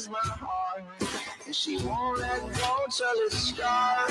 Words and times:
is 0.00 0.08
my 0.08 0.18
heart, 0.24 0.82
and 1.46 1.54
she 1.54 1.76
won't 1.84 2.18
let 2.20 2.40
go 2.40 2.74
till 2.96 3.16
it's. 3.26 3.52
Try 3.52 4.06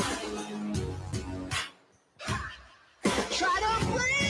to 3.65 3.73
breathe. 3.91 4.29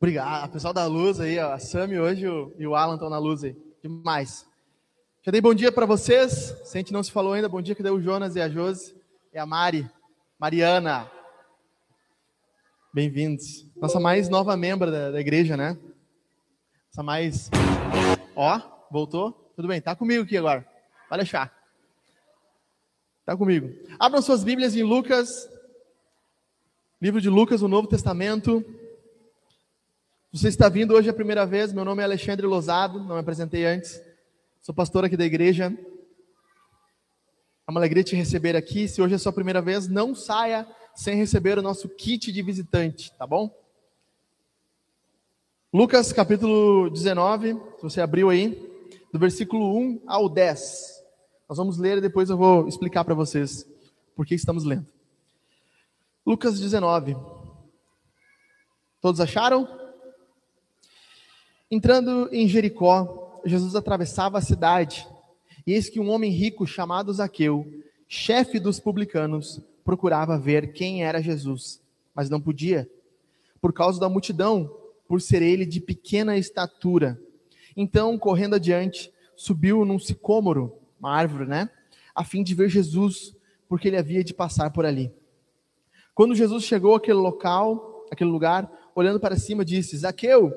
Obrigado. 0.00 0.52
Pessoal 0.52 0.74
da 0.74 0.86
luz 0.86 1.18
aí, 1.18 1.38
ó. 1.38 1.52
A 1.54 1.58
Sami 1.58 1.98
hoje 1.98 2.28
o- 2.28 2.52
e 2.58 2.66
o 2.66 2.74
Alan 2.74 2.94
estão 2.94 3.08
na 3.08 3.18
luz 3.18 3.42
aí. 3.42 3.56
Demais. 3.82 4.46
Já 5.22 5.32
dei 5.32 5.40
bom 5.40 5.54
dia 5.54 5.72
para 5.72 5.86
vocês. 5.86 6.54
Se 6.64 6.76
a 6.76 6.80
gente 6.80 6.92
não 6.92 7.02
se 7.02 7.10
falou 7.10 7.32
ainda, 7.32 7.48
bom 7.48 7.62
dia. 7.62 7.74
Cadê 7.74 7.88
o 7.88 8.00
Jonas 8.00 8.36
e 8.36 8.40
a 8.40 8.48
Josi? 8.48 8.94
E 9.32 9.38
a 9.38 9.46
Mari. 9.46 9.88
Mariana. 10.38 11.10
Bem-vindos. 12.94 13.66
Nossa 13.74 13.98
mais 13.98 14.28
nova 14.28 14.56
membro 14.56 14.88
da, 14.88 15.10
da 15.10 15.20
igreja, 15.20 15.56
né? 15.56 15.76
Essa 16.92 17.02
mais. 17.02 17.50
Ó, 18.36 18.60
voltou? 18.88 19.32
Tudo 19.56 19.66
bem, 19.66 19.80
tá 19.80 19.96
comigo 19.96 20.22
aqui 20.22 20.36
agora. 20.36 20.64
Vai 21.10 21.18
deixar. 21.18 21.52
Tá 23.26 23.36
comigo. 23.36 23.68
Abram 23.98 24.22
suas 24.22 24.44
Bíblias 24.44 24.76
em 24.76 24.84
Lucas. 24.84 25.50
Livro 27.02 27.20
de 27.20 27.28
Lucas, 27.28 27.62
o 27.62 27.68
Novo 27.68 27.88
Testamento. 27.88 28.64
Você 30.32 30.46
está 30.46 30.68
vindo 30.68 30.94
hoje 30.94 31.10
a 31.10 31.14
primeira 31.14 31.44
vez, 31.44 31.72
meu 31.72 31.84
nome 31.84 32.00
é 32.00 32.04
Alexandre 32.04 32.46
Lozado, 32.46 33.00
não 33.00 33.16
me 33.16 33.20
apresentei 33.20 33.66
antes. 33.66 34.00
Sou 34.62 34.72
pastor 34.72 35.04
aqui 35.04 35.16
da 35.16 35.24
igreja. 35.24 35.76
É 37.66 37.70
uma 37.72 37.80
alegria 37.80 38.04
te 38.04 38.14
receber 38.14 38.54
aqui. 38.54 38.86
Se 38.86 39.02
hoje 39.02 39.14
é 39.14 39.16
a 39.16 39.18
sua 39.18 39.32
primeira 39.32 39.60
vez, 39.60 39.88
não 39.88 40.14
saia 40.14 40.64
sem 40.94 41.16
receber 41.16 41.58
o 41.58 41.62
nosso 41.62 41.88
kit 41.88 42.30
de 42.30 42.42
visitante, 42.42 43.12
tá 43.18 43.26
bom? 43.26 43.50
Lucas 45.72 46.12
capítulo 46.12 46.88
19, 46.88 47.54
se 47.54 47.82
você 47.82 48.00
abriu 48.00 48.30
aí, 48.30 48.50
do 49.12 49.18
versículo 49.18 49.76
1 49.76 50.02
ao 50.06 50.28
10. 50.28 51.02
Nós 51.48 51.58
vamos 51.58 51.78
ler 51.78 51.98
e 51.98 52.00
depois 52.00 52.30
eu 52.30 52.36
vou 52.36 52.68
explicar 52.68 53.04
para 53.04 53.14
vocês 53.14 53.66
por 54.14 54.24
que 54.24 54.34
estamos 54.34 54.64
lendo. 54.64 54.86
Lucas 56.24 56.60
19. 56.60 57.16
Todos 59.00 59.20
acharam? 59.20 59.68
Entrando 61.70 62.28
em 62.32 62.46
Jericó, 62.48 63.42
Jesus 63.44 63.74
atravessava 63.74 64.38
a 64.38 64.42
cidade, 64.42 65.06
e 65.66 65.72
eis 65.72 65.88
que 65.88 65.98
um 65.98 66.08
homem 66.08 66.30
rico 66.30 66.66
chamado 66.66 67.12
Zaqueu, 67.12 67.66
chefe 68.08 68.60
dos 68.60 68.78
publicanos, 68.78 69.60
procurava 69.84 70.38
ver 70.38 70.72
quem 70.72 71.04
era 71.04 71.22
Jesus, 71.22 71.80
mas 72.14 72.30
não 72.30 72.40
podia, 72.40 72.88
por 73.60 73.72
causa 73.72 74.00
da 74.00 74.08
multidão, 74.08 74.74
por 75.06 75.20
ser 75.20 75.42
ele 75.42 75.66
de 75.66 75.80
pequena 75.80 76.36
estatura. 76.36 77.20
Então, 77.76 78.18
correndo 78.18 78.54
adiante, 78.54 79.12
subiu 79.36 79.84
num 79.84 79.98
sicômoro, 79.98 80.78
uma 80.98 81.12
árvore, 81.14 81.46
né? 81.46 81.68
A 82.14 82.24
fim 82.24 82.42
de 82.42 82.54
ver 82.54 82.68
Jesus, 82.68 83.34
porque 83.68 83.88
ele 83.88 83.96
havia 83.96 84.24
de 84.24 84.32
passar 84.32 84.70
por 84.70 84.86
ali. 84.86 85.12
Quando 86.14 86.34
Jesus 86.34 86.64
chegou 86.64 86.94
àquele 86.94 87.18
local, 87.18 88.06
aquele 88.10 88.30
lugar, 88.30 88.70
olhando 88.94 89.18
para 89.18 89.36
cima, 89.36 89.64
disse: 89.64 89.96
Zaqueu, 89.96 90.52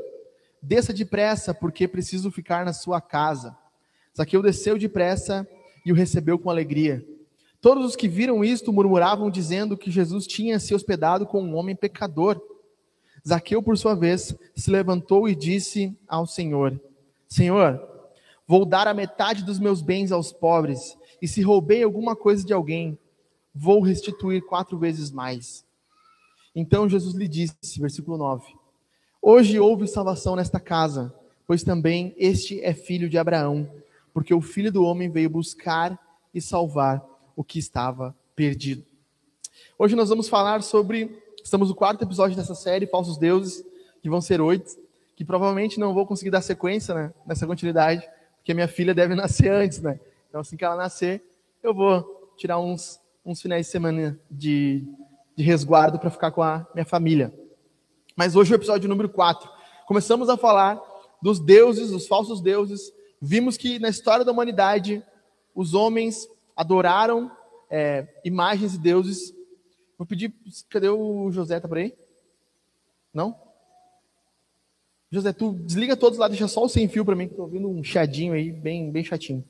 desça 0.61 0.93
depressa, 0.93 1.53
porque 1.53 1.87
preciso 1.87 2.31
ficar 2.31 2.63
na 2.63 2.73
sua 2.73 3.01
casa. 3.01 3.57
Zaqueu 4.15 4.41
desceu 4.41 4.77
depressa 4.77 5.47
e 5.85 5.91
o 5.91 5.95
recebeu 5.95 6.37
com 6.37 6.49
alegria. 6.49 7.05
Todos 7.67 7.85
os 7.85 7.95
que 7.97 8.07
viram 8.07 8.45
isto 8.45 8.71
murmuravam, 8.71 9.29
dizendo 9.29 9.75
que 9.75 9.91
Jesus 9.91 10.25
tinha 10.25 10.57
se 10.57 10.73
hospedado 10.73 11.25
com 11.25 11.43
um 11.43 11.53
homem 11.53 11.75
pecador. 11.75 12.41
Zaqueu, 13.27 13.61
por 13.61 13.77
sua 13.77 13.93
vez, 13.93 14.33
se 14.55 14.71
levantou 14.71 15.27
e 15.27 15.35
disse 15.35 15.93
ao 16.07 16.25
Senhor: 16.25 16.79
Senhor, 17.27 17.85
vou 18.47 18.63
dar 18.63 18.87
a 18.87 18.93
metade 18.93 19.43
dos 19.43 19.59
meus 19.59 19.81
bens 19.81 20.13
aos 20.13 20.31
pobres, 20.31 20.97
e 21.21 21.27
se 21.27 21.41
roubei 21.41 21.83
alguma 21.83 22.15
coisa 22.15 22.45
de 22.45 22.53
alguém, 22.53 22.97
vou 23.53 23.81
restituir 23.81 24.45
quatro 24.45 24.77
vezes 24.77 25.11
mais. 25.11 25.65
Então 26.55 26.87
Jesus 26.87 27.15
lhe 27.15 27.27
disse, 27.27 27.81
versículo 27.81 28.15
9: 28.15 28.45
Hoje 29.21 29.59
houve 29.59 29.89
salvação 29.89 30.37
nesta 30.37 30.61
casa, 30.61 31.13
pois 31.45 31.63
também 31.63 32.15
este 32.17 32.61
é 32.61 32.73
filho 32.73 33.09
de 33.09 33.17
Abraão, 33.17 33.69
porque 34.13 34.33
o 34.33 34.39
filho 34.39 34.71
do 34.71 34.85
homem 34.85 35.09
veio 35.09 35.29
buscar 35.29 35.99
e 36.33 36.39
salvar 36.39 37.05
o 37.37 37.43
que 37.43 37.59
estava 37.59 38.15
perdido. 38.35 38.83
Hoje 39.77 39.95
nós 39.95 40.09
vamos 40.09 40.27
falar 40.27 40.63
sobre. 40.63 41.21
Estamos 41.43 41.69
no 41.69 41.75
quarto 41.75 42.03
episódio 42.03 42.35
dessa 42.35 42.55
série, 42.55 42.87
Falsos 42.87 43.15
Deuses, 43.17 43.63
que 44.01 44.09
vão 44.09 44.19
ser 44.19 44.41
oito, 44.41 44.75
que 45.15 45.23
provavelmente 45.23 45.79
não 45.79 45.93
vou 45.93 46.05
conseguir 46.05 46.31
dar 46.31 46.41
sequência 46.41 46.95
né, 46.95 47.13
nessa 47.25 47.45
continuidade, 47.45 48.05
porque 48.37 48.55
minha 48.55 48.67
filha 48.67 48.93
deve 48.93 49.13
nascer 49.15 49.51
antes, 49.51 49.79
né? 49.79 49.99
Então, 50.27 50.41
assim 50.41 50.57
que 50.57 50.65
ela 50.65 50.75
nascer, 50.75 51.23
eu 51.61 51.73
vou 51.73 52.33
tirar 52.35 52.59
uns, 52.59 52.99
uns 53.23 53.39
finais 53.39 53.67
de 53.67 53.71
semana 53.71 54.19
de, 54.29 54.83
de 55.35 55.43
resguardo 55.43 55.99
para 55.99 56.09
ficar 56.09 56.31
com 56.31 56.41
a 56.41 56.65
minha 56.73 56.85
família. 56.85 57.31
Mas 58.15 58.35
hoje 58.35 58.51
é 58.51 58.55
o 58.55 58.59
episódio 58.59 58.89
número 58.89 59.09
4. 59.09 59.47
Começamos 59.85 60.27
a 60.27 60.35
falar 60.35 60.81
dos 61.21 61.39
deuses, 61.39 61.91
dos 61.91 62.07
falsos 62.07 62.41
deuses. 62.41 62.91
Vimos 63.21 63.57
que 63.57 63.77
na 63.77 63.89
história 63.89 64.25
da 64.25 64.31
humanidade, 64.31 65.03
os 65.55 65.75
homens 65.75 66.27
adoraram 66.57 67.31
é, 67.69 68.07
imagens 68.25 68.73
de 68.73 68.79
deuses. 68.79 69.33
Vou 69.97 70.05
pedir, 70.05 70.33
cadê 70.69 70.89
o 70.89 71.31
José? 71.31 71.59
Tá 71.59 71.67
por 71.67 71.77
aí? 71.77 71.95
Não? 73.13 73.35
José, 75.09 75.31
tu 75.31 75.53
desliga 75.53 75.95
todos 75.95 76.19
lá, 76.19 76.27
deixa 76.27 76.47
só 76.47 76.65
o 76.65 76.69
sem 76.69 76.89
fio 76.89 77.05
para 77.05 77.15
mim, 77.15 77.29
que 77.29 77.35
tô 77.35 77.43
ouvindo 77.43 77.69
um 77.69 77.83
chiadinho 77.83 78.33
aí, 78.33 78.51
bem, 78.51 78.91
bem 78.91 79.03
chatinho. 79.03 79.43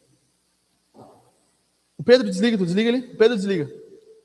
O 1.97 2.03
Pedro 2.03 2.29
desliga, 2.29 2.57
tu 2.57 2.65
desliga 2.65 2.89
ele? 2.89 3.13
O 3.13 3.17
Pedro 3.17 3.35
desliga. 3.35 3.65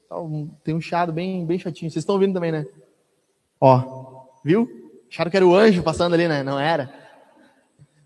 Tá 0.09 0.17
Tem 0.63 0.75
um 0.75 0.81
chiado 0.81 1.11
bem, 1.11 1.47
bem 1.47 1.59
chatinho. 1.59 1.91
Vocês 1.91 2.03
estão 2.03 2.17
ouvindo 2.17 2.35
também, 2.35 2.53
né? 2.53 2.67
Ó, 3.59 4.27
viu? 4.45 4.69
Acharam 5.11 5.31
que 5.31 5.37
era 5.37 5.47
o 5.47 5.55
anjo 5.55 5.83
passando 5.83 6.13
ali, 6.13 6.29
né? 6.29 6.43
Não 6.43 6.61
era. 6.61 6.93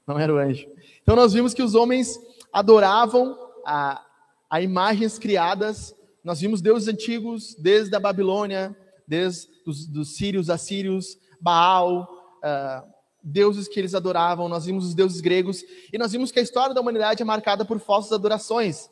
Não 0.06 0.18
era 0.18 0.32
o 0.32 0.38
anjo. 0.38 0.68
Então 1.02 1.16
nós 1.16 1.32
vimos 1.32 1.52
que 1.52 1.62
os 1.62 1.74
homens 1.74 2.16
adoravam 2.52 3.36
a, 3.64 4.05
a 4.50 4.60
imagens 4.60 5.18
criadas. 5.18 5.94
Nós 6.22 6.40
vimos 6.40 6.60
deuses 6.60 6.88
antigos, 6.88 7.54
desde 7.58 7.94
a 7.94 8.00
Babilônia, 8.00 8.76
desde 9.06 9.48
os 9.66 9.86
dos 9.86 10.16
sírios, 10.16 10.50
assírios, 10.50 11.18
Baal, 11.40 12.08
ah, 12.42 12.84
deuses 13.22 13.66
que 13.68 13.78
eles 13.78 13.94
adoravam. 13.94 14.48
Nós 14.48 14.64
vimos 14.64 14.86
os 14.86 14.94
deuses 14.94 15.20
gregos. 15.20 15.62
E 15.92 15.98
nós 15.98 16.12
vimos 16.12 16.30
que 16.30 16.38
a 16.38 16.42
história 16.42 16.74
da 16.74 16.80
humanidade 16.80 17.22
é 17.22 17.24
marcada 17.24 17.64
por 17.64 17.78
falsas 17.80 18.12
adorações. 18.12 18.88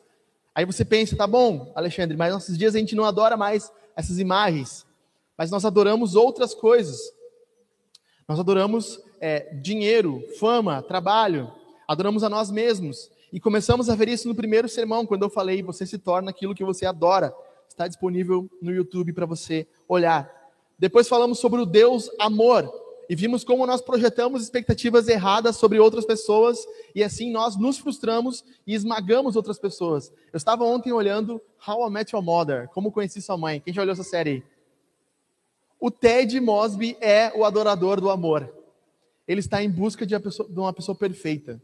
Aí 0.53 0.65
você 0.65 0.85
pensa, 0.85 1.17
tá 1.17 1.27
bom, 1.27 1.71
Alexandre, 1.75 2.15
mas 2.15 2.33
nossos 2.33 2.57
dias 2.57 2.75
a 2.75 2.79
gente 2.79 2.95
não 2.95 3.03
adora 3.03 3.35
mais 3.35 3.71
essas 3.95 4.19
imagens, 4.19 4.85
mas 5.37 5.51
nós 5.51 5.65
adoramos 5.65 6.15
outras 6.15 6.53
coisas. 6.53 6.97
Nós 8.27 8.39
adoramos 8.39 8.99
é, 9.19 9.53
dinheiro, 9.55 10.23
fama, 10.39 10.81
trabalho, 10.81 11.51
adoramos 11.87 12.23
a 12.23 12.29
nós 12.29 12.49
mesmos. 12.49 13.11
E 13.31 13.39
começamos 13.39 13.89
a 13.89 13.95
ver 13.95 14.07
isso 14.07 14.27
no 14.27 14.35
primeiro 14.35 14.69
sermão, 14.69 15.05
quando 15.05 15.23
eu 15.23 15.29
falei, 15.29 15.61
você 15.61 15.85
se 15.85 15.97
torna 15.97 16.29
aquilo 16.29 16.55
que 16.55 16.63
você 16.63 16.85
adora. 16.85 17.33
Está 17.67 17.87
disponível 17.87 18.49
no 18.61 18.71
YouTube 18.71 19.13
para 19.13 19.25
você 19.25 19.67
olhar. 19.87 20.31
Depois 20.77 21.07
falamos 21.07 21.39
sobre 21.39 21.61
o 21.61 21.65
Deus 21.65 22.09
amor. 22.19 22.71
E 23.07 23.15
vimos 23.15 23.43
como 23.43 23.67
nós 23.67 23.81
projetamos 23.81 24.41
expectativas 24.41 25.07
erradas 25.07 25.57
sobre 25.57 25.79
outras 25.79 26.05
pessoas 26.05 26.65
e 26.93 27.03
assim 27.03 27.31
nós 27.31 27.55
nos 27.55 27.77
frustramos 27.77 28.43
e 28.65 28.73
esmagamos 28.73 29.35
outras 29.35 29.59
pessoas. 29.59 30.11
Eu 30.33 30.37
estava 30.37 30.63
ontem 30.63 30.91
olhando 30.91 31.39
How 31.67 31.87
I 31.87 31.91
Met 31.91 32.15
Your 32.15 32.23
Mother, 32.23 32.67
como 32.69 32.91
conheci 32.91 33.21
sua 33.21 33.37
mãe. 33.37 33.59
Quem 33.59 33.73
já 33.73 33.83
olhou 33.83 33.93
essa 33.93 34.03
série? 34.03 34.43
O 35.79 35.91
Ted 35.91 36.39
Mosby 36.39 36.97
é 36.99 37.31
o 37.35 37.45
adorador 37.45 38.01
do 38.01 38.09
amor. 38.09 38.51
Ele 39.27 39.39
está 39.39 39.61
em 39.61 39.69
busca 39.69 40.05
de 40.05 40.15
uma 40.15 40.21
pessoa, 40.21 40.49
de 40.49 40.59
uma 40.59 40.73
pessoa 40.73 40.95
perfeita. 40.95 41.61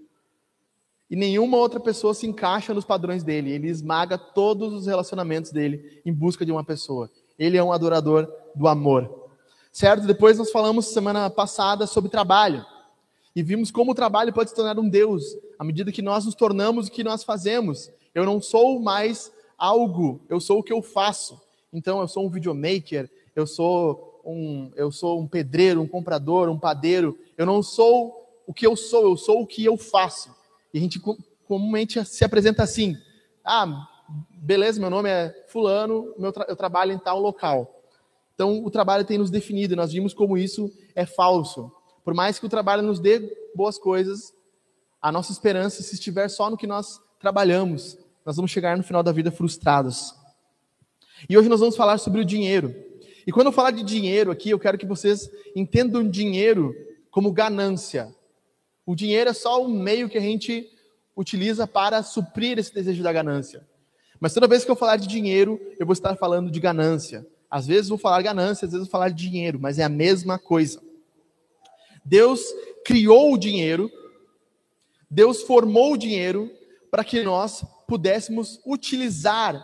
E 1.12 1.16
nenhuma 1.18 1.58
outra 1.58 1.78
pessoa 1.78 2.14
se 2.14 2.26
encaixa 2.26 2.74
nos 2.74 2.86
padrões 2.86 3.22
dele. 3.22 3.52
Ele 3.52 3.68
esmaga 3.68 4.18
todos 4.18 4.72
os 4.72 4.88
relacionamentos 4.88 5.52
dele 5.52 6.02
em 6.06 6.14
busca 6.14 6.46
de 6.46 6.54
uma 6.54 6.64
pessoa. 6.64 7.12
Ele 7.38 7.58
é 7.58 7.64
um 7.64 7.74
adorador 7.74 8.32
do 8.56 8.66
amor. 8.66 9.28
Certo? 9.74 10.08
Depois 10.08 10.38
nós 10.38 10.50
falamos 10.50 10.86
semana 10.86 11.30
passada 11.30 11.86
sobre 11.86 12.10
trabalho. 12.10 12.66
E 13.36 13.44
vimos 13.44 13.72
como 13.72 13.92
o 13.92 13.96
trabalho 13.96 14.32
pode 14.32 14.52
se 14.52 14.56
tornar 14.56 14.80
um 14.80 14.88
Deus, 14.88 15.36
à 15.60 15.66
medida 15.66 15.92
que 15.92 16.02
nós 16.02 16.24
nos 16.24 16.34
tornamos 16.34 16.88
o 16.88 16.92
que 16.92 17.04
nós 17.04 17.26
fazemos. 17.26 17.92
Eu 18.16 18.26
não 18.26 18.42
sou 18.42 18.80
mais 18.80 19.34
algo, 19.58 20.22
eu 20.30 20.40
sou 20.40 20.60
o 20.60 20.64
que 20.64 20.72
eu 20.72 20.82
faço. 20.82 21.42
Então 21.74 22.00
eu 22.00 22.08
sou 22.08 22.26
um 22.26 22.30
videomaker, 22.30 23.10
eu 23.36 23.46
sou 23.46 24.22
um, 24.26 24.72
eu 24.78 24.90
sou 24.94 25.20
um 25.20 25.28
pedreiro, 25.28 25.82
um 25.82 25.88
comprador, 25.88 26.48
um 26.48 26.58
padeiro. 26.58 27.20
Eu 27.38 27.46
não 27.46 27.62
sou 27.62 28.42
o 28.48 28.54
que 28.54 28.66
eu 28.66 28.78
sou, 28.78 29.10
eu 29.10 29.18
sou 29.18 29.42
o 29.42 29.48
que 29.48 29.66
eu 29.66 29.76
faço. 29.76 30.40
E 30.74 30.78
a 30.78 30.82
gente 30.82 31.00
co- 31.00 31.18
comumente 31.48 32.04
se 32.06 32.24
apresenta 32.24 32.64
assim: 32.64 32.98
ah, 33.44 33.88
beleza, 34.32 34.80
meu 34.80 34.90
nome 34.90 35.10
é 35.10 35.46
Fulano, 35.48 36.14
tra- 36.34 36.46
eu 36.48 36.56
trabalho 36.56 36.92
em 36.92 37.00
tal 37.00 37.20
local. 37.20 37.82
Então, 38.34 38.64
o 38.64 38.72
trabalho 38.72 39.06
tem 39.06 39.18
nos 39.18 39.30
definido, 39.30 39.76
nós 39.76 39.92
vimos 39.92 40.14
como 40.14 40.38
isso 40.38 40.72
é 40.96 41.06
falso. 41.06 41.72
por 42.04 42.14
mais 42.16 42.40
que 42.40 42.46
o 42.46 42.50
trabalho 42.50 42.82
nos 42.82 43.00
dê 43.00 43.32
boas 43.54 43.78
coisas, 43.78 44.34
a 45.00 45.12
nossa 45.12 45.32
esperança, 45.32 45.84
se 45.84 45.94
estiver 45.94 46.28
só 46.30 46.50
no 46.50 46.58
que 46.58 46.66
nós 46.66 47.00
trabalhamos, 47.20 47.98
nós 48.26 48.36
vamos 48.36 48.50
chegar 48.50 48.76
no 48.76 48.84
final 48.84 49.04
da 49.04 49.12
vida 49.12 49.32
frustrados. 49.32 50.16
E 51.30 51.38
hoje 51.38 51.48
nós 51.50 51.60
vamos 51.60 51.76
falar 51.76 52.00
sobre 52.00 52.22
o 52.22 52.26
dinheiro. 52.26 52.74
E 53.28 53.32
quando 53.32 53.48
eu 53.48 53.52
falar 53.52 53.70
de 53.72 53.84
dinheiro 53.84 54.32
aqui, 54.32 54.50
eu 54.50 54.58
quero 54.60 54.78
que 54.78 54.86
vocês 54.88 55.30
entendam 55.56 56.08
dinheiro 56.10 56.74
como 57.12 57.32
ganância. 57.32 58.16
O 58.86 58.96
dinheiro 58.96 59.30
é 59.30 59.34
só 59.34 59.64
um 59.64 59.70
meio 59.70 60.10
que 60.10 60.18
a 60.18 60.22
gente 60.22 60.70
utiliza 61.16 61.68
para 61.68 62.02
suprir 62.04 62.58
esse 62.58 62.74
desejo 62.74 63.04
da 63.04 63.14
ganância. 63.14 63.68
Mas 64.20 64.34
toda 64.34 64.48
vez 64.48 64.64
que 64.64 64.72
eu 64.72 64.76
falar 64.76 64.98
de 64.98 65.08
dinheiro, 65.08 65.60
eu 65.80 65.86
vou 65.86 65.94
estar 65.94 66.16
falando 66.16 66.52
de 66.52 66.60
ganância. 66.60 67.26
Às 67.50 67.68
vezes 67.68 67.90
vou 67.90 67.98
falar 67.98 68.22
ganância, 68.22 68.66
às 68.66 68.72
vezes 68.72 68.88
vou 68.88 68.92
falar 68.92 69.10
de 69.10 69.30
dinheiro, 69.30 69.60
mas 69.60 69.80
é 69.80 69.84
a 69.84 69.90
mesma 69.90 70.40
coisa. 70.40 70.82
Deus 72.04 72.42
criou 72.86 73.34
o 73.34 73.38
dinheiro, 73.38 73.92
Deus 75.10 75.42
formou 75.42 75.94
o 75.94 75.98
dinheiro 75.98 76.50
para 76.90 77.04
que 77.04 77.22
nós 77.24 77.64
pudéssemos 77.88 78.60
utilizar, 78.66 79.62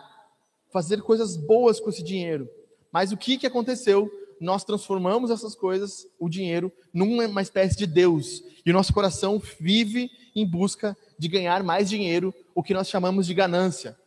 fazer 0.70 1.02
coisas 1.02 1.38
boas 1.38 1.80
com 1.80 1.90
esse 1.90 2.04
dinheiro. 2.04 2.50
Mas 2.92 3.12
o 3.12 3.18
que, 3.18 3.38
que 3.38 3.48
aconteceu? 3.48 4.12
Nós 4.40 4.64
transformamos 4.64 5.32
essas 5.32 5.56
coisas, 5.56 6.08
o 6.20 6.30
dinheiro, 6.30 6.72
numa 6.94 7.42
espécie 7.42 7.76
de 7.76 7.88
Deus. 7.88 8.44
E 8.66 8.72
o 8.72 8.74
nosso 8.74 8.94
coração 8.94 9.42
vive 9.60 10.10
em 10.36 10.46
busca 10.46 10.96
de 11.18 11.28
ganhar 11.28 11.64
mais 11.64 11.90
dinheiro, 11.90 12.34
o 12.54 12.62
que 12.62 12.74
nós 12.74 12.88
chamamos 12.88 13.26
de 13.26 13.34
ganância. 13.34 13.98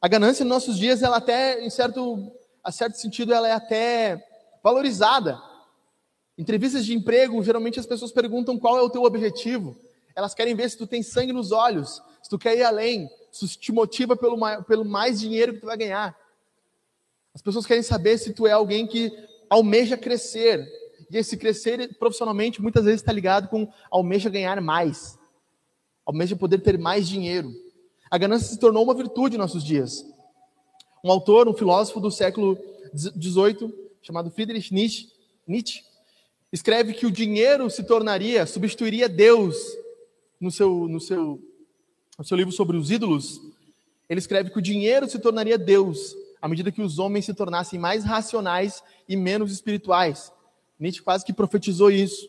A 0.00 0.08
ganância 0.08 0.44
nos 0.44 0.52
nossos 0.52 0.78
dias, 0.78 1.02
ela 1.02 1.16
até, 1.16 1.64
em 1.64 1.70
certo, 1.70 2.32
a 2.62 2.72
certo 2.72 2.96
sentido, 2.96 3.32
ela 3.32 3.48
é 3.48 3.52
até 3.52 4.22
valorizada. 4.62 5.40
Entrevistas 6.36 6.84
de 6.84 6.94
emprego, 6.94 7.42
geralmente 7.42 7.78
as 7.78 7.86
pessoas 7.86 8.12
perguntam 8.12 8.58
qual 8.58 8.76
é 8.76 8.82
o 8.82 8.90
teu 8.90 9.04
objetivo. 9.04 9.76
Elas 10.14 10.34
querem 10.34 10.54
ver 10.54 10.68
se 10.68 10.76
tu 10.76 10.86
tem 10.86 11.02
sangue 11.02 11.32
nos 11.32 11.52
olhos, 11.52 12.02
se 12.22 12.28
tu 12.28 12.38
quer 12.38 12.56
ir 12.56 12.62
além, 12.62 13.08
se 13.30 13.44
isso 13.44 13.58
te 13.58 13.72
motiva 13.72 14.16
pelo, 14.16 14.36
pelo 14.64 14.84
mais 14.84 15.20
dinheiro 15.20 15.54
que 15.54 15.60
tu 15.60 15.66
vai 15.66 15.76
ganhar. 15.76 16.16
As 17.34 17.40
pessoas 17.40 17.66
querem 17.66 17.82
saber 17.82 18.18
se 18.18 18.32
tu 18.32 18.46
é 18.46 18.52
alguém 18.52 18.86
que 18.86 19.10
almeja 19.48 19.96
crescer. 19.96 20.66
E 21.10 21.16
esse 21.16 21.36
crescer 21.36 21.96
profissionalmente 21.98 22.60
muitas 22.60 22.84
vezes 22.84 23.00
está 23.00 23.12
ligado 23.12 23.48
com 23.48 23.70
almeja 23.90 24.30
ganhar 24.30 24.60
mais, 24.60 25.18
almeja 26.06 26.34
poder 26.34 26.58
ter 26.58 26.78
mais 26.78 27.06
dinheiro. 27.06 27.52
A 28.10 28.16
ganância 28.16 28.48
se 28.48 28.58
tornou 28.58 28.82
uma 28.82 28.94
virtude 28.94 29.36
em 29.36 29.38
nossos 29.38 29.62
dias. 29.62 30.04
Um 31.04 31.10
autor, 31.10 31.48
um 31.48 31.54
filósofo 31.54 32.00
do 32.00 32.10
século 32.10 32.58
XVIII, 32.96 33.72
chamado 34.02 34.30
Friedrich 34.30 34.72
Nietzsche, 34.72 35.08
Nietzsche 35.46 35.82
escreve 36.52 36.92
que 36.92 37.06
o 37.06 37.10
dinheiro 37.10 37.68
se 37.70 37.82
tornaria, 37.82 38.46
substituiria 38.46 39.08
Deus 39.08 39.56
no 40.40 40.50
seu, 40.50 40.86
no 40.88 41.00
seu, 41.00 41.40
no 42.18 42.24
seu 42.24 42.36
livro 42.36 42.52
sobre 42.52 42.76
os 42.76 42.90
ídolos. 42.90 43.40
Ele 44.08 44.18
escreve 44.18 44.50
que 44.50 44.58
o 44.58 44.62
dinheiro 44.62 45.08
se 45.08 45.18
tornaria 45.18 45.56
Deus 45.58 46.14
à 46.42 46.48
medida 46.48 46.72
que 46.72 46.82
os 46.82 46.98
homens 46.98 47.24
se 47.24 47.32
tornassem 47.32 47.78
mais 47.78 48.04
racionais 48.04 48.82
e 49.08 49.16
menos 49.16 49.52
espirituais. 49.52 50.32
Nietzsche 50.78 51.00
quase 51.00 51.24
que 51.24 51.32
profetizou 51.32 51.88
isso. 51.88 52.28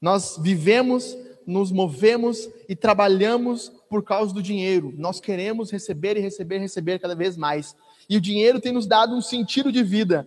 Nós 0.00 0.36
vivemos, 0.36 1.16
nos 1.46 1.70
movemos 1.70 2.48
e 2.68 2.74
trabalhamos 2.74 3.68
por 3.88 4.02
causa 4.02 4.34
do 4.34 4.42
dinheiro. 4.42 4.92
Nós 4.98 5.20
queremos 5.20 5.70
receber 5.70 6.16
e 6.16 6.20
receber 6.20 6.56
e 6.56 6.60
receber 6.60 6.98
cada 6.98 7.14
vez 7.14 7.36
mais. 7.36 7.76
E 8.10 8.16
o 8.16 8.20
dinheiro 8.20 8.60
tem 8.60 8.72
nos 8.72 8.86
dado 8.86 9.14
um 9.14 9.22
sentido 9.22 9.70
de 9.70 9.84
vida. 9.84 10.26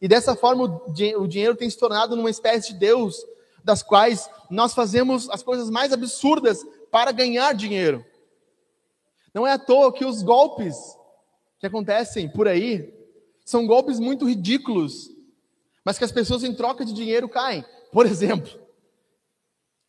E 0.00 0.06
dessa 0.06 0.36
forma 0.36 0.64
o 0.64 1.26
dinheiro 1.26 1.56
tem 1.56 1.68
se 1.68 1.78
tornado 1.78 2.14
numa 2.14 2.30
espécie 2.30 2.74
de 2.74 2.78
Deus, 2.78 3.24
das 3.64 3.82
quais 3.82 4.28
nós 4.50 4.74
fazemos 4.74 5.30
as 5.30 5.42
coisas 5.42 5.70
mais 5.70 5.94
absurdas 5.94 6.62
para 6.90 7.10
ganhar 7.10 7.54
dinheiro. 7.54 8.04
Não 9.32 9.46
é 9.46 9.52
à 9.52 9.58
toa 9.58 9.92
que 9.92 10.04
os 10.04 10.22
golpes 10.22 10.97
que 11.58 11.66
acontecem 11.66 12.28
por 12.28 12.46
aí 12.46 12.94
são 13.44 13.66
golpes 13.66 13.98
muito 13.98 14.28
ridículos, 14.28 15.10
mas 15.84 15.98
que 15.98 16.04
as 16.04 16.12
pessoas 16.12 16.44
em 16.44 16.54
troca 16.54 16.84
de 16.84 16.92
dinheiro 16.92 17.28
caem. 17.28 17.64
Por 17.90 18.06
exemplo, 18.06 18.50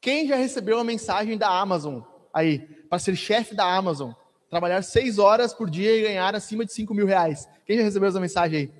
quem 0.01 0.27
já 0.27 0.35
recebeu 0.35 0.77
uma 0.77 0.83
mensagem 0.83 1.37
da 1.37 1.49
Amazon 1.49 2.01
aí, 2.33 2.59
para 2.89 2.99
ser 2.99 3.15
chefe 3.15 3.53
da 3.53 3.65
Amazon, 3.65 4.11
trabalhar 4.49 4.81
seis 4.81 5.19
horas 5.19 5.53
por 5.53 5.69
dia 5.69 5.95
e 5.95 6.01
ganhar 6.01 6.33
acima 6.35 6.65
de 6.65 6.73
cinco 6.73 6.93
mil 6.93 7.05
reais? 7.05 7.47
Quem 7.65 7.77
já 7.77 7.83
recebeu 7.83 8.09
essa 8.09 8.19
mensagem 8.19 8.59
aí? 8.59 8.73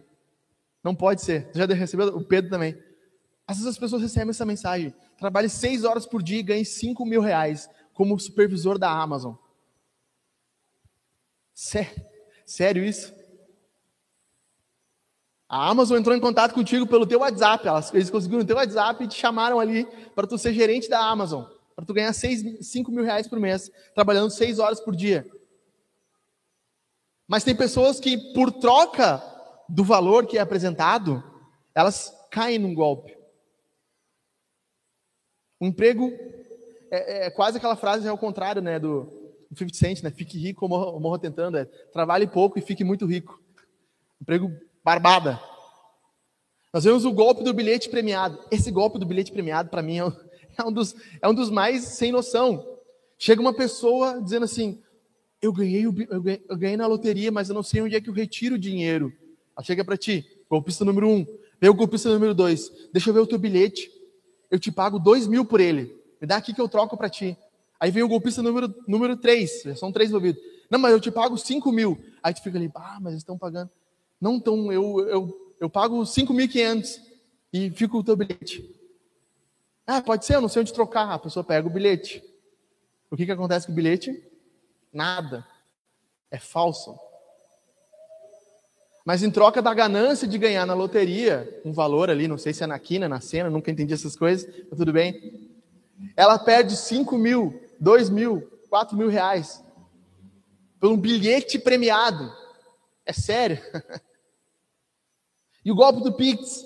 Não 0.83 0.95
pode 0.95 1.21
ser. 1.21 1.51
Já 1.53 1.65
recebeu? 1.65 2.07
O 2.15 2.23
Pedro 2.23 2.49
também. 2.49 2.77
Às 3.45 3.57
vezes 3.57 3.71
as 3.71 3.77
pessoas 3.77 4.01
recebem 4.01 4.29
essa 4.29 4.45
mensagem. 4.45 4.93
Trabalhe 5.17 5.49
seis 5.49 5.83
horas 5.83 6.05
por 6.05 6.23
dia 6.23 6.39
e 6.39 6.43
ganhe 6.43 6.63
cinco 6.63 7.05
mil 7.05 7.21
reais 7.21 7.69
como 7.93 8.17
supervisor 8.17 8.79
da 8.79 8.89
Amazon. 8.89 9.35
Sério, 11.53 12.01
sério 12.49 12.83
isso? 12.83 13.13
A 15.47 15.69
Amazon 15.69 15.97
entrou 15.97 16.15
em 16.15 16.19
contato 16.19 16.53
contigo 16.53 16.85
pelo 16.85 17.07
teu 17.07 17.19
WhatsApp. 17.19 17.65
Eles 17.93 18.09
conseguiram 18.09 18.43
o 18.43 18.45
teu 18.45 18.55
WhatsApp 18.55 19.03
e 19.03 19.07
te 19.07 19.15
chamaram 19.15 19.59
ali 19.59 19.85
para 20.13 20.27
tu 20.27 20.37
ser 20.37 20.53
gerente 20.53 20.89
da 20.89 20.99
Amazon. 20.99 21.43
Para 21.75 21.85
tu 21.85 21.93
ganhar 21.93 22.13
seis, 22.13 22.43
cinco 22.67 22.91
mil 22.91 23.03
reais 23.03 23.27
por 23.27 23.39
mês, 23.39 23.71
trabalhando 23.95 24.29
seis 24.29 24.59
horas 24.59 24.79
por 24.79 24.95
dia. 24.95 25.27
Mas 27.27 27.43
tem 27.43 27.55
pessoas 27.55 27.99
que, 27.99 28.17
por 28.33 28.51
troca 28.51 29.23
do 29.67 29.83
valor 29.83 30.25
que 30.25 30.37
é 30.37 30.41
apresentado, 30.41 31.23
elas 31.73 32.13
caem 32.31 32.59
num 32.59 32.73
golpe. 32.73 33.17
O 35.59 35.65
emprego 35.65 36.11
é, 36.91 37.27
é 37.27 37.29
quase 37.31 37.57
aquela 37.57 37.75
frase 37.75 38.07
ao 38.07 38.17
contrário, 38.17 38.61
né, 38.61 38.79
do 38.79 39.18
50 39.49 39.73
Cent, 39.75 40.03
né? 40.03 40.11
Fique 40.11 40.37
rico 40.37 40.65
ou 40.65 40.69
morra, 40.69 40.99
morra 40.99 41.19
tentando. 41.19 41.57
É, 41.57 41.65
trabalhe 41.65 42.27
pouco 42.27 42.59
e 42.59 42.61
fique 42.61 42.83
muito 42.83 43.05
rico. 43.05 43.41
Emprego 44.21 44.51
barbada. 44.83 45.39
Nós 46.73 46.83
vemos 46.83 47.03
o 47.03 47.11
golpe 47.11 47.43
do 47.43 47.53
bilhete 47.53 47.89
premiado. 47.89 48.39
Esse 48.51 48.69
golpe 48.69 48.99
do 48.99 49.05
bilhete 49.05 49.31
premiado, 49.31 49.69
para 49.69 49.81
mim, 49.81 49.97
é 49.97 50.05
um, 50.05 50.13
é 50.57 50.63
um, 50.63 50.71
dos, 50.71 50.95
é 51.21 51.27
um 51.27 51.33
dos 51.33 51.49
mais 51.49 51.83
sem 51.83 52.11
noção. 52.11 52.77
Chega 53.17 53.41
uma 53.41 53.53
pessoa 53.53 54.21
dizendo 54.21 54.43
assim: 54.45 54.81
eu 55.41 55.51
ganhei, 55.51 55.85
eu 55.85 55.91
ganhei, 55.91 56.45
eu 56.47 56.57
ganhei 56.57 56.77
na 56.77 56.87
loteria, 56.87 57.31
mas 57.31 57.49
eu 57.49 57.55
não 57.55 57.63
sei 57.63 57.81
onde 57.81 57.95
é 57.95 58.01
que 58.01 58.09
eu 58.09 58.13
retiro 58.13 58.55
o 58.55 58.59
dinheiro. 58.59 59.11
Ela 59.55 59.63
chega 59.63 59.83
para 59.83 59.97
ti, 59.97 60.25
golpista 60.49 60.85
número 60.85 61.09
um, 61.09 61.25
vem 61.59 61.69
o 61.69 61.73
golpista 61.73 62.09
número 62.09 62.33
dois, 62.33 62.71
deixa 62.93 63.09
eu 63.09 63.13
ver 63.13 63.19
o 63.19 63.27
teu 63.27 63.37
bilhete, 63.37 63.91
eu 64.49 64.59
te 64.59 64.71
pago 64.71 64.99
dois 64.99 65.27
mil 65.27 65.43
por 65.43 65.59
ele, 65.59 65.93
me 66.21 66.27
dá 66.27 66.37
aqui 66.37 66.53
que 66.53 66.61
eu 66.61 66.69
troco 66.69 66.95
para 66.95 67.09
ti. 67.09 67.37
Aí 67.79 67.91
vem 67.91 68.03
o 68.03 68.07
golpista 68.07 68.41
número, 68.41 68.73
número 68.87 69.15
três, 69.15 69.63
são 69.77 69.91
três 69.91 70.09
envolvidos. 70.09 70.41
Não, 70.69 70.77
mas 70.77 70.91
eu 70.91 70.99
te 70.99 71.09
pago 71.09 71.37
cinco 71.37 71.71
mil. 71.71 71.97
Aí 72.21 72.33
tu 72.33 72.43
fica 72.43 72.57
ali, 72.57 72.69
ah, 72.75 72.99
mas 73.01 73.13
eles 73.13 73.21
estão 73.21 73.37
pagando. 73.37 73.69
Não, 74.19 74.35
então 74.35 74.71
eu, 74.71 74.99
eu, 75.07 75.53
eu 75.59 75.69
pago 75.69 76.05
cinco 76.05 76.33
mil 76.33 76.45
e 76.45 76.49
quinhentos 76.49 76.99
fica 77.73 77.97
o 77.97 78.03
teu 78.03 78.15
bilhete. 78.15 78.69
Ah, 79.87 80.01
pode 80.01 80.25
ser, 80.25 80.35
eu 80.35 80.41
não 80.41 80.49
sei 80.49 80.61
onde 80.61 80.73
trocar. 80.73 81.11
A 81.11 81.19
pessoa 81.19 81.43
pega 81.43 81.67
o 81.67 81.71
bilhete. 81.71 82.23
O 83.09 83.17
que, 83.17 83.25
que 83.25 83.31
acontece 83.31 83.65
com 83.65 83.71
o 83.71 83.75
bilhete? 83.75 84.23
Nada. 84.93 85.45
É 86.29 86.37
falso. 86.37 86.95
Mas 89.03 89.23
em 89.23 89.31
troca 89.31 89.61
da 89.61 89.73
ganância 89.73 90.27
de 90.27 90.37
ganhar 90.37 90.67
na 90.67 90.75
loteria, 90.75 91.61
um 91.65 91.73
valor 91.73 92.11
ali, 92.11 92.27
não 92.27 92.37
sei 92.37 92.53
se 92.53 92.63
é 92.63 92.67
na 92.67 92.77
quina, 92.77 93.09
na 93.09 93.19
cena, 93.19 93.49
nunca 93.49 93.71
entendi 93.71 93.93
essas 93.93 94.15
coisas, 94.15 94.47
mas 94.69 94.77
tudo 94.77 94.93
bem. 94.93 95.49
Ela 96.15 96.37
perde 96.37 96.77
5 96.77 97.17
mil, 97.17 97.59
2 97.79 98.09
mil, 98.09 98.41
4 98.69 98.97
mil 98.97 99.09
reais 99.09 99.63
por 100.79 100.91
um 100.91 100.97
bilhete 100.97 101.59
premiado. 101.59 102.31
É 103.05 103.11
sério. 103.11 103.59
e 105.63 105.71
o 105.71 105.75
golpe 105.75 106.01
do 106.01 106.13
Pix, 106.13 106.63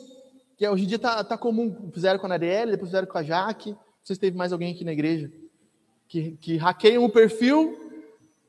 que 0.58 0.68
hoje 0.68 0.84
em 0.84 0.88
dia 0.88 0.98
está 0.98 1.24
tá 1.24 1.38
comum. 1.38 1.92
Fizeram 1.94 2.20
com 2.20 2.28
a 2.28 2.34
Arielle, 2.34 2.72
depois 2.72 2.90
fizeram 2.90 3.08
com 3.08 3.18
a 3.18 3.24
Jaque. 3.24 3.72
Não 3.72 3.80
sei 4.04 4.16
se 4.16 4.20
teve 4.20 4.38
mais 4.38 4.52
alguém 4.52 4.74
aqui 4.74 4.84
na 4.84 4.94
igreja. 4.94 5.32
Que, 6.08 6.32
que 6.38 6.58
hackeiam 6.58 7.04
o 7.04 7.10
perfil. 7.10 7.80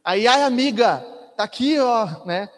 Aí, 0.02 0.26
ai, 0.26 0.42
amiga, 0.42 0.98
tá 1.36 1.44
aqui, 1.44 1.78
ó, 1.78 2.26
né? 2.26 2.48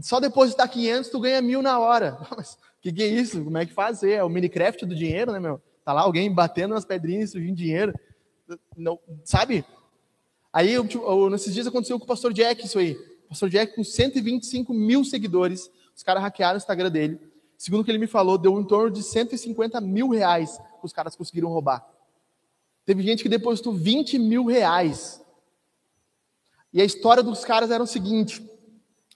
Só 0.00 0.20
depositar 0.20 0.68
500 0.68 1.10
tu 1.10 1.20
ganha 1.20 1.42
mil 1.42 1.62
na 1.62 1.78
hora. 1.78 2.18
Mas 2.36 2.56
que 2.80 2.92
que 2.92 3.02
é 3.02 3.06
isso? 3.06 3.42
Como 3.42 3.56
é 3.56 3.64
que 3.64 3.72
fazer? 3.72 4.12
É 4.12 4.24
o 4.24 4.28
Minecraft 4.28 4.84
do 4.84 4.94
dinheiro, 4.94 5.32
né, 5.32 5.40
meu? 5.40 5.60
Tá 5.84 5.92
lá 5.92 6.02
alguém 6.02 6.32
batendo 6.32 6.74
nas 6.74 6.84
pedrinhas, 6.84 7.30
surgindo 7.30 7.56
dinheiro. 7.56 7.94
Não, 8.76 8.98
sabe? 9.24 9.64
Aí, 10.52 10.72
eu, 10.72 10.86
eu, 10.86 11.30
nesses 11.30 11.52
dias 11.52 11.66
aconteceu 11.66 11.98
com 11.98 12.04
o 12.04 12.08
pastor 12.08 12.32
Jack 12.32 12.64
isso 12.64 12.78
aí. 12.78 12.92
O 13.26 13.28
pastor 13.30 13.48
Jack 13.48 13.74
com 13.74 13.82
125 13.82 14.72
mil 14.72 15.04
seguidores. 15.04 15.70
Os 15.96 16.02
caras 16.02 16.22
hackearam 16.22 16.54
o 16.54 16.58
Instagram 16.58 16.90
dele. 16.90 17.20
Segundo 17.56 17.80
o 17.80 17.84
que 17.84 17.90
ele 17.90 17.98
me 17.98 18.06
falou, 18.06 18.36
deu 18.36 18.60
em 18.60 18.64
torno 18.64 18.90
de 18.90 19.02
150 19.02 19.80
mil 19.80 20.08
reais 20.08 20.58
que 20.80 20.84
os 20.84 20.92
caras 20.92 21.16
conseguiram 21.16 21.48
roubar. 21.48 21.86
Teve 22.84 23.02
gente 23.02 23.22
que 23.22 23.28
depositou 23.28 23.72
20 23.72 24.18
mil 24.18 24.44
reais. 24.44 25.22
E 26.72 26.82
a 26.82 26.84
história 26.84 27.22
dos 27.22 27.44
caras 27.44 27.70
era 27.70 27.82
o 27.82 27.86
seguinte: 27.86 28.44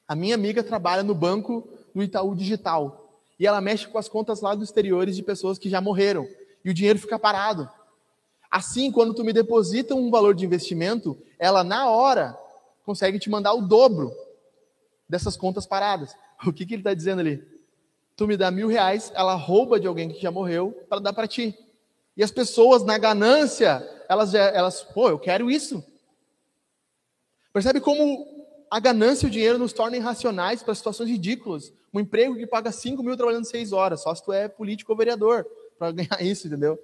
a 0.06 0.14
minha 0.16 0.34
amiga 0.34 0.62
trabalha 0.62 1.02
no 1.02 1.14
banco 1.14 1.68
do 1.94 2.02
Itaú 2.02 2.34
Digital. 2.34 3.22
e 3.38 3.46
ela 3.46 3.60
mexe 3.60 3.86
com 3.86 3.98
as 3.98 4.08
contas 4.08 4.40
lá 4.40 4.54
dos 4.54 4.68
exteriores 4.68 5.14
de 5.14 5.22
pessoas 5.22 5.58
que 5.58 5.68
já 5.68 5.80
morreram 5.80 6.26
e 6.64 6.70
o 6.70 6.74
dinheiro 6.74 6.98
fica 6.98 7.18
parado. 7.18 7.68
Assim, 8.58 8.90
quando 8.90 9.14
tu 9.14 9.22
me 9.22 9.32
deposita 9.32 9.94
um 9.94 10.10
valor 10.10 10.34
de 10.34 10.44
investimento, 10.44 11.16
ela 11.38 11.62
na 11.62 11.88
hora 11.88 12.36
consegue 12.84 13.16
te 13.16 13.30
mandar 13.30 13.54
o 13.54 13.62
dobro 13.62 14.12
dessas 15.08 15.36
contas 15.36 15.64
paradas. 15.64 16.16
O 16.44 16.52
que, 16.52 16.66
que 16.66 16.74
ele 16.74 16.80
está 16.80 16.92
dizendo 16.92 17.20
ali? 17.20 17.40
Tu 18.16 18.26
me 18.26 18.36
dá 18.36 18.50
mil 18.50 18.66
reais, 18.66 19.12
ela 19.14 19.34
rouba 19.36 19.78
de 19.78 19.86
alguém 19.86 20.08
que 20.08 20.20
já 20.20 20.30
morreu 20.30 20.72
para 20.88 21.00
dar 21.00 21.12
para 21.12 21.28
ti. 21.28 21.56
E 22.16 22.22
as 22.22 22.32
pessoas, 22.32 22.82
na 22.82 22.98
ganância, 22.98 23.88
elas, 24.08 24.34
elas, 24.34 24.82
pô, 24.82 25.08
eu 25.08 25.20
quero 25.20 25.48
isso. 25.48 25.84
Percebe 27.52 27.80
como 27.80 28.26
a 28.68 28.80
ganância 28.80 29.26
e 29.26 29.28
o 29.28 29.32
dinheiro 29.32 29.58
nos 29.58 29.72
tornam 29.72 29.98
irracionais 29.98 30.64
para 30.64 30.74
situações 30.74 31.08
ridículas. 31.08 31.72
Um 31.94 32.00
emprego 32.00 32.34
que 32.34 32.46
paga 32.46 32.72
5 32.72 33.02
mil 33.04 33.16
trabalhando 33.16 33.44
6 33.44 33.72
horas, 33.72 34.02
só 34.02 34.12
se 34.14 34.24
tu 34.24 34.32
é 34.32 34.48
político 34.48 34.90
ou 34.90 34.98
vereador, 34.98 35.46
para 35.78 35.90
ganhar 35.94 36.20
isso, 36.20 36.48
entendeu? 36.48 36.76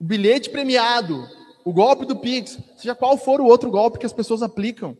O 0.00 0.04
bilhete 0.04 0.48
premiado, 0.50 1.28
o 1.64 1.72
golpe 1.72 2.06
do 2.06 2.16
Pix, 2.16 2.58
seja 2.76 2.94
qual 2.94 3.18
for 3.18 3.40
o 3.40 3.46
outro 3.46 3.70
golpe 3.70 3.98
que 3.98 4.06
as 4.06 4.12
pessoas 4.12 4.42
aplicam, 4.42 4.96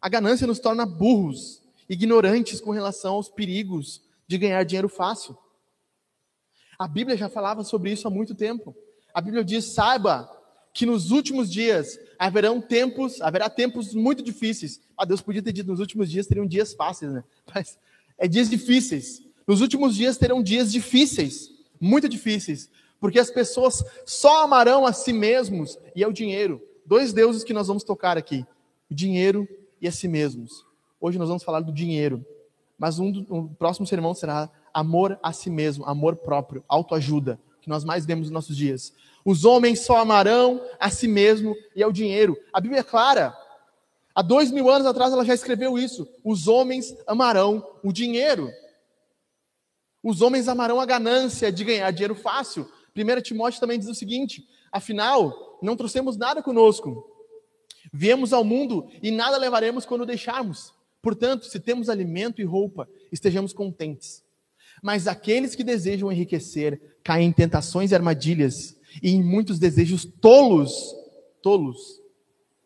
a 0.00 0.08
ganância 0.08 0.46
nos 0.46 0.58
torna 0.58 0.84
burros, 0.84 1.62
ignorantes 1.88 2.60
com 2.60 2.70
relação 2.70 3.14
aos 3.14 3.28
perigos 3.28 4.02
de 4.26 4.36
ganhar 4.36 4.62
dinheiro 4.64 4.88
fácil. 4.88 5.36
A 6.78 6.86
Bíblia 6.86 7.16
já 7.16 7.28
falava 7.28 7.64
sobre 7.64 7.90
isso 7.92 8.06
há 8.06 8.10
muito 8.10 8.34
tempo. 8.34 8.76
A 9.14 9.20
Bíblia 9.20 9.44
diz: 9.44 9.64
saiba 9.64 10.30
que 10.72 10.84
nos 10.84 11.10
últimos 11.10 11.50
dias 11.50 11.98
haverão 12.18 12.60
tempos, 12.60 13.20
haverá 13.22 13.48
tempos 13.48 13.94
muito 13.94 14.22
difíceis. 14.22 14.80
Ah, 14.96 15.04
Deus 15.04 15.20
podia 15.20 15.42
ter 15.42 15.52
dito 15.52 15.70
nos 15.70 15.80
últimos 15.80 16.10
dias 16.10 16.26
teriam 16.26 16.46
dias 16.46 16.74
fáceis, 16.74 17.12
né? 17.12 17.24
Mas 17.54 17.78
é 18.18 18.28
dias 18.28 18.50
difíceis. 18.50 19.22
Nos 19.46 19.60
últimos 19.60 19.94
dias 19.94 20.16
terão 20.18 20.42
dias 20.42 20.72
difíceis, 20.72 21.50
muito 21.80 22.08
difíceis, 22.08 22.70
porque 23.04 23.18
as 23.18 23.30
pessoas 23.30 23.84
só 24.06 24.44
amarão 24.44 24.86
a 24.86 24.92
si 24.94 25.12
mesmos 25.12 25.78
e 25.94 26.02
ao 26.02 26.10
dinheiro. 26.10 26.62
Dois 26.86 27.12
deuses 27.12 27.44
que 27.44 27.52
nós 27.52 27.66
vamos 27.66 27.84
tocar 27.84 28.16
aqui: 28.16 28.46
o 28.90 28.94
dinheiro 28.94 29.46
e 29.78 29.86
a 29.86 29.92
si 29.92 30.08
mesmos. 30.08 30.64
Hoje 30.98 31.18
nós 31.18 31.28
vamos 31.28 31.42
falar 31.42 31.60
do 31.60 31.70
dinheiro, 31.70 32.24
mas 32.78 32.98
um, 32.98 33.12
do, 33.12 33.34
um 33.34 33.46
próximo 33.46 33.86
sermão 33.86 34.14
será 34.14 34.48
amor 34.72 35.18
a 35.22 35.34
si 35.34 35.50
mesmo, 35.50 35.84
amor 35.84 36.16
próprio, 36.16 36.64
autoajuda, 36.66 37.38
que 37.60 37.68
nós 37.68 37.84
mais 37.84 38.06
vemos 38.06 38.28
nos 38.28 38.32
nossos 38.32 38.56
dias. 38.56 38.94
Os 39.22 39.44
homens 39.44 39.80
só 39.80 39.98
amarão 39.98 40.62
a 40.80 40.88
si 40.88 41.06
mesmo 41.06 41.54
e 41.76 41.82
ao 41.82 41.92
dinheiro. 41.92 42.34
A 42.54 42.58
Bíblia 42.58 42.80
é 42.80 42.84
clara. 42.84 43.36
Há 44.14 44.22
dois 44.22 44.50
mil 44.50 44.70
anos 44.70 44.86
atrás 44.86 45.12
ela 45.12 45.26
já 45.26 45.34
escreveu 45.34 45.76
isso. 45.76 46.08
Os 46.24 46.48
homens 46.48 46.96
amarão 47.06 47.62
o 47.82 47.92
dinheiro. 47.92 48.50
Os 50.02 50.22
homens 50.22 50.48
amarão 50.48 50.80
a 50.80 50.86
ganância 50.86 51.52
de 51.52 51.64
ganhar 51.64 51.90
dinheiro 51.90 52.14
fácil. 52.14 52.66
1 52.96 53.22
Timóteo 53.22 53.60
também 53.60 53.78
diz 53.78 53.88
o 53.88 53.94
seguinte: 53.94 54.46
afinal, 54.70 55.58
não 55.60 55.76
trouxemos 55.76 56.16
nada 56.16 56.42
conosco. 56.42 57.10
Viemos 57.92 58.32
ao 58.32 58.44
mundo 58.44 58.88
e 59.02 59.10
nada 59.10 59.36
levaremos 59.36 59.84
quando 59.84 60.06
deixarmos. 60.06 60.72
Portanto, 61.02 61.44
se 61.46 61.60
temos 61.60 61.88
alimento 61.88 62.40
e 62.40 62.44
roupa, 62.44 62.88
estejamos 63.12 63.52
contentes. 63.52 64.22
Mas 64.82 65.06
aqueles 65.06 65.54
que 65.54 65.62
desejam 65.62 66.10
enriquecer 66.10 66.98
caem 67.02 67.28
em 67.28 67.32
tentações 67.32 67.90
e 67.90 67.94
armadilhas 67.94 68.76
e 69.02 69.10
em 69.10 69.22
muitos 69.22 69.58
desejos 69.58 70.04
tolos, 70.04 70.72
tolos, 71.42 72.00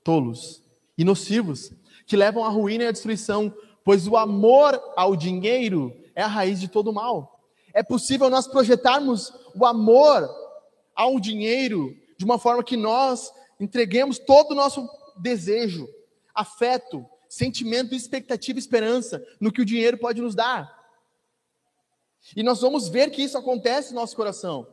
tolos 0.04 0.62
e 0.96 1.04
nocivos, 1.04 1.72
que 2.06 2.16
levam 2.16 2.44
à 2.44 2.48
ruína 2.48 2.84
e 2.84 2.86
à 2.86 2.92
destruição, 2.92 3.52
pois 3.84 4.06
o 4.06 4.16
amor 4.16 4.80
ao 4.96 5.16
dinheiro 5.16 5.94
é 6.14 6.22
a 6.22 6.26
raiz 6.26 6.60
de 6.60 6.68
todo 6.68 6.92
mal. 6.92 7.37
É 7.72 7.82
possível 7.82 8.28
nós 8.30 8.46
projetarmos 8.46 9.32
o 9.54 9.64
amor 9.64 10.28
ao 10.94 11.20
dinheiro 11.20 11.96
de 12.16 12.24
uma 12.24 12.38
forma 12.38 12.64
que 12.64 12.76
nós 12.76 13.32
entreguemos 13.60 14.18
todo 14.18 14.52
o 14.52 14.54
nosso 14.54 14.88
desejo, 15.16 15.88
afeto, 16.34 17.06
sentimento, 17.28 17.94
expectativa, 17.94 18.58
esperança 18.58 19.24
no 19.40 19.52
que 19.52 19.60
o 19.60 19.64
dinheiro 19.64 19.98
pode 19.98 20.20
nos 20.20 20.34
dar. 20.34 20.76
E 22.36 22.42
nós 22.42 22.60
vamos 22.60 22.88
ver 22.88 23.10
que 23.10 23.22
isso 23.22 23.38
acontece 23.38 23.92
no 23.92 24.00
nosso 24.00 24.16
coração. 24.16 24.66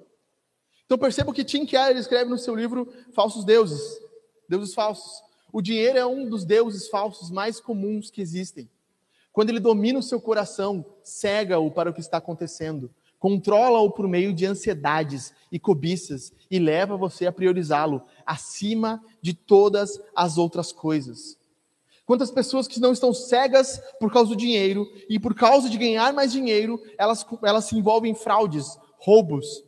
Então 0.85 0.97
perceba 0.97 1.33
que 1.33 1.43
Tim 1.43 1.65
Keller 1.65 1.97
escreve 1.97 2.29
no 2.29 2.37
seu 2.37 2.55
livro 2.55 2.91
Falsos 3.13 3.43
Deuses, 3.43 3.99
Deuses 4.47 4.73
Falsos. 4.73 5.23
O 5.51 5.61
dinheiro 5.61 5.97
é 5.97 6.05
um 6.05 6.27
dos 6.27 6.43
deuses 6.43 6.89
falsos 6.89 7.31
mais 7.31 7.59
comuns 7.59 8.11
que 8.11 8.21
existem. 8.21 8.69
Quando 9.31 9.49
ele 9.49 9.59
domina 9.59 9.99
o 9.99 10.03
seu 10.03 10.19
coração, 10.19 10.85
cega-o 11.05 11.71
para 11.71 11.89
o 11.89 11.93
que 11.93 12.01
está 12.01 12.17
acontecendo, 12.17 12.89
controla-o 13.19 13.91
por 13.91 14.07
meio 14.07 14.33
de 14.33 14.45
ansiedades 14.45 15.33
e 15.51 15.59
cobiças 15.59 16.33
e 16.49 16.59
leva 16.59 16.97
você 16.97 17.25
a 17.25 17.31
priorizá-lo 17.31 18.03
acima 18.25 19.01
de 19.21 19.33
todas 19.33 20.01
as 20.15 20.37
outras 20.37 20.71
coisas. 20.71 21.37
Quantas 22.05 22.29
pessoas 22.29 22.67
que 22.67 22.79
não 22.79 22.91
estão 22.91 23.13
cegas 23.13 23.81
por 23.99 24.11
causa 24.11 24.29
do 24.29 24.35
dinheiro 24.35 24.87
e 25.09 25.19
por 25.19 25.33
causa 25.33 25.69
de 25.69 25.77
ganhar 25.77 26.13
mais 26.13 26.31
dinheiro, 26.31 26.81
elas, 26.97 27.25
elas 27.43 27.65
se 27.65 27.75
envolvem 27.75 28.11
em 28.11 28.15
fraudes, 28.15 28.77
roubos. 28.97 29.63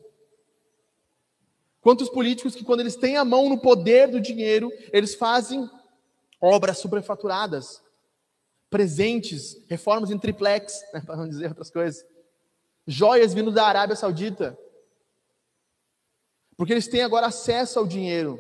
Quantos 1.82 2.10
políticos 2.10 2.54
que, 2.54 2.64
quando 2.64 2.82
eles 2.82 2.96
têm 2.96 3.18
a 3.18 3.26
mão 3.26 3.50
no 3.50 3.58
poder 3.58 4.08
do 4.10 4.20
dinheiro, 4.20 4.72
eles 4.92 5.16
fazem 5.16 5.68
obras 6.40 6.78
superfaturadas, 6.78 7.82
presentes, 8.70 9.58
reformas 9.68 10.12
em 10.12 10.18
triplex, 10.18 10.82
né, 10.94 11.02
para 11.02 11.16
não 11.16 11.28
dizer 11.28 11.50
outras 11.50 11.70
coisas, 11.70 12.06
joias 12.86 13.34
vindo 13.34 13.52
da 13.52 13.66
Arábia 13.66 13.96
Saudita, 13.96 14.58
porque 16.56 16.74
eles 16.74 16.88
têm 16.88 17.02
agora 17.02 17.28
acesso 17.28 17.78
ao 17.78 17.86
dinheiro 17.86 18.40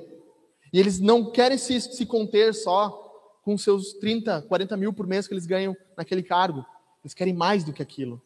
e 0.73 0.79
eles 0.79 0.99
não 0.99 1.31
querem 1.31 1.57
se, 1.57 1.79
se 1.79 2.05
conter 2.05 2.53
só 2.53 3.03
com 3.43 3.57
seus 3.57 3.93
30, 3.93 4.41
40 4.41 4.75
mil 4.75 4.91
por 4.91 5.07
mês 5.07 5.27
que 5.27 5.33
eles 5.33 5.45
ganham 5.45 5.75
naquele 5.95 6.21
cargo. 6.21 6.65
Eles 7.01 7.13
querem 7.13 7.33
mais 7.33 7.63
do 7.63 7.71
que 7.71 7.81
aquilo. 7.81 8.21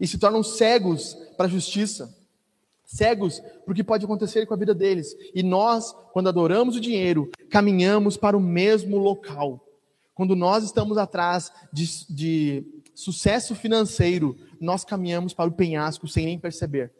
E 0.00 0.06
se 0.06 0.18
tornam 0.18 0.42
cegos 0.42 1.14
para 1.36 1.46
a 1.46 1.48
justiça. 1.48 2.12
Cegos 2.84 3.38
para 3.38 3.70
o 3.70 3.74
que 3.74 3.84
pode 3.84 4.04
acontecer 4.04 4.44
com 4.46 4.54
a 4.54 4.56
vida 4.56 4.74
deles. 4.74 5.14
E 5.32 5.42
nós, 5.42 5.92
quando 6.12 6.28
adoramos 6.28 6.76
o 6.76 6.80
dinheiro, 6.80 7.30
caminhamos 7.48 8.16
para 8.16 8.36
o 8.36 8.40
mesmo 8.40 8.98
local. 8.98 9.63
Quando 10.14 10.36
nós 10.36 10.62
estamos 10.62 10.96
atrás 10.96 11.50
de, 11.72 11.86
de 12.08 12.64
sucesso 12.94 13.54
financeiro, 13.54 14.36
nós 14.60 14.84
caminhamos 14.84 15.34
para 15.34 15.50
o 15.50 15.52
penhasco 15.52 16.06
sem 16.06 16.26
nem 16.26 16.38
perceber. 16.38 16.92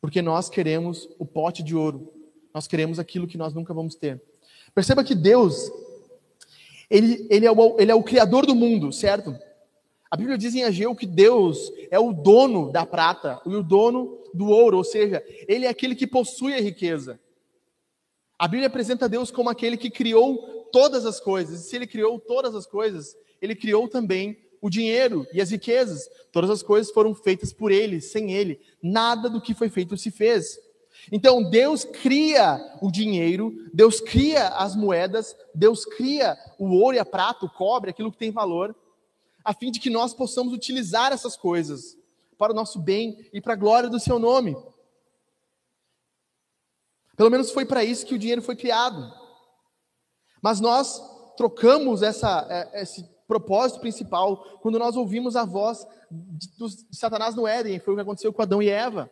Porque 0.00 0.20
nós 0.20 0.48
queremos 0.48 1.08
o 1.18 1.24
pote 1.24 1.62
de 1.62 1.76
ouro. 1.76 2.12
Nós 2.52 2.66
queremos 2.66 2.98
aquilo 2.98 3.28
que 3.28 3.38
nós 3.38 3.54
nunca 3.54 3.72
vamos 3.72 3.94
ter. 3.94 4.20
Perceba 4.74 5.04
que 5.04 5.14
Deus, 5.14 5.70
ele, 6.88 7.26
ele, 7.30 7.46
é 7.46 7.52
o, 7.52 7.80
ele 7.80 7.92
é 7.92 7.94
o 7.94 8.02
criador 8.02 8.44
do 8.44 8.54
mundo, 8.54 8.92
certo? 8.92 9.36
A 10.10 10.16
Bíblia 10.16 10.36
diz 10.36 10.54
em 10.56 10.64
Ageu 10.64 10.94
que 10.96 11.06
Deus 11.06 11.72
é 11.92 11.98
o 11.98 12.12
dono 12.12 12.72
da 12.72 12.84
prata 12.84 13.40
e 13.46 13.54
o 13.54 13.62
dono 13.62 14.18
do 14.34 14.48
ouro, 14.48 14.78
ou 14.78 14.84
seja, 14.84 15.24
ele 15.46 15.66
é 15.66 15.68
aquele 15.68 15.94
que 15.94 16.06
possui 16.06 16.54
a 16.54 16.60
riqueza. 16.60 17.20
A 18.36 18.48
Bíblia 18.48 18.66
apresenta 18.66 19.08
Deus 19.08 19.30
como 19.30 19.50
aquele 19.50 19.76
que 19.76 19.90
criou 19.90 20.59
todas 20.72 21.06
as 21.06 21.20
coisas. 21.20 21.60
E 21.60 21.68
se 21.68 21.76
ele 21.76 21.86
criou 21.86 22.18
todas 22.18 22.54
as 22.54 22.66
coisas, 22.66 23.16
ele 23.40 23.54
criou 23.54 23.88
também 23.88 24.38
o 24.60 24.68
dinheiro 24.68 25.26
e 25.32 25.40
as 25.40 25.50
riquezas. 25.50 26.08
Todas 26.32 26.50
as 26.50 26.62
coisas 26.62 26.92
foram 26.92 27.14
feitas 27.14 27.52
por 27.52 27.70
ele, 27.70 28.00
sem 28.00 28.32
ele. 28.32 28.60
Nada 28.82 29.28
do 29.28 29.40
que 29.40 29.54
foi 29.54 29.68
feito 29.68 29.96
se 29.96 30.10
fez. 30.10 30.58
Então 31.10 31.42
Deus 31.42 31.84
cria 31.84 32.78
o 32.80 32.90
dinheiro, 32.90 33.54
Deus 33.72 34.00
cria 34.00 34.48
as 34.48 34.76
moedas, 34.76 35.34
Deus 35.54 35.84
cria 35.84 36.36
o 36.58 36.74
ouro 36.74 36.96
e 36.96 37.00
a 37.00 37.04
prata, 37.04 37.46
o 37.46 37.50
cobre, 37.50 37.90
aquilo 37.90 38.12
que 38.12 38.18
tem 38.18 38.30
valor, 38.30 38.76
a 39.44 39.54
fim 39.54 39.70
de 39.70 39.80
que 39.80 39.88
nós 39.88 40.12
possamos 40.12 40.52
utilizar 40.52 41.12
essas 41.12 41.36
coisas 41.36 41.96
para 42.36 42.52
o 42.52 42.54
nosso 42.54 42.78
bem 42.78 43.26
e 43.32 43.40
para 43.40 43.54
a 43.54 43.56
glória 43.56 43.88
do 43.88 44.00
seu 44.00 44.18
nome. 44.18 44.56
Pelo 47.16 47.30
menos 47.30 47.50
foi 47.50 47.64
para 47.64 47.84
isso 47.84 48.06
que 48.06 48.14
o 48.14 48.18
dinheiro 48.18 48.42
foi 48.42 48.56
criado. 48.56 49.19
Mas 50.42 50.60
nós 50.60 51.02
trocamos 51.36 52.02
essa, 52.02 52.46
é, 52.48 52.82
esse 52.82 53.04
propósito 53.26 53.80
principal 53.80 54.58
quando 54.60 54.78
nós 54.78 54.96
ouvimos 54.96 55.36
a 55.36 55.44
voz 55.44 55.86
de 56.10 56.48
Satanás 56.90 57.34
no 57.34 57.46
Éden. 57.46 57.78
Foi 57.78 57.94
o 57.94 57.96
que 57.96 58.02
aconteceu 58.02 58.32
com 58.32 58.42
Adão 58.42 58.62
e 58.62 58.68
Eva. 58.68 59.10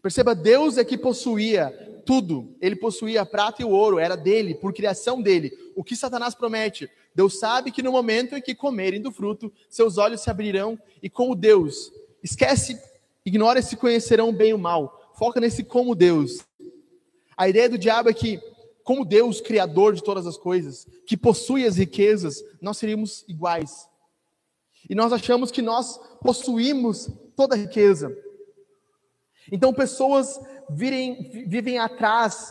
Perceba, 0.00 0.34
Deus 0.34 0.78
é 0.78 0.84
que 0.84 0.96
possuía 0.96 2.02
tudo. 2.06 2.56
Ele 2.60 2.76
possuía 2.76 3.22
a 3.22 3.26
prata 3.26 3.62
e 3.62 3.64
o 3.64 3.70
ouro, 3.70 3.98
era 3.98 4.16
dele, 4.16 4.54
por 4.54 4.72
criação 4.72 5.20
dele. 5.20 5.52
O 5.74 5.82
que 5.82 5.96
Satanás 5.96 6.34
promete? 6.34 6.88
Deus 7.14 7.38
sabe 7.38 7.72
que 7.72 7.82
no 7.82 7.90
momento 7.90 8.36
em 8.36 8.40
que 8.40 8.54
comerem 8.54 9.02
do 9.02 9.10
fruto, 9.10 9.52
seus 9.68 9.98
olhos 9.98 10.20
se 10.20 10.30
abrirão 10.30 10.78
e 11.02 11.10
como 11.10 11.34
Deus. 11.34 11.90
Esquece, 12.22 12.80
ignora 13.26 13.60
se 13.60 13.76
conhecerão 13.76 14.32
bem 14.32 14.54
o 14.54 14.58
mal. 14.58 15.12
Foca 15.18 15.40
nesse 15.40 15.64
como 15.64 15.96
Deus. 15.96 16.46
A 17.36 17.48
ideia 17.48 17.68
do 17.68 17.76
diabo 17.76 18.08
é 18.08 18.14
que, 18.14 18.40
como 18.88 19.04
Deus, 19.04 19.38
criador 19.38 19.92
de 19.92 20.02
todas 20.02 20.26
as 20.26 20.38
coisas, 20.38 20.86
que 21.06 21.14
possui 21.14 21.66
as 21.66 21.76
riquezas, 21.76 22.42
nós 22.58 22.78
seríamos 22.78 23.22
iguais. 23.28 23.86
E 24.88 24.94
nós 24.94 25.12
achamos 25.12 25.50
que 25.50 25.60
nós 25.60 25.98
possuímos 26.22 27.06
toda 27.36 27.54
a 27.54 27.58
riqueza. 27.58 28.10
Então, 29.52 29.74
pessoas 29.74 30.40
virem, 30.70 31.46
vivem 31.46 31.78
atrás 31.78 32.50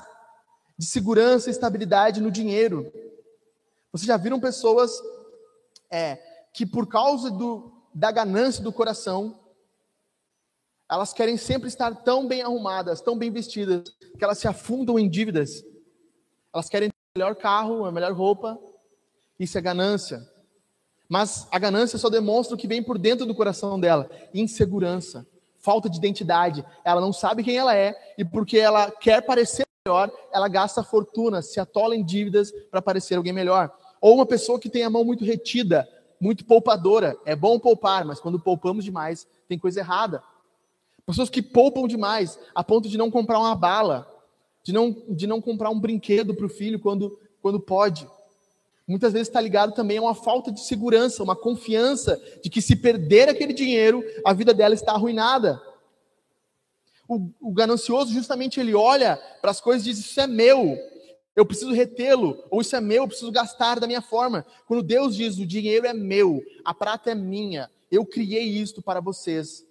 de 0.78 0.86
segurança 0.86 1.50
e 1.50 1.52
estabilidade 1.52 2.22
no 2.22 2.30
dinheiro. 2.30 2.86
Vocês 3.92 4.06
já 4.06 4.16
viram 4.16 4.40
pessoas 4.40 4.92
é, 5.90 6.18
que, 6.54 6.68
por 6.68 6.86
causa 6.86 7.32
do, 7.32 7.82
da 7.96 8.12
ganância 8.12 8.64
do 8.64 8.72
coração, 8.72 9.40
elas 10.88 11.14
querem 11.14 11.36
sempre 11.36 11.68
estar 11.68 11.96
tão 12.04 12.28
bem 12.28 12.44
arrumadas, 12.44 13.02
tão 13.02 13.18
bem 13.18 13.32
vestidas, 13.32 13.90
que 14.16 14.24
elas 14.24 14.38
se 14.38 14.48
afundam 14.48 15.00
em 15.00 15.10
dívidas. 15.10 15.64
Elas 16.58 16.70
querem 16.70 16.90
o 16.90 17.20
melhor 17.20 17.36
carro, 17.36 17.86
a 17.86 17.92
melhor 17.92 18.12
roupa. 18.14 18.58
Isso 19.40 19.60
é 19.60 19.62
ganância. 19.62 20.28
Mas 21.08 21.48
a 21.52 21.60
ganância 21.60 22.00
só 22.00 22.10
demonstra 22.10 22.56
o 22.56 22.58
que 22.58 22.68
vem 22.68 22.82
por 22.82 22.98
dentro 22.98 23.28
do 23.28 23.36
coração 23.36 23.80
dela: 23.80 24.10
insegurança, 24.34 25.24
falta 25.60 25.88
de 25.88 26.00
identidade. 26.00 26.66
Ela 26.84 27.00
não 27.00 27.14
sabe 27.14 27.44
quem 27.44 27.58
ela 27.58 27.76
é 27.76 27.96
e 28.18 28.26
porque 28.26 28.58
ela 28.58 28.90
quer 28.90 29.22
parecer 29.22 29.68
melhor, 29.86 30.12
ela 30.34 30.48
gasta 30.48 30.84
fortuna, 30.84 31.44
se 31.44 31.60
atola 31.60 31.96
em 31.96 32.04
dívidas 32.04 32.52
para 32.72 32.82
parecer 32.82 33.14
alguém 33.14 33.32
melhor. 33.32 33.72
Ou 34.02 34.16
uma 34.16 34.26
pessoa 34.26 34.60
que 34.60 34.68
tem 34.68 34.82
a 34.82 34.90
mão 34.90 35.06
muito 35.06 35.24
retida, 35.24 35.88
muito 36.20 36.44
poupadora. 36.44 37.16
É 37.24 37.36
bom 37.36 37.60
poupar, 37.60 38.04
mas 38.04 38.20
quando 38.20 38.40
poupamos 38.40 38.84
demais, 38.84 39.28
tem 39.48 39.60
coisa 39.60 39.82
errada. 39.82 40.24
Pessoas 41.06 41.30
que 41.30 41.44
poupam 41.44 41.88
demais, 41.88 42.40
a 42.56 42.64
ponto 42.64 42.90
de 42.90 42.98
não 42.98 43.12
comprar 43.12 43.38
uma 43.38 43.56
bala, 43.56 44.17
de 44.68 44.74
não, 44.74 44.94
de 45.08 45.26
não 45.26 45.42
comprar 45.42 45.70
um 45.70 45.80
brinquedo 45.80 46.36
para 46.36 46.46
o 46.46 46.50
filho 46.50 46.78
quando, 46.78 47.18
quando 47.42 47.58
pode. 47.58 48.06
Muitas 48.86 49.14
vezes 49.14 49.30
está 49.30 49.40
ligado 49.40 49.74
também 49.74 49.98
a 49.98 50.02
uma 50.02 50.14
falta 50.14 50.52
de 50.52 50.60
segurança, 50.60 51.24
uma 51.24 51.38
confiança 51.38 52.22
de 52.44 52.50
que 52.50 52.62
se 52.62 52.76
perder 52.76 53.30
aquele 53.30 53.54
dinheiro, 53.54 54.04
a 54.26 54.34
vida 54.34 54.54
dela 54.54 54.76
está 54.76 54.92
arruinada. 54.92 55.62
O, 57.08 57.30
o 57.40 57.54
ganancioso, 57.54 58.12
justamente, 58.12 58.60
ele 58.60 58.76
olha 58.76 59.16
para 59.42 59.52
as 59.52 59.62
coisas 59.62 59.88
e 59.88 59.92
diz: 59.92 60.00
Isso 60.00 60.20
é 60.20 60.28
meu, 60.28 60.78
eu 61.34 61.46
preciso 61.46 61.72
retê-lo, 61.72 62.44
ou 62.52 62.60
isso 62.60 62.76
é 62.76 62.82
meu, 62.82 63.04
eu 63.04 63.08
preciso 63.08 63.32
gastar 63.32 63.80
da 63.80 63.88
minha 63.88 64.02
forma. 64.02 64.46
Quando 64.66 64.84
Deus 64.84 65.16
diz: 65.16 65.38
O 65.38 65.46
dinheiro 65.46 65.88
é 65.88 65.94
meu, 65.94 66.44
a 66.66 66.74
prata 66.74 67.12
é 67.12 67.16
minha, 67.16 67.72
eu 67.90 68.06
criei 68.06 68.44
isto 68.44 68.82
para 68.82 69.00
vocês. 69.00 69.66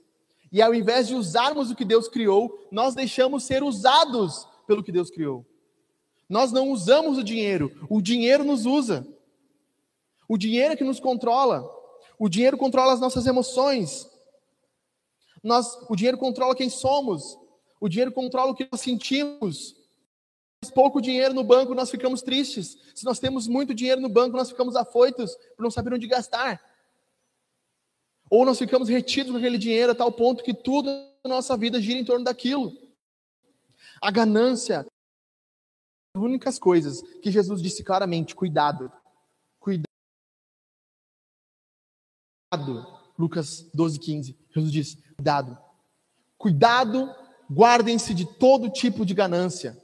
E 0.51 0.63
ao 0.63 0.75
invés 0.75 1.07
de 1.07 1.15
usarmos 1.15 1.71
o 1.71 1.77
que 1.77 1.85
Deus 1.85 2.09
criou, 2.09 2.67
nós 2.71 2.95
deixamos 2.95 3.45
ser 3.45 3.63
usados 3.63 4.47
pelo 4.67 4.83
que 4.83 4.93
Deus 4.93 5.11
criou. 5.11 5.47
Nós 6.29 6.53
não 6.53 6.71
usamos 6.71 7.19
o 7.19 7.25
dinheiro, 7.25 7.73
o 7.89 8.01
dinheiro 8.03 8.45
nos 8.45 8.67
usa. 8.67 9.07
O 10.29 10.37
dinheiro 10.37 10.73
é 10.73 10.77
que 10.77 10.85
nos 10.85 10.99
controla. 10.99 11.65
O 12.19 12.29
dinheiro 12.29 12.59
controla 12.59 12.93
as 12.93 13.01
nossas 13.01 13.27
emoções. 13.27 14.09
Nós, 15.43 15.79
o 15.89 15.95
dinheiro 15.95 16.19
controla 16.19 16.57
quem 16.57 16.69
somos. 16.69 17.39
O 17.81 17.89
dinheiro 17.89 18.11
controla 18.11 18.51
o 18.51 18.55
que 18.55 18.67
nós 18.71 18.81
sentimos. 18.81 19.77
Se 20.65 20.73
pouco 20.73 21.01
dinheiro 21.01 21.35
no 21.35 21.45
banco, 21.45 21.75
nós 21.75 21.91
ficamos 21.91 22.23
tristes. 22.23 22.77
Se 22.95 23.05
nós 23.05 23.21
temos 23.21 23.47
muito 23.47 23.75
dinheiro 23.75 24.01
no 24.01 24.09
banco, 24.09 24.37
nós 24.37 24.49
ficamos 24.51 24.75
afoitos 24.75 25.37
por 25.57 25.63
não 25.63 25.71
saber 25.71 25.95
onde 25.95 26.07
gastar. 26.09 26.61
Ou 28.29 28.45
nós 28.45 28.59
ficamos 28.59 28.89
retidos 28.89 29.31
com 29.31 29.39
aquele 29.39 29.59
dinheiro 29.59 29.93
a 29.93 29.95
tal 29.95 30.11
ponto 30.11 30.43
que 30.43 30.53
tudo 30.53 30.91
na 31.23 31.29
nossa 31.29 31.57
vida 31.57 31.81
gira 31.81 32.01
em 32.01 32.05
torno 32.05 32.25
daquilo. 32.25 32.73
A 34.01 34.11
ganância 34.11 34.87
as 36.17 36.23
únicas 36.23 36.59
coisas 36.59 37.03
que 37.21 37.31
Jesus 37.31 37.61
disse 37.61 37.85
claramente: 37.85 38.35
cuidado. 38.35 38.91
Cuidado. 39.61 39.85
Lucas 43.19 43.69
12, 43.75 43.99
15. 43.99 44.39
Jesus 44.51 44.73
diz: 44.73 44.97
cuidado. 45.17 45.59
Cuidado, 46.39 47.15
guardem-se 47.51 48.15
de 48.15 48.25
todo 48.25 48.71
tipo 48.71 49.05
de 49.05 49.13
ganância. 49.13 49.77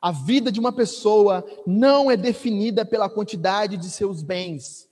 A 0.00 0.10
vida 0.10 0.50
de 0.50 0.58
uma 0.60 0.72
pessoa 0.72 1.44
não 1.66 2.10
é 2.10 2.16
definida 2.16 2.84
pela 2.84 3.10
quantidade 3.10 3.76
de 3.76 3.90
seus 3.90 4.22
bens. 4.22 4.88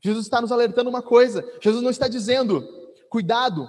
Jesus 0.00 0.26
está 0.26 0.40
nos 0.40 0.52
alertando 0.52 0.90
uma 0.90 1.02
coisa. 1.02 1.44
Jesus 1.60 1.82
não 1.82 1.90
está 1.90 2.06
dizendo, 2.06 2.62
cuidado, 3.08 3.68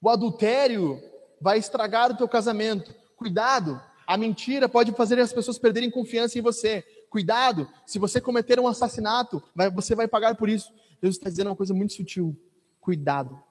o 0.00 0.08
adultério 0.08 1.00
vai 1.42 1.58
estragar 1.58 2.10
o 2.10 2.16
teu 2.16 2.28
casamento. 2.28 2.94
Cuidado, 3.16 3.80
a 4.06 4.16
mentira 4.16 4.68
pode 4.68 4.92
fazer 4.92 5.18
as 5.18 5.32
pessoas 5.32 5.58
perderem 5.58 5.90
confiança 5.90 6.38
em 6.38 6.42
você. 6.42 6.84
Cuidado, 7.10 7.68
se 7.84 7.98
você 7.98 8.20
cometer 8.20 8.58
um 8.58 8.68
assassinato, 8.68 9.42
você 9.74 9.94
vai 9.94 10.06
pagar 10.08 10.36
por 10.36 10.48
isso. 10.48 10.72
Deus 11.00 11.16
está 11.16 11.28
dizendo 11.28 11.48
uma 11.48 11.56
coisa 11.56 11.74
muito 11.74 11.92
sutil. 11.92 12.36
Cuidado. 12.80 13.42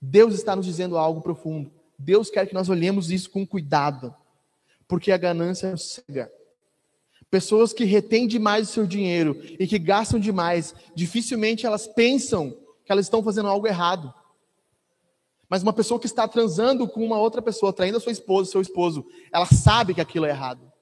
Deus 0.00 0.34
está 0.34 0.54
nos 0.54 0.66
dizendo 0.66 0.98
algo 0.98 1.22
profundo. 1.22 1.72
Deus 1.98 2.28
quer 2.28 2.46
que 2.46 2.54
nós 2.54 2.68
olhemos 2.68 3.10
isso 3.10 3.30
com 3.30 3.46
cuidado, 3.46 4.14
porque 4.86 5.10
a 5.10 5.16
ganância 5.16 5.68
é 5.68 5.76
cega. 5.76 6.30
Pessoas 7.30 7.72
que 7.72 7.84
retêm 7.84 8.26
demais 8.26 8.68
o 8.68 8.72
seu 8.72 8.86
dinheiro 8.86 9.40
e 9.58 9.66
que 9.66 9.78
gastam 9.78 10.20
demais, 10.20 10.74
dificilmente 10.94 11.64
elas 11.64 11.86
pensam 11.86 12.50
que 12.84 12.92
elas 12.92 13.06
estão 13.06 13.22
fazendo 13.22 13.48
algo 13.48 13.66
errado. 13.66 14.12
Mas 15.52 15.62
uma 15.62 15.74
pessoa 15.74 16.00
que 16.00 16.06
está 16.06 16.26
transando 16.26 16.88
com 16.88 17.04
uma 17.04 17.18
outra 17.18 17.42
pessoa, 17.42 17.74
traindo 17.74 17.98
a 17.98 18.00
sua 18.00 18.10
esposa, 18.10 18.50
seu 18.50 18.62
esposo, 18.62 19.04
ela 19.30 19.44
sabe 19.44 19.92
que 19.92 20.00
aquilo 20.00 20.24
é 20.24 20.30
errado. 20.30 20.72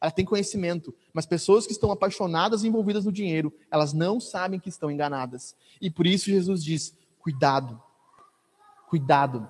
Ela 0.00 0.12
tem 0.12 0.24
conhecimento. 0.24 0.94
Mas 1.12 1.26
pessoas 1.26 1.66
que 1.66 1.72
estão 1.72 1.90
apaixonadas 1.90 2.62
e 2.62 2.68
envolvidas 2.68 3.04
no 3.04 3.10
dinheiro, 3.10 3.52
elas 3.72 3.92
não 3.92 4.20
sabem 4.20 4.60
que 4.60 4.68
estão 4.68 4.88
enganadas. 4.88 5.56
E 5.80 5.90
por 5.90 6.06
isso 6.06 6.26
Jesus 6.26 6.62
diz: 6.62 6.96
cuidado. 7.18 7.82
Cuidado. 8.88 9.48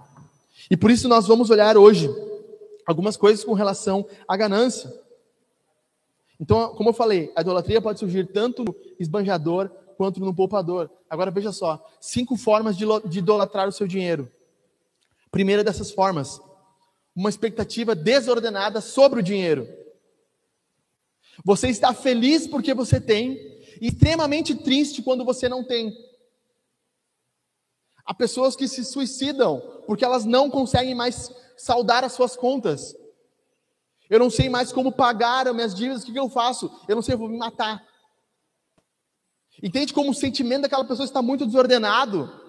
E 0.70 0.78
por 0.78 0.90
isso 0.90 1.08
nós 1.08 1.26
vamos 1.26 1.50
olhar 1.50 1.76
hoje 1.76 2.08
algumas 2.86 3.18
coisas 3.18 3.44
com 3.44 3.52
relação 3.52 4.06
à 4.26 4.34
ganância. 4.34 4.90
Então, 6.40 6.70
como 6.70 6.88
eu 6.88 6.94
falei, 6.94 7.30
a 7.36 7.42
idolatria 7.42 7.82
pode 7.82 7.98
surgir 7.98 8.32
tanto 8.32 8.64
no 8.64 8.74
esbanjador 8.98 9.68
quanto 9.98 10.20
no 10.20 10.34
poupador. 10.34 10.90
Agora 11.10 11.30
veja 11.30 11.52
só: 11.52 11.84
cinco 12.00 12.34
formas 12.34 12.78
de 12.78 13.18
idolatrar 13.18 13.68
o 13.68 13.72
seu 13.72 13.86
dinheiro. 13.86 14.32
Primeira 15.34 15.64
dessas 15.64 15.90
formas, 15.90 16.40
uma 17.12 17.28
expectativa 17.28 17.92
desordenada 17.92 18.80
sobre 18.80 19.18
o 19.18 19.22
dinheiro. 19.22 19.66
Você 21.44 21.66
está 21.66 21.92
feliz 21.92 22.46
porque 22.46 22.72
você 22.72 23.00
tem, 23.00 23.32
e 23.80 23.88
extremamente 23.88 24.54
triste 24.54 25.02
quando 25.02 25.24
você 25.24 25.48
não 25.48 25.64
tem. 25.64 25.92
Há 28.06 28.14
pessoas 28.14 28.54
que 28.54 28.68
se 28.68 28.84
suicidam 28.84 29.60
porque 29.88 30.04
elas 30.04 30.24
não 30.24 30.48
conseguem 30.48 30.94
mais 30.94 31.32
saldar 31.56 32.04
as 32.04 32.12
suas 32.12 32.36
contas. 32.36 32.94
Eu 34.08 34.20
não 34.20 34.30
sei 34.30 34.48
mais 34.48 34.70
como 34.70 34.92
pagar 34.92 35.48
as 35.48 35.54
minhas 35.54 35.74
dívidas, 35.74 36.04
o 36.04 36.12
que 36.12 36.16
eu 36.16 36.28
faço? 36.28 36.70
Eu 36.86 36.94
não 36.94 37.02
sei, 37.02 37.14
eu 37.14 37.18
vou 37.18 37.28
me 37.28 37.38
matar. 37.38 37.84
Entende 39.60 39.92
como 39.92 40.12
o 40.12 40.14
sentimento 40.14 40.62
daquela 40.62 40.84
pessoa 40.84 41.04
está 41.04 41.20
muito 41.20 41.44
desordenado? 41.44 42.43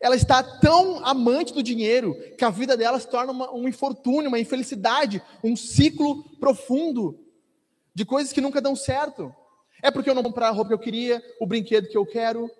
Ela 0.00 0.16
está 0.16 0.42
tão 0.42 1.04
amante 1.04 1.52
do 1.52 1.62
dinheiro 1.62 2.16
que 2.38 2.44
a 2.44 2.50
vida 2.50 2.76
dela 2.76 2.98
se 2.98 3.08
torna 3.08 3.32
uma, 3.32 3.52
um 3.52 3.68
infortúnio, 3.68 4.28
uma 4.28 4.38
infelicidade, 4.38 5.22
um 5.44 5.54
ciclo 5.54 6.24
profundo 6.38 7.18
de 7.94 8.04
coisas 8.04 8.32
que 8.32 8.40
nunca 8.40 8.60
dão 8.60 8.74
certo. 8.74 9.34
É 9.82 9.90
porque 9.90 10.08
eu 10.08 10.14
não 10.14 10.22
comprar 10.22 10.48
a 10.48 10.52
roupa 10.52 10.68
que 10.68 10.74
eu 10.74 10.78
queria, 10.78 11.22
o 11.38 11.46
brinquedo 11.46 11.88
que 11.88 11.96
eu 11.96 12.06
quero, 12.06 12.50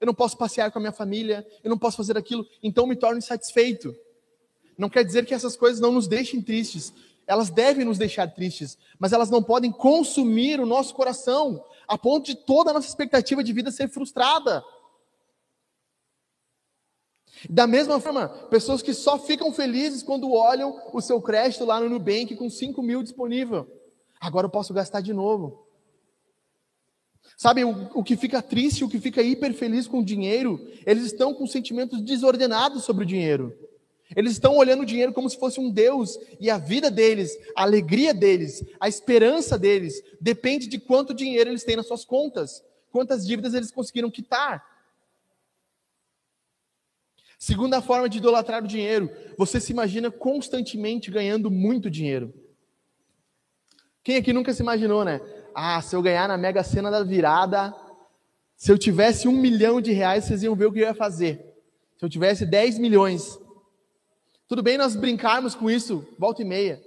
eu 0.00 0.06
não 0.06 0.14
posso 0.14 0.36
passear 0.36 0.70
com 0.70 0.78
a 0.78 0.80
minha 0.80 0.92
família, 0.92 1.46
eu 1.62 1.70
não 1.70 1.78
posso 1.78 1.96
fazer 1.96 2.18
aquilo, 2.18 2.46
então 2.62 2.86
me 2.86 2.96
torno 2.96 3.18
insatisfeito. 3.18 3.94
Não 4.76 4.88
quer 4.88 5.04
dizer 5.04 5.24
que 5.24 5.34
essas 5.34 5.56
coisas 5.56 5.80
não 5.80 5.92
nos 5.92 6.08
deixem 6.08 6.42
tristes, 6.42 6.92
elas 7.26 7.50
devem 7.50 7.84
nos 7.84 7.98
deixar 7.98 8.28
tristes, 8.28 8.76
mas 8.98 9.12
elas 9.12 9.30
não 9.30 9.42
podem 9.42 9.70
consumir 9.70 10.60
o 10.60 10.66
nosso 10.66 10.94
coração 10.94 11.64
a 11.86 11.96
ponto 11.96 12.26
de 12.26 12.34
toda 12.34 12.70
a 12.70 12.74
nossa 12.74 12.88
expectativa 12.88 13.42
de 13.42 13.52
vida 13.52 13.70
ser 13.70 13.88
frustrada. 13.88 14.64
Da 17.48 17.66
mesma 17.66 18.00
forma, 18.00 18.28
pessoas 18.28 18.82
que 18.82 18.94
só 18.94 19.18
ficam 19.18 19.52
felizes 19.52 20.02
quando 20.02 20.32
olham 20.32 20.80
o 20.92 21.00
seu 21.00 21.20
crédito 21.20 21.64
lá 21.64 21.80
no 21.80 21.88
Nubank 21.88 22.34
com 22.36 22.48
5 22.48 22.82
mil 22.82 23.02
disponível. 23.02 23.66
Agora 24.20 24.46
eu 24.46 24.50
posso 24.50 24.72
gastar 24.72 25.00
de 25.00 25.12
novo. 25.12 25.64
Sabe, 27.36 27.64
o, 27.64 27.90
o 27.94 28.04
que 28.04 28.16
fica 28.16 28.40
triste, 28.40 28.84
o 28.84 28.88
que 28.88 28.98
fica 28.98 29.22
hiper 29.22 29.52
feliz 29.54 29.86
com 29.86 29.98
o 29.98 30.04
dinheiro, 30.04 30.60
eles 30.86 31.04
estão 31.04 31.34
com 31.34 31.46
sentimentos 31.46 32.00
desordenados 32.00 32.84
sobre 32.84 33.04
o 33.04 33.06
dinheiro. 33.06 33.52
Eles 34.14 34.32
estão 34.32 34.56
olhando 34.56 34.82
o 34.82 34.86
dinheiro 34.86 35.12
como 35.12 35.28
se 35.28 35.38
fosse 35.38 35.58
um 35.58 35.70
Deus, 35.70 36.18
e 36.38 36.50
a 36.50 36.58
vida 36.58 36.90
deles, 36.90 37.36
a 37.56 37.62
alegria 37.62 38.14
deles, 38.14 38.64
a 38.78 38.88
esperança 38.88 39.58
deles, 39.58 40.02
depende 40.20 40.68
de 40.68 40.78
quanto 40.78 41.14
dinheiro 41.14 41.50
eles 41.50 41.64
têm 41.64 41.76
nas 41.76 41.86
suas 41.86 42.04
contas, 42.04 42.62
quantas 42.92 43.26
dívidas 43.26 43.54
eles 43.54 43.72
conseguiram 43.72 44.10
quitar. 44.10 44.73
Segunda 47.44 47.82
forma 47.82 48.08
de 48.08 48.16
idolatrar 48.16 48.64
o 48.64 48.66
dinheiro, 48.66 49.10
você 49.36 49.60
se 49.60 49.70
imagina 49.70 50.10
constantemente 50.10 51.10
ganhando 51.10 51.50
muito 51.50 51.90
dinheiro. 51.90 52.32
Quem 54.02 54.16
aqui 54.16 54.32
nunca 54.32 54.54
se 54.54 54.62
imaginou, 54.62 55.04
né? 55.04 55.20
Ah, 55.54 55.78
se 55.82 55.94
eu 55.94 56.00
ganhar 56.00 56.26
na 56.26 56.38
Mega 56.38 56.64
Sena 56.64 56.90
da 56.90 57.04
virada, 57.04 57.74
Se 58.56 58.72
eu 58.72 58.78
tivesse 58.78 59.28
um 59.28 59.32
milhão 59.32 59.78
de 59.78 59.92
reais, 59.92 60.24
vocês 60.24 60.42
iam 60.42 60.54
ver 60.54 60.64
o 60.64 60.72
que 60.72 60.78
eu 60.78 60.86
ia 60.86 60.94
fazer. 60.94 61.54
Se 61.98 62.04
eu 62.06 62.08
tivesse 62.08 62.46
10 62.46 62.78
milhões. 62.78 63.38
Tudo 64.48 64.62
bem 64.62 64.78
nós 64.78 64.96
brincarmos 64.96 65.54
com 65.54 65.70
isso, 65.70 66.06
volta 66.18 66.40
e 66.40 66.46
meia. 66.46 66.82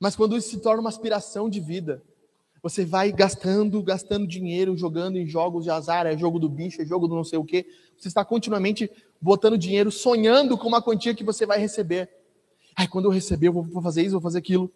Mas 0.00 0.16
quando 0.16 0.36
isso 0.36 0.50
se 0.50 0.60
torna 0.60 0.80
uma 0.80 0.88
aspiração 0.88 1.48
de 1.48 1.60
vida, 1.60 2.02
você 2.62 2.84
vai 2.84 3.10
gastando, 3.12 3.82
gastando 3.82 4.26
dinheiro, 4.26 4.76
jogando 4.76 5.16
em 5.16 5.26
jogos 5.26 5.64
de 5.64 5.70
azar, 5.70 6.06
é 6.06 6.16
jogo 6.16 6.38
do 6.38 6.48
bicho, 6.48 6.82
é 6.82 6.84
jogo 6.84 7.08
do 7.08 7.14
não 7.14 7.24
sei 7.24 7.38
o 7.38 7.44
quê. 7.44 7.66
Você 7.96 8.08
está 8.08 8.24
continuamente 8.24 8.90
botando 9.20 9.56
dinheiro, 9.56 9.90
sonhando 9.90 10.58
com 10.58 10.68
uma 10.68 10.82
quantia 10.82 11.14
que 11.14 11.24
você 11.24 11.46
vai 11.46 11.58
receber. 11.58 12.10
Ai, 12.76 12.86
quando 12.86 13.06
eu 13.06 13.10
receber, 13.10 13.48
eu 13.48 13.52
vou 13.52 13.82
fazer 13.82 14.02
isso, 14.02 14.12
vou 14.12 14.20
fazer 14.20 14.38
aquilo. 14.38 14.72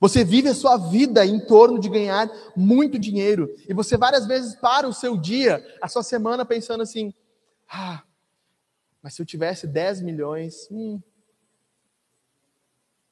Você 0.00 0.24
vive 0.24 0.48
a 0.48 0.54
sua 0.54 0.76
vida 0.76 1.24
em 1.24 1.40
torno 1.40 1.78
de 1.78 1.88
ganhar 1.88 2.30
muito 2.56 2.98
dinheiro. 2.98 3.48
E 3.68 3.74
você 3.74 3.96
várias 3.96 4.26
vezes 4.26 4.54
para 4.54 4.86
o 4.86 4.92
seu 4.92 5.16
dia, 5.16 5.64
a 5.80 5.88
sua 5.88 6.02
semana, 6.02 6.44
pensando 6.44 6.82
assim: 6.82 7.12
ah, 7.68 8.02
mas 9.02 9.14
se 9.14 9.22
eu 9.22 9.26
tivesse 9.26 9.66
10 9.66 10.02
milhões. 10.02 10.68
Hum. 10.70 11.00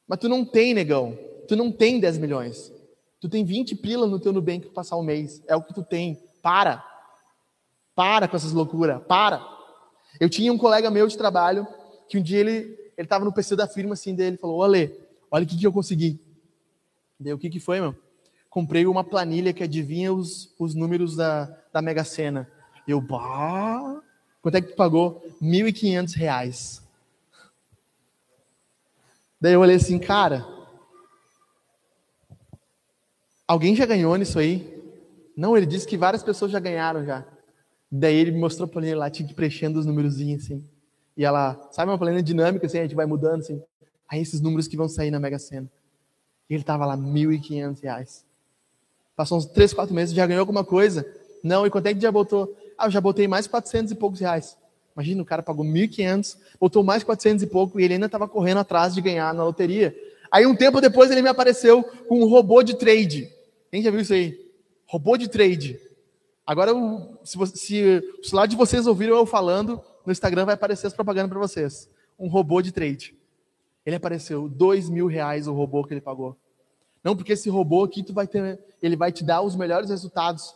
Mas 0.06 0.18
tu 0.18 0.28
não 0.28 0.44
tem, 0.44 0.74
negão. 0.74 1.18
Tu 1.48 1.56
não 1.56 1.72
tem 1.72 1.98
10 1.98 2.18
milhões. 2.18 2.72
Tu 3.20 3.28
tem 3.28 3.44
20 3.44 3.74
pila 3.76 4.06
no 4.06 4.20
teu 4.20 4.32
Nubank 4.32 4.66
para 4.66 4.74
passar 4.74 4.96
o 4.96 5.02
mês. 5.02 5.42
É 5.46 5.56
o 5.56 5.62
que 5.62 5.74
tu 5.74 5.82
tem. 5.82 6.22
Para. 6.42 6.84
Para 7.94 8.28
com 8.28 8.36
essas 8.36 8.52
loucuras. 8.52 9.02
Para. 9.04 9.44
Eu 10.20 10.28
tinha 10.28 10.52
um 10.52 10.58
colega 10.58 10.90
meu 10.90 11.06
de 11.06 11.16
trabalho 11.16 11.66
que 12.08 12.18
um 12.18 12.22
dia 12.22 12.40
ele 12.40 12.86
ele 12.96 13.04
estava 13.04 13.26
no 13.26 13.32
PC 13.32 13.54
da 13.54 13.68
firma 13.68 13.92
assim 13.92 14.14
dele, 14.14 14.38
falou: 14.38 14.58
"Olê, 14.58 14.90
olha 15.30 15.44
o 15.44 15.46
que, 15.46 15.56
que 15.56 15.66
eu 15.66 15.72
consegui". 15.72 16.18
Daí 17.20 17.32
o 17.32 17.38
que 17.38 17.50
que 17.50 17.60
foi, 17.60 17.80
meu? 17.80 17.94
Comprei 18.48 18.86
uma 18.86 19.04
planilha 19.04 19.52
que 19.52 19.62
adivinha 19.62 20.12
os, 20.12 20.54
os 20.58 20.74
números 20.74 21.14
da, 21.14 21.44
da 21.72 21.82
Mega 21.82 22.04
Sena. 22.04 22.50
Eu, 22.88 23.00
bah, 23.00 24.00
quanto 24.40 24.54
é 24.54 24.62
que 24.62 24.68
tu 24.68 24.76
pagou? 24.76 25.22
1.500 25.42 26.14
reais. 26.14 26.82
Daí 29.38 29.52
eu 29.52 29.60
olhei 29.60 29.76
assim, 29.76 29.98
cara, 29.98 30.46
alguém 33.46 33.74
já 33.76 33.86
ganhou 33.86 34.16
nisso 34.16 34.38
aí? 34.38 34.74
Não, 35.36 35.56
ele 35.56 35.66
disse 35.66 35.86
que 35.86 35.96
várias 35.96 36.22
pessoas 36.22 36.50
já 36.50 36.58
ganharam 36.58 37.04
já. 37.04 37.24
Daí 37.90 38.16
ele 38.16 38.32
me 38.32 38.38
mostrou 38.38 38.66
a 38.66 38.68
planilha 38.68 38.96
lá, 38.96 39.10
tinha 39.10 39.28
que 39.28 39.34
preenchendo 39.34 39.78
os 39.78 39.86
númerozinhos 39.86 40.44
assim. 40.44 40.64
E 41.16 41.24
ela, 41.24 41.68
sabe 41.70 41.90
uma 41.90 41.98
planilha 41.98 42.22
dinâmica 42.22 42.66
assim, 42.66 42.78
a 42.78 42.82
gente 42.82 42.94
vai 42.94 43.06
mudando 43.06 43.40
assim. 43.40 43.62
Aí 44.08 44.20
esses 44.20 44.40
números 44.40 44.68
que 44.68 44.76
vão 44.76 44.88
sair 44.88 45.10
na 45.10 45.20
Mega 45.20 45.38
Sena. 45.38 45.70
E 46.48 46.54
ele 46.54 46.62
tava 46.62 46.86
lá, 46.86 46.96
1.500 46.96 47.82
reais. 47.82 48.24
Passou 49.16 49.38
uns 49.38 49.46
3, 49.46 49.72
4 49.72 49.94
meses, 49.94 50.14
já 50.14 50.26
ganhou 50.26 50.40
alguma 50.40 50.64
coisa? 50.64 51.06
Não, 51.42 51.66
e 51.66 51.70
quanto 51.70 51.86
é 51.86 51.94
que 51.94 52.00
já 52.00 52.12
botou? 52.12 52.56
Ah, 52.76 52.86
eu 52.86 52.90
já 52.90 53.00
botei 53.00 53.26
mais 53.26 53.46
400 53.46 53.92
e 53.92 53.94
poucos 53.94 54.20
reais. 54.20 54.56
Imagina, 54.94 55.22
o 55.22 55.26
cara 55.26 55.42
pagou 55.42 55.64
1.500, 55.64 56.36
botou 56.58 56.82
mais 56.82 57.02
400 57.02 57.42
e 57.42 57.46
pouco 57.46 57.78
e 57.78 57.84
ele 57.84 57.94
ainda 57.94 58.06
estava 58.06 58.26
correndo 58.26 58.58
atrás 58.58 58.94
de 58.94 59.00
ganhar 59.00 59.32
na 59.34 59.44
loteria. 59.44 59.94
Aí 60.30 60.46
um 60.46 60.56
tempo 60.56 60.80
depois 60.80 61.10
ele 61.10 61.22
me 61.22 61.28
apareceu 61.28 61.82
com 62.08 62.22
um 62.22 62.28
robô 62.28 62.62
de 62.62 62.76
trade. 62.76 63.30
Quem 63.76 63.82
já 63.82 63.90
viu 63.90 64.00
isso 64.00 64.14
aí? 64.14 64.40
Robô 64.86 65.18
de 65.18 65.28
trade. 65.28 65.78
Agora, 66.46 66.72
se, 67.22 67.36
você, 67.36 67.56
se 67.58 68.02
o 68.18 68.24
celular 68.24 68.46
de 68.46 68.56
vocês 68.56 68.86
ouviram 68.86 69.14
eu 69.18 69.26
falando, 69.26 69.82
no 70.06 70.10
Instagram 70.10 70.46
vai 70.46 70.54
aparecer 70.54 70.86
as 70.86 70.94
propagandas 70.94 71.28
para 71.28 71.38
vocês. 71.38 71.86
Um 72.18 72.26
robô 72.26 72.62
de 72.62 72.72
trade. 72.72 73.14
Ele 73.84 73.94
apareceu, 73.94 74.48
dois 74.48 74.88
mil 74.88 75.06
reais 75.06 75.46
o 75.46 75.52
robô 75.52 75.84
que 75.84 75.92
ele 75.92 76.00
pagou. 76.00 76.38
Não, 77.04 77.14
porque 77.14 77.34
esse 77.34 77.50
robô 77.50 77.84
aqui 77.84 78.02
tu 78.02 78.14
vai 78.14 78.26
ter, 78.26 78.58
ele 78.80 78.96
vai 78.96 79.12
te 79.12 79.22
dar 79.22 79.42
os 79.42 79.54
melhores 79.54 79.90
resultados. 79.90 80.54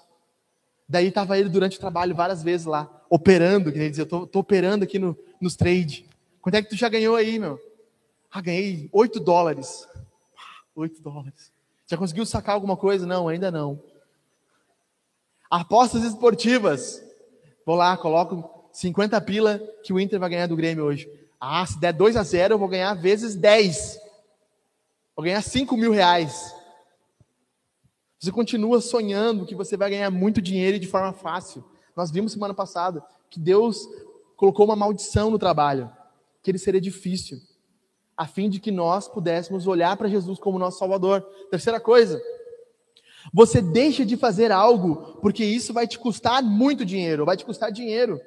Daí 0.88 1.08
estava 1.08 1.38
ele 1.38 1.50
durante 1.50 1.76
o 1.76 1.80
trabalho 1.80 2.14
várias 2.14 2.42
vezes 2.42 2.64
lá, 2.64 3.04
operando, 3.10 3.70
quer 3.70 3.90
dizer, 3.90 4.00
eu 4.00 4.26
tô, 4.26 4.38
operando 4.38 4.84
aqui 4.84 4.98
no, 4.98 5.14
nos 5.38 5.56
trade. 5.56 6.06
Quanto 6.40 6.54
é 6.54 6.62
que 6.62 6.70
tu 6.70 6.74
já 6.74 6.88
ganhou 6.88 7.16
aí, 7.16 7.38
meu? 7.38 7.60
Ah, 8.32 8.40
ganhei 8.40 8.88
8 8.90 9.20
dólares. 9.20 9.86
8 10.74 11.02
dólares. 11.02 11.52
Já 11.90 11.96
conseguiu 11.96 12.24
sacar 12.24 12.54
alguma 12.54 12.76
coisa? 12.76 13.04
Não, 13.04 13.26
ainda 13.26 13.50
não. 13.50 13.82
Apostas 15.50 16.04
esportivas. 16.04 17.02
Vou 17.66 17.74
lá, 17.74 17.96
coloco 17.96 18.68
50 18.72 19.20
pila 19.22 19.58
que 19.82 19.92
o 19.92 19.98
Inter 19.98 20.20
vai 20.20 20.30
ganhar 20.30 20.46
do 20.46 20.54
Grêmio 20.54 20.84
hoje. 20.84 21.10
Ah, 21.40 21.66
se 21.66 21.80
der 21.80 21.92
2 21.92 22.16
a 22.16 22.22
0 22.22 22.54
eu 22.54 22.58
vou 22.60 22.68
ganhar 22.68 22.94
vezes 22.94 23.34
10. 23.34 23.98
Vou 25.16 25.24
ganhar 25.24 25.42
5 25.42 25.76
mil 25.76 25.90
reais. 25.90 26.54
Você 28.20 28.30
continua 28.30 28.80
sonhando 28.80 29.44
que 29.44 29.56
você 29.56 29.76
vai 29.76 29.90
ganhar 29.90 30.10
muito 30.12 30.40
dinheiro 30.40 30.78
de 30.78 30.86
forma 30.86 31.12
fácil. 31.12 31.64
Nós 31.96 32.12
vimos 32.12 32.30
semana 32.30 32.54
passada 32.54 33.04
que 33.28 33.40
Deus 33.40 33.84
colocou 34.36 34.64
uma 34.64 34.76
maldição 34.76 35.28
no 35.28 35.40
trabalho, 35.40 35.90
que 36.40 36.52
ele 36.52 36.58
seria 36.58 36.80
difícil, 36.80 37.40
a 38.20 38.26
fim 38.26 38.50
de 38.50 38.60
que 38.60 38.70
nós 38.70 39.08
pudéssemos 39.08 39.66
olhar 39.66 39.96
para 39.96 40.06
Jesus 40.06 40.38
como 40.38 40.58
nosso 40.58 40.78
Salvador. 40.78 41.22
Terceira 41.50 41.80
coisa, 41.80 42.22
você 43.32 43.62
deixa 43.62 44.04
de 44.04 44.14
fazer 44.14 44.52
algo 44.52 45.18
porque 45.22 45.42
isso 45.42 45.72
vai 45.72 45.86
te 45.86 45.98
custar 45.98 46.42
muito 46.42 46.84
dinheiro, 46.84 47.24
vai 47.24 47.34
te 47.34 47.46
custar 47.46 47.72
dinheiro. 47.72 48.20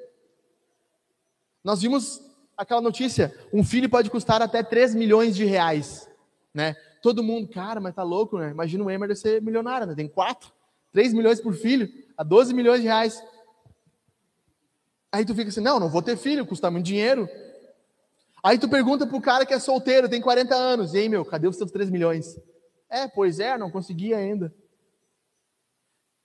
Nós 1.62 1.80
vimos 1.80 2.20
aquela 2.56 2.80
notícia, 2.80 3.32
um 3.52 3.62
filho 3.62 3.88
pode 3.88 4.10
custar 4.10 4.42
até 4.42 4.64
3 4.64 4.96
milhões 4.96 5.36
de 5.36 5.44
reais, 5.44 6.08
né? 6.52 6.74
Todo 7.00 7.22
mundo, 7.22 7.46
cara, 7.46 7.80
mas 7.80 7.94
tá 7.94 8.02
louco, 8.02 8.36
né? 8.36 8.50
Imagina 8.50 8.82
o 8.82 8.90
Emer 8.90 9.16
ser 9.16 9.40
milionário, 9.40 9.86
né? 9.86 9.94
Tem 9.94 10.08
4, 10.08 10.52
3 10.92 11.12
milhões 11.12 11.40
por 11.40 11.54
filho, 11.54 11.88
a 12.16 12.24
12 12.24 12.52
milhões 12.52 12.80
de 12.80 12.88
reais. 12.88 13.22
Aí 15.12 15.24
tu 15.24 15.36
fica 15.36 15.50
assim, 15.50 15.60
não, 15.60 15.78
não 15.78 15.88
vou 15.88 16.02
ter 16.02 16.16
filho, 16.16 16.44
custa 16.44 16.68
muito 16.68 16.84
dinheiro. 16.84 17.28
Aí 18.44 18.58
tu 18.58 18.68
pergunta 18.68 19.06
pro 19.06 19.22
cara 19.22 19.46
que 19.46 19.54
é 19.54 19.58
solteiro, 19.58 20.06
tem 20.06 20.20
40 20.20 20.54
anos, 20.54 20.92
e 20.92 20.98
aí, 20.98 21.08
meu, 21.08 21.24
cadê 21.24 21.48
os 21.48 21.56
seus 21.56 21.70
3 21.70 21.88
milhões? 21.88 22.38
É, 22.90 23.08
pois 23.08 23.40
é, 23.40 23.56
não 23.56 23.70
consegui 23.70 24.12
ainda. 24.12 24.54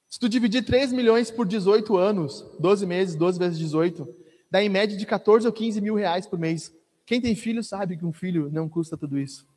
Se 0.10 0.20
tu 0.20 0.28
dividir 0.28 0.66
3 0.66 0.92
milhões 0.92 1.32
por 1.32 1.48
18 1.48 1.96
anos, 1.96 2.46
12 2.60 2.86
meses, 2.86 3.16
12 3.16 3.40
vezes 3.40 3.58
18, 3.58 4.06
dá 4.52 4.62
em 4.62 4.68
média 4.68 4.98
de 4.98 5.06
14 5.06 5.48
ou 5.48 5.54
15 5.54 5.80
mil 5.80 5.96
reais 5.96 6.28
por 6.28 6.38
mês. 6.38 6.76
Quem 7.06 7.22
tem 7.22 7.34
filho 7.36 7.64
sabe 7.64 7.96
que 7.96 8.06
um 8.06 8.12
filho 8.12 8.50
não 8.52 8.68
custa 8.68 8.98
tudo 8.98 9.18
isso. 9.18 9.48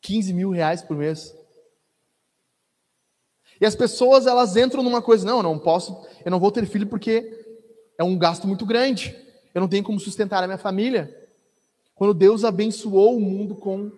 15 0.00 0.32
mil 0.32 0.50
reais 0.50 0.80
por 0.80 0.96
mês. 0.96 1.36
E 3.60 3.66
as 3.66 3.76
pessoas 3.76 4.26
elas 4.26 4.56
entram 4.56 4.82
numa 4.82 5.02
coisa, 5.02 5.26
não, 5.26 5.36
eu 5.36 5.42
não 5.42 5.58
posso, 5.58 6.06
eu 6.24 6.30
não 6.30 6.40
vou 6.40 6.50
ter 6.50 6.64
filho 6.64 6.86
porque 6.86 7.44
é 7.98 8.02
um 8.02 8.16
gasto 8.16 8.48
muito 8.48 8.64
grande. 8.64 9.14
Eu 9.54 9.60
não 9.60 9.68
tenho 9.68 9.84
como 9.84 10.00
sustentar 10.00 10.42
a 10.42 10.46
minha 10.46 10.58
família. 10.58 11.23
Quando 11.94 12.14
Deus 12.14 12.44
abençoou 12.44 13.16
o 13.16 13.20
mundo 13.20 13.54
com 13.54 13.90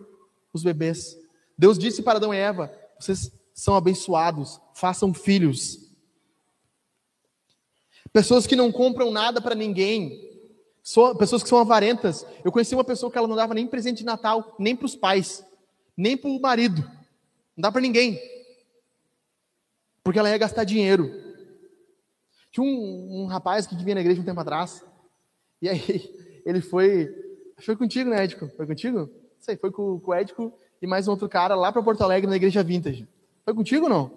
os 0.53 0.63
bebês, 0.63 1.17
Deus 1.57 1.79
disse 1.79 2.03
para 2.03 2.19
Adão 2.19 2.35
e 2.35 2.37
Eva: 2.37 2.73
vocês 2.99 3.33
são 3.55 3.75
abençoados, 3.75 4.61
façam 4.75 5.15
filhos. 5.15 5.87
Pessoas 8.13 8.47
que 8.47 8.57
não 8.57 8.73
compram 8.73 9.11
nada 9.11 9.41
para 9.41 9.55
ninguém. 9.55 10.25
Pessoas 11.19 11.43
que 11.43 11.49
são 11.49 11.59
avarentas. 11.59 12.25
Eu 12.45 12.53
conheci 12.53 12.75
uma 12.75 12.85
pessoa 12.85 13.11
que 13.11 13.19
ela 13.19 13.29
não 13.29 13.37
dava 13.37 13.55
nem 13.55 13.67
presente 13.67 13.99
de 13.99 14.05
Natal, 14.05 14.55
nem 14.59 14.77
para 14.77 14.87
os 14.87 14.95
pais, 14.95 15.45
nem 15.97 16.17
para 16.17 16.31
o 16.31 16.41
marido. 16.41 16.83
Não 17.57 17.63
dá 17.63 17.73
para 17.73 17.81
ninguém. 17.81 18.21
Porque 20.05 20.19
ela 20.19 20.31
ia 20.31 20.39
gastar 20.39 20.65
dinheiro. 20.65 21.11
Tinha 22.53 22.65
um, 22.65 23.23
um, 23.23 23.27
rapaz 23.27 23.67
que 23.67 23.75
vinha 23.75 23.97
na 23.97 24.01
igreja 24.01 24.21
um 24.21 24.25
tempo 24.25 24.41
atrás. 24.41 24.85
E 25.61 25.69
aí 25.69 26.41
ele 26.47 26.61
foi. 26.61 27.13
Foi 27.59 27.75
contigo, 27.75 28.11
né, 28.11 28.25
Édico? 28.25 28.49
Foi 28.57 28.67
contigo? 28.67 28.99
Não 28.99 29.11
sei, 29.41 29.57
foi 29.57 29.71
com, 29.71 29.99
com 29.99 30.11
o 30.11 30.15
Édico 30.15 30.53
e 30.81 30.87
mais 30.87 31.09
um 31.09 31.13
outro 31.13 31.29
cara 31.29 31.55
lá 31.55 31.73
para 31.73 31.83
Porto 31.83 32.03
Alegre 32.03 32.29
na 32.29 32.37
igreja 32.37 32.63
Vintage. 32.63 33.09
Foi 33.45 33.55
contigo 33.55 33.85
ou 33.85 33.91
não? 33.91 34.11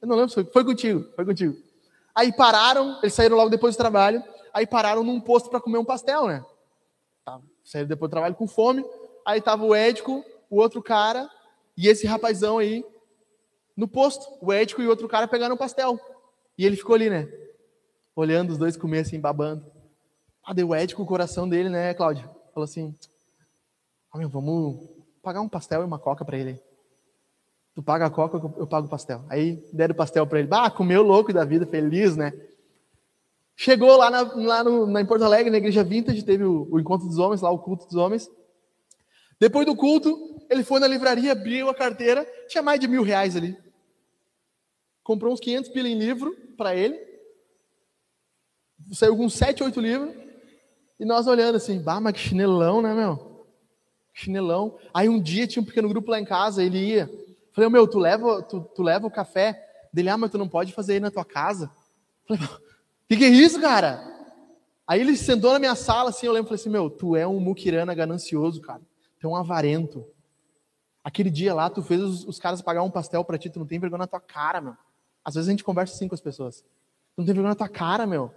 Eu 0.00 0.08
não 0.08 0.16
lembro 0.16 0.28
se 0.28 0.34
foi. 0.34 0.44
Foi 0.44 0.64
contigo, 0.64 1.04
foi 1.16 1.24
contigo. 1.24 1.56
Aí 2.14 2.32
pararam, 2.32 2.98
eles 3.02 3.12
saíram 3.12 3.36
logo 3.36 3.50
depois 3.50 3.74
do 3.74 3.78
trabalho, 3.78 4.22
aí 4.52 4.66
pararam 4.66 5.02
num 5.02 5.20
posto 5.20 5.50
para 5.50 5.60
comer 5.60 5.78
um 5.78 5.84
pastel, 5.84 6.28
né? 6.28 6.44
Tá, 7.24 7.40
saíram 7.64 7.88
depois 7.88 8.08
do 8.08 8.12
trabalho 8.12 8.36
com 8.36 8.46
fome, 8.46 8.84
aí 9.26 9.40
tava 9.40 9.64
o 9.64 9.74
Édico, 9.74 10.24
o 10.48 10.60
outro 10.60 10.80
cara 10.80 11.28
e 11.76 11.88
esse 11.88 12.06
rapazão 12.06 12.58
aí 12.58 12.84
no 13.76 13.88
posto. 13.88 14.24
O 14.40 14.52
Édico 14.52 14.80
e 14.80 14.86
o 14.86 14.90
outro 14.90 15.08
cara 15.08 15.26
pegaram 15.26 15.56
um 15.56 15.58
pastel. 15.58 15.98
E 16.56 16.64
ele 16.64 16.76
ficou 16.76 16.94
ali, 16.94 17.10
né? 17.10 17.28
Olhando 18.14 18.50
os 18.50 18.58
dois 18.58 18.76
comer 18.76 19.00
assim, 19.00 19.18
babando. 19.18 19.66
Ah, 20.44 20.52
deu 20.52 20.68
o 20.68 20.74
Édico 20.74 21.02
o 21.02 21.06
coração 21.06 21.48
dele, 21.48 21.68
né, 21.68 21.92
Cláudio? 21.94 22.33
Falou 22.54 22.64
assim: 22.64 22.94
oh, 24.12 24.18
meu, 24.18 24.28
vamos 24.28 24.88
pagar 25.20 25.40
um 25.40 25.48
pastel 25.48 25.82
e 25.82 25.84
uma 25.84 25.98
coca 25.98 26.24
para 26.24 26.38
ele. 26.38 26.62
Tu 27.74 27.82
paga 27.82 28.06
a 28.06 28.10
coca, 28.10 28.36
eu 28.36 28.66
pago 28.68 28.86
o 28.86 28.90
pastel. 28.90 29.24
Aí 29.28 29.56
deram 29.72 29.92
o 29.92 29.96
pastel 29.96 30.24
para 30.24 30.38
ele. 30.38 30.48
Ah, 30.52 30.70
comeu 30.70 31.02
louco 31.02 31.32
da 31.32 31.44
vida, 31.44 31.66
feliz, 31.66 32.16
né? 32.16 32.32
Chegou 33.56 33.96
lá, 33.96 34.10
na, 34.10 34.22
lá 34.22 34.64
no, 34.64 34.86
na, 34.86 35.00
em 35.00 35.06
Porto 35.06 35.24
Alegre, 35.24 35.50
na 35.50 35.58
igreja 35.58 35.82
Vintage, 35.82 36.24
teve 36.24 36.44
o, 36.44 36.68
o, 36.70 36.78
encontro 36.78 37.08
dos 37.08 37.18
homens, 37.18 37.40
lá 37.40 37.50
o 37.50 37.58
culto 37.58 37.86
dos 37.86 37.96
homens. 37.96 38.30
Depois 39.40 39.66
do 39.66 39.74
culto, 39.74 40.40
ele 40.48 40.62
foi 40.62 40.78
na 40.78 40.86
livraria, 40.86 41.32
abriu 41.32 41.68
a 41.68 41.74
carteira, 41.74 42.24
tinha 42.48 42.62
mais 42.62 42.78
de 42.78 42.86
mil 42.86 43.02
reais 43.02 43.36
ali. 43.36 43.56
Comprou 45.02 45.32
uns 45.32 45.40
500 45.40 45.70
pila 45.70 45.88
em 45.88 45.98
livro 45.98 46.34
para 46.56 46.76
ele. 46.76 46.96
saiu 48.92 49.16
com 49.16 49.28
sete, 49.28 49.62
oito 49.64 49.80
livros, 49.80 50.14
e 51.04 51.06
nós 51.06 51.26
olhando 51.26 51.56
assim, 51.56 51.78
bah, 51.78 52.00
mas 52.00 52.14
que 52.14 52.18
chinelão, 52.18 52.80
né, 52.80 52.94
meu? 52.94 53.46
Chinelão. 54.14 54.78
Aí 54.94 55.06
um 55.06 55.20
dia 55.20 55.46
tinha 55.46 55.62
um 55.62 55.66
pequeno 55.66 55.86
grupo 55.86 56.10
lá 56.10 56.18
em 56.18 56.24
casa, 56.24 56.64
ele 56.64 56.78
ia. 56.78 57.10
Falei, 57.52 57.68
meu, 57.68 57.86
tu 57.86 57.98
leva, 57.98 58.42
tu, 58.42 58.62
tu 58.74 58.82
leva 58.82 59.06
o 59.06 59.10
café? 59.10 59.68
Dele, 59.92 60.08
ah, 60.08 60.16
mas 60.16 60.30
tu 60.30 60.38
não 60.38 60.48
pode 60.48 60.72
fazer 60.72 60.94
aí 60.94 61.00
na 61.00 61.10
tua 61.10 61.24
casa. 61.24 61.70
Falei, 62.26 62.42
o 62.42 62.58
que, 63.06 63.18
que 63.18 63.24
é 63.24 63.28
isso, 63.28 63.60
cara? 63.60 64.02
Aí 64.86 64.98
ele 64.98 65.14
sentou 65.14 65.52
na 65.52 65.58
minha 65.58 65.74
sala, 65.74 66.08
assim, 66.08 66.24
eu 66.24 66.32
lembro, 66.32 66.48
falei 66.48 66.60
assim, 66.60 66.70
meu, 66.70 66.88
tu 66.88 67.14
é 67.14 67.26
um 67.26 67.38
muquirana 67.38 67.92
ganancioso, 67.92 68.62
cara. 68.62 68.80
Tu 69.20 69.26
é 69.26 69.30
um 69.30 69.36
avarento. 69.36 70.06
Aquele 71.04 71.28
dia 71.28 71.52
lá, 71.52 71.68
tu 71.68 71.82
fez 71.82 72.00
os, 72.00 72.24
os 72.24 72.38
caras 72.38 72.62
pagar 72.62 72.82
um 72.82 72.90
pastel 72.90 73.22
pra 73.26 73.36
ti, 73.36 73.50
tu 73.50 73.58
não 73.58 73.66
tem 73.66 73.78
vergonha 73.78 73.98
na 73.98 74.06
tua 74.06 74.20
cara, 74.20 74.58
meu. 74.58 74.74
Às 75.22 75.34
vezes 75.34 75.48
a 75.48 75.50
gente 75.50 75.64
conversa 75.64 75.94
assim 75.94 76.08
com 76.08 76.14
as 76.14 76.20
pessoas. 76.22 76.62
Tu 77.14 77.18
não 77.18 77.26
tem 77.26 77.34
vergonha 77.34 77.50
na 77.50 77.54
tua 77.54 77.68
cara, 77.68 78.06
meu. 78.06 78.32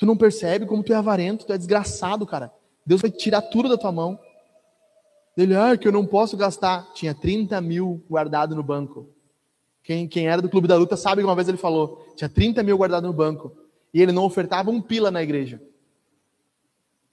Tu 0.00 0.06
não 0.06 0.16
percebe 0.16 0.64
como 0.64 0.82
tu 0.82 0.94
é 0.94 0.96
avarento, 0.96 1.44
tu 1.44 1.52
é 1.52 1.58
desgraçado, 1.58 2.26
cara. 2.26 2.50
Deus 2.86 3.02
vai 3.02 3.10
tirar 3.10 3.42
tudo 3.42 3.68
da 3.68 3.76
tua 3.76 3.92
mão. 3.92 4.18
Ele, 5.36 5.54
ah, 5.54 5.76
que 5.76 5.86
eu 5.86 5.92
não 5.92 6.06
posso 6.06 6.38
gastar. 6.38 6.90
Tinha 6.94 7.14
30 7.14 7.60
mil 7.60 8.02
guardado 8.08 8.56
no 8.56 8.62
banco. 8.62 9.10
Quem, 9.84 10.08
quem 10.08 10.26
era 10.26 10.40
do 10.40 10.48
Clube 10.48 10.66
da 10.66 10.74
Luta 10.74 10.96
sabe 10.96 11.20
que 11.20 11.26
uma 11.26 11.34
vez 11.34 11.50
ele 11.50 11.58
falou: 11.58 12.14
tinha 12.16 12.30
30 12.30 12.62
mil 12.62 12.78
guardado 12.78 13.06
no 13.06 13.12
banco. 13.12 13.54
E 13.92 14.00
ele 14.00 14.10
não 14.10 14.24
ofertava 14.24 14.70
um 14.70 14.80
pila 14.80 15.10
na 15.10 15.22
igreja. 15.22 15.60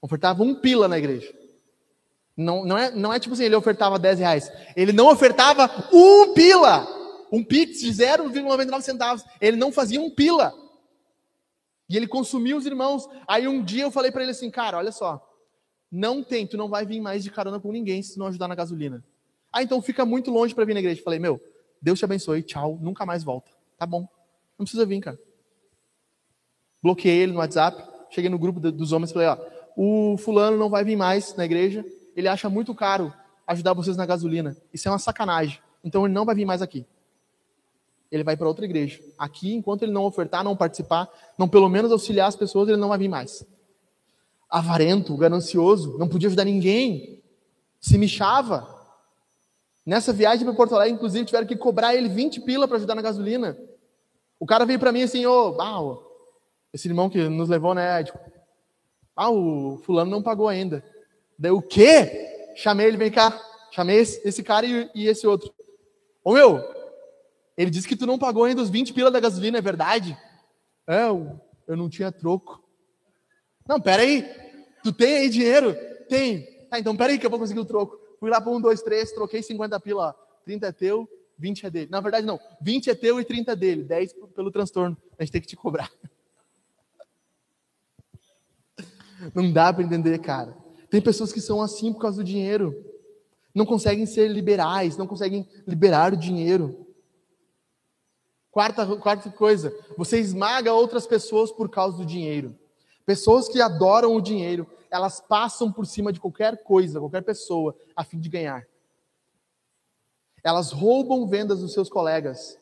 Ofertava 0.01 0.41
um 0.41 0.55
pila 0.55 0.87
na 0.87 0.97
igreja. 0.97 1.29
Não, 2.37 2.63
não, 2.63 2.77
é, 2.77 2.89
não 2.91 3.11
é 3.11 3.19
tipo 3.19 3.33
assim, 3.33 3.43
ele 3.43 3.55
ofertava 3.57 3.99
10 3.99 4.19
reais. 4.19 4.49
Ele 4.77 4.93
não 4.93 5.11
ofertava 5.11 5.69
um 5.91 6.33
pila. 6.33 6.87
Um 7.33 7.43
pix 7.43 7.81
de 7.81 7.91
0,99 7.91 8.81
centavos. 8.81 9.25
Ele 9.41 9.57
não 9.57 9.73
fazia 9.73 9.99
um 9.99 10.09
pila. 10.09 10.53
E 11.89 11.95
ele 11.95 12.07
consumia 12.07 12.57
os 12.57 12.65
irmãos. 12.65 13.07
Aí 13.27 13.47
um 13.47 13.63
dia 13.63 13.83
eu 13.83 13.91
falei 13.91 14.11
para 14.11 14.21
ele 14.21 14.31
assim, 14.31 14.49
cara, 14.49 14.77
olha 14.77 14.91
só. 14.91 15.23
Não 15.91 16.23
tem, 16.23 16.45
tu 16.45 16.57
não 16.57 16.67
vai 16.67 16.85
vir 16.85 16.99
mais 16.99 17.23
de 17.23 17.31
carona 17.31 17.59
com 17.59 17.71
ninguém 17.71 18.01
se 18.01 18.19
não 18.19 18.27
ajudar 18.27 18.47
na 18.47 18.55
gasolina. 18.55 19.03
Ah, 19.51 19.63
então 19.63 19.81
fica 19.81 20.05
muito 20.05 20.29
longe 20.29 20.53
para 20.53 20.65
vir 20.65 20.73
na 20.73 20.79
igreja. 20.79 21.01
Falei, 21.01 21.19
meu, 21.19 21.41
Deus 21.81 21.99
te 21.99 22.05
abençoe, 22.05 22.43
tchau, 22.43 22.77
nunca 22.81 23.05
mais 23.05 23.23
volta. 23.23 23.51
Tá 23.77 23.85
bom. 23.85 24.01
Não 24.57 24.65
precisa 24.65 24.85
vir, 24.85 24.99
cara. 24.99 25.19
Bloqueei 26.81 27.19
ele 27.19 27.31
no 27.31 27.39
WhatsApp, 27.39 27.83
cheguei 28.09 28.29
no 28.29 28.37
grupo 28.37 28.59
dos 28.59 28.91
homens 28.91 29.11
e 29.11 29.13
falei, 29.13 29.27
ó, 29.29 29.37
o 29.75 30.17
fulano 30.17 30.57
não 30.57 30.69
vai 30.69 30.83
vir 30.83 30.95
mais 30.95 31.35
na 31.35 31.45
igreja, 31.45 31.85
ele 32.15 32.27
acha 32.27 32.49
muito 32.49 32.73
caro 32.73 33.13
ajudar 33.45 33.73
vocês 33.73 33.95
na 33.95 34.05
gasolina. 34.05 34.57
Isso 34.73 34.87
é 34.87 34.91
uma 34.91 34.99
sacanagem. 34.99 35.59
Então 35.83 36.05
ele 36.05 36.13
não 36.13 36.25
vai 36.25 36.35
vir 36.35 36.45
mais 36.45 36.61
aqui. 36.61 36.85
Ele 38.11 38.23
vai 38.23 38.37
para 38.37 38.47
outra 38.47 38.65
igreja. 38.65 39.01
Aqui, 39.17 39.53
enquanto 39.53 39.83
ele 39.83 39.91
não 39.91 40.05
ofertar, 40.05 40.43
não 40.43 40.55
participar, 40.55 41.09
não 41.37 41.47
pelo 41.47 41.69
menos 41.69 41.91
auxiliar 41.91 42.27
as 42.27 42.35
pessoas, 42.35 42.69
ele 42.69 42.77
não 42.77 42.89
vai 42.89 42.97
vir 42.97 43.09
mais. 43.09 43.45
Avarento, 44.49 45.15
ganancioso, 45.17 45.97
não 45.97 46.07
podia 46.07 46.27
ajudar 46.27 46.45
ninguém. 46.45 47.21
Se 47.79 47.97
michava. 47.97 48.75
Nessa 49.85 50.11
viagem 50.11 50.45
para 50.45 50.55
Porto 50.55 50.75
Alegre, 50.75 50.95
inclusive, 50.95 51.25
tiveram 51.25 51.47
que 51.47 51.55
cobrar 51.55 51.95
ele 51.95 52.09
20 52.09 52.41
pila 52.41 52.67
para 52.67 52.77
ajudar 52.77 52.95
na 52.95 53.01
gasolina. 53.01 53.57
O 54.39 54.45
cara 54.45 54.65
veio 54.65 54.79
para 54.79 54.91
mim 54.91 55.03
assim, 55.03 55.25
ô, 55.25 55.55
oh, 55.57 56.03
esse 56.73 56.87
irmão 56.87 57.09
que 57.09 57.27
nos 57.29 57.49
levou, 57.49 57.73
né? 57.73 58.03
Tipo, 58.03 58.19
ah, 59.15 59.31
o 59.31 59.81
fulano 59.83 60.11
não 60.11 60.21
pagou 60.21 60.47
ainda. 60.47 60.83
Daí 61.39 61.51
o 61.51 61.61
quê? 61.61 62.53
Chamei 62.55 62.87
ele, 62.87 62.97
vem 62.97 63.11
cá. 63.11 63.39
Chamei 63.71 63.97
esse, 63.97 64.27
esse 64.27 64.43
cara 64.43 64.65
e, 64.65 64.89
e, 64.93 65.07
esse 65.07 65.25
outro. 65.25 65.51
Ô 66.23 66.33
meu, 66.33 66.63
ele 67.57 67.71
disse 67.71 67.87
que 67.87 67.95
tu 67.95 68.05
não 68.05 68.19
pagou 68.19 68.43
ainda 68.43 68.61
os 68.61 68.69
20 68.69 68.93
pila 68.93 69.09
da 69.09 69.19
gasolina, 69.19 69.57
é 69.57 69.61
verdade? 69.61 70.15
É, 70.85 71.07
eu, 71.07 71.41
eu 71.67 71.75
não 71.75 71.89
tinha 71.89 72.11
troco. 72.11 72.63
Não, 73.67 73.81
pera 73.81 74.03
aí. 74.03 74.23
Tu 74.83 74.93
tem 74.93 75.17
aí 75.17 75.29
dinheiro? 75.29 75.75
Tem. 76.07 76.43
Tá, 76.69 76.79
então 76.79 76.95
pera 76.95 77.11
aí 77.11 77.19
que 77.19 77.25
eu 77.25 77.29
vou 77.29 77.39
conseguir 77.39 77.59
o 77.59 77.65
troco. 77.65 77.99
Fui 78.19 78.29
lá 78.29 78.39
para 78.39 78.51
um, 78.51 78.61
dois, 78.61 78.81
três, 78.81 79.11
troquei 79.11 79.41
50 79.41 79.79
pila, 79.79 80.09
ó. 80.09 80.13
30 80.45 80.67
é 80.67 80.71
teu, 80.71 81.09
20 81.37 81.65
é 81.65 81.69
dele. 81.69 81.91
Na 81.91 81.99
verdade, 81.99 82.25
não. 82.25 82.39
20 82.61 82.89
é 82.89 82.95
teu 82.95 83.19
e 83.19 83.25
30 83.25 83.51
é 83.51 83.55
dele. 83.55 83.83
10 83.83 84.13
pelo 84.35 84.51
transtorno. 84.51 84.95
A 85.17 85.23
gente 85.23 85.31
tem 85.31 85.41
que 85.41 85.47
te 85.47 85.55
cobrar. 85.55 85.91
Não 89.33 89.51
dá 89.51 89.73
para 89.73 89.83
entender, 89.83 90.19
cara. 90.19 90.55
Tem 90.89 91.01
pessoas 91.01 91.33
que 91.33 91.41
são 91.41 91.61
assim 91.61 91.91
por 91.91 91.99
causa 91.99 92.17
do 92.17 92.23
dinheiro. 92.23 92.73
Não 93.53 93.65
conseguem 93.65 94.05
ser 94.05 94.29
liberais, 94.29 94.95
não 94.95 95.07
conseguem 95.07 95.47
liberar 95.65 96.13
o 96.13 96.17
dinheiro. 96.17 96.86
Quarta, 98.57 98.87
quarta 98.97 99.29
coisa, 99.29 99.71
você 99.95 100.19
esmaga 100.19 100.73
outras 100.73 101.05
pessoas 101.05 101.51
por 101.51 101.69
causa 101.69 101.97
do 101.97 102.03
dinheiro. 102.03 102.57
Pessoas 103.05 103.47
que 103.47 103.61
adoram 103.61 104.15
o 104.15 104.19
dinheiro, 104.19 104.65
elas 104.89 105.19
passam 105.19 105.71
por 105.71 105.85
cima 105.85 106.11
de 106.11 106.19
qualquer 106.19 106.63
coisa, 106.63 106.99
qualquer 106.99 107.21
pessoa, 107.21 107.75
a 107.95 108.03
fim 108.03 108.19
de 108.19 108.27
ganhar. 108.27 108.65
Elas 110.43 110.71
roubam 110.71 111.27
vendas 111.27 111.59
dos 111.59 111.71
seus 111.71 111.87
colegas. 111.87 112.57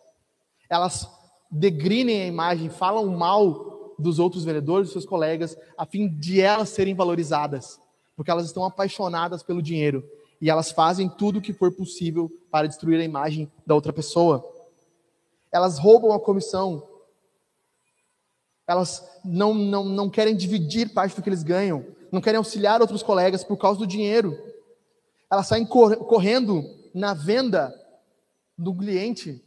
Elas 0.69 1.09
degrinem 1.49 2.23
a 2.23 2.27
imagem, 2.27 2.69
falam 2.69 3.07
mal 3.15 3.95
dos 3.97 4.19
outros 4.19 4.43
vendedores, 4.43 4.87
dos 4.87 4.93
seus 4.95 5.05
colegas, 5.05 5.57
a 5.77 5.85
fim 5.85 6.09
de 6.09 6.41
elas 6.41 6.67
serem 6.67 6.93
valorizadas 6.93 7.79
porque 8.17 8.29
elas 8.29 8.47
estão 8.47 8.65
apaixonadas 8.65 9.43
pelo 9.43 9.61
dinheiro 9.61 10.03
e 10.41 10.49
elas 10.49 10.73
fazem 10.73 11.07
tudo 11.07 11.39
o 11.39 11.41
que 11.41 11.53
for 11.53 11.71
possível 11.71 12.29
para 12.51 12.67
destruir 12.67 12.99
a 12.99 13.03
imagem 13.05 13.49
da 13.65 13.73
outra 13.73 13.93
pessoa. 13.93 14.54
Elas 15.55 15.79
roubam 15.79 16.11
a 16.11 16.19
comissão. 16.19 16.85
Elas 18.67 19.09
não, 19.23 19.53
não, 19.53 19.85
não 19.85 20.09
querem 20.09 20.35
dividir 20.35 20.93
parte 20.93 21.15
do 21.15 21.21
que 21.21 21.29
eles 21.29 21.43
ganham, 21.43 21.85
não 22.11 22.19
querem 22.19 22.37
auxiliar 22.37 22.81
outros 22.81 23.01
colegas 23.01 23.41
por 23.41 23.55
causa 23.55 23.79
do 23.79 23.87
dinheiro. 23.87 24.37
Elas 25.31 25.47
saem 25.47 25.65
correndo 25.65 26.61
na 26.93 27.13
venda 27.13 27.73
do 28.57 28.75
cliente, 28.75 29.41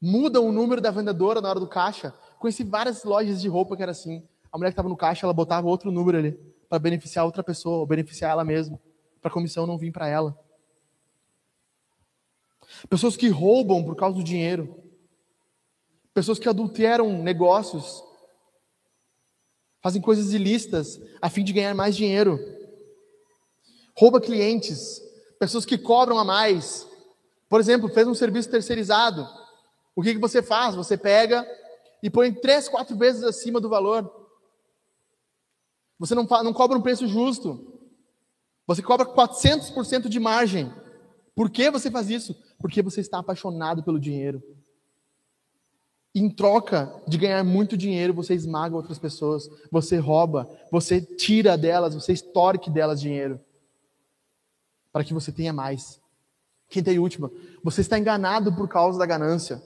mudam 0.00 0.48
o 0.48 0.52
número 0.52 0.80
da 0.80 0.90
vendedora 0.90 1.42
na 1.42 1.50
hora 1.50 1.60
do 1.60 1.68
caixa. 1.68 2.14
Conheci 2.38 2.64
várias 2.64 3.04
lojas 3.04 3.38
de 3.42 3.48
roupa 3.48 3.76
que 3.76 3.82
era 3.82 3.92
assim. 3.92 4.26
A 4.50 4.56
mulher 4.56 4.70
que 4.70 4.72
estava 4.72 4.88
no 4.88 4.96
caixa, 4.96 5.26
ela 5.26 5.34
botava 5.34 5.68
outro 5.68 5.92
número 5.92 6.16
ali 6.16 6.32
para 6.66 6.78
beneficiar 6.78 7.26
outra 7.26 7.42
pessoa, 7.42 7.80
ou 7.80 7.86
beneficiar 7.86 8.30
ela 8.30 8.42
mesma, 8.42 8.80
para 9.20 9.30
a 9.30 9.34
comissão 9.34 9.66
não 9.66 9.76
vir 9.76 9.92
para 9.92 10.08
ela. 10.08 10.34
Pessoas 12.88 13.18
que 13.18 13.28
roubam 13.28 13.84
por 13.84 13.94
causa 13.94 14.16
do 14.16 14.24
dinheiro. 14.24 14.82
Pessoas 16.14 16.38
que 16.38 16.48
adulteram 16.48 17.22
negócios. 17.22 18.02
Fazem 19.82 20.00
coisas 20.00 20.32
ilícitas 20.32 21.00
a 21.20 21.28
fim 21.28 21.42
de 21.42 21.52
ganhar 21.52 21.74
mais 21.74 21.96
dinheiro. 21.96 22.38
Rouba 23.96 24.20
clientes. 24.20 25.00
Pessoas 25.38 25.64
que 25.64 25.78
cobram 25.78 26.18
a 26.18 26.24
mais. 26.24 26.86
Por 27.48 27.60
exemplo, 27.60 27.88
fez 27.88 28.06
um 28.06 28.14
serviço 28.14 28.50
terceirizado. 28.50 29.26
O 29.94 30.02
que, 30.02 30.14
que 30.14 30.20
você 30.20 30.42
faz? 30.42 30.74
Você 30.74 30.96
pega 30.96 31.46
e 32.02 32.08
põe 32.08 32.32
três, 32.32 32.68
quatro 32.68 32.96
vezes 32.96 33.22
acima 33.22 33.60
do 33.60 33.68
valor. 33.68 34.10
Você 35.98 36.14
não, 36.14 36.24
não 36.24 36.52
cobra 36.52 36.76
um 36.76 36.82
preço 36.82 37.06
justo. 37.06 37.80
Você 38.66 38.82
cobra 38.82 39.06
400% 39.06 40.08
de 40.08 40.20
margem. 40.20 40.72
Por 41.34 41.50
que 41.50 41.70
você 41.70 41.90
faz 41.90 42.10
isso? 42.10 42.34
Porque 42.58 42.82
você 42.82 43.00
está 43.00 43.18
apaixonado 43.18 43.82
pelo 43.82 44.00
dinheiro. 44.00 44.42
Em 46.14 46.28
troca 46.28 46.92
de 47.08 47.16
ganhar 47.16 47.42
muito 47.42 47.76
dinheiro, 47.76 48.12
você 48.12 48.34
esmaga 48.34 48.76
outras 48.76 48.98
pessoas, 48.98 49.48
você 49.70 49.96
rouba, 49.96 50.48
você 50.70 51.00
tira 51.00 51.56
delas, 51.56 51.94
você 51.94 52.12
extorque 52.12 52.70
delas 52.70 53.00
dinheiro. 53.00 53.40
Para 54.92 55.04
que 55.04 55.14
você 55.14 55.32
tenha 55.32 55.52
mais. 55.52 56.00
Quinta 56.68 56.92
e 56.92 56.98
última, 56.98 57.30
você 57.62 57.80
está 57.80 57.98
enganado 57.98 58.54
por 58.54 58.68
causa 58.68 58.98
da 58.98 59.06
ganância. 59.06 59.62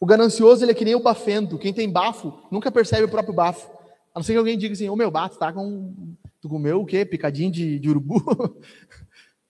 O 0.00 0.06
ganancioso 0.06 0.64
ele 0.64 0.72
é 0.72 0.74
que 0.74 0.84
nem 0.84 0.94
o 0.94 1.02
bafento. 1.02 1.58
Quem 1.58 1.72
tem 1.72 1.88
bafo 1.88 2.32
nunca 2.50 2.72
percebe 2.72 3.04
o 3.04 3.08
próprio 3.08 3.32
bafo. 3.34 3.70
A 4.14 4.18
não 4.18 4.22
ser 4.22 4.32
que 4.32 4.38
alguém 4.38 4.58
diga 4.58 4.74
assim, 4.74 4.88
ô 4.88 4.96
meu, 4.96 5.10
bato, 5.10 5.38
tá 5.38 5.52
com. 5.52 5.94
Tu 6.40 6.48
comeu 6.48 6.80
o 6.80 6.84
quê? 6.84 7.04
Picadinho 7.04 7.52
de, 7.52 7.78
de 7.78 7.88
urubu? 7.88 8.20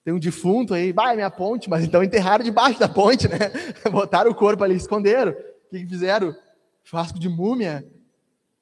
Tem 0.04 0.12
um 0.12 0.18
defunto 0.18 0.74
aí, 0.74 0.92
vai, 0.92 1.14
minha 1.14 1.30
ponte, 1.30 1.70
mas 1.70 1.84
então 1.84 2.02
enterraram 2.02 2.44
debaixo 2.44 2.80
da 2.80 2.88
ponte, 2.88 3.28
né? 3.28 3.38
Botaram 3.90 4.30
o 4.30 4.34
corpo 4.34 4.64
ali, 4.64 4.74
esconderam. 4.74 5.32
O 5.32 5.70
que, 5.70 5.80
que 5.80 5.86
fizeram? 5.86 6.34
Churrasco 6.82 7.18
de 7.18 7.28
múmia, 7.28 7.88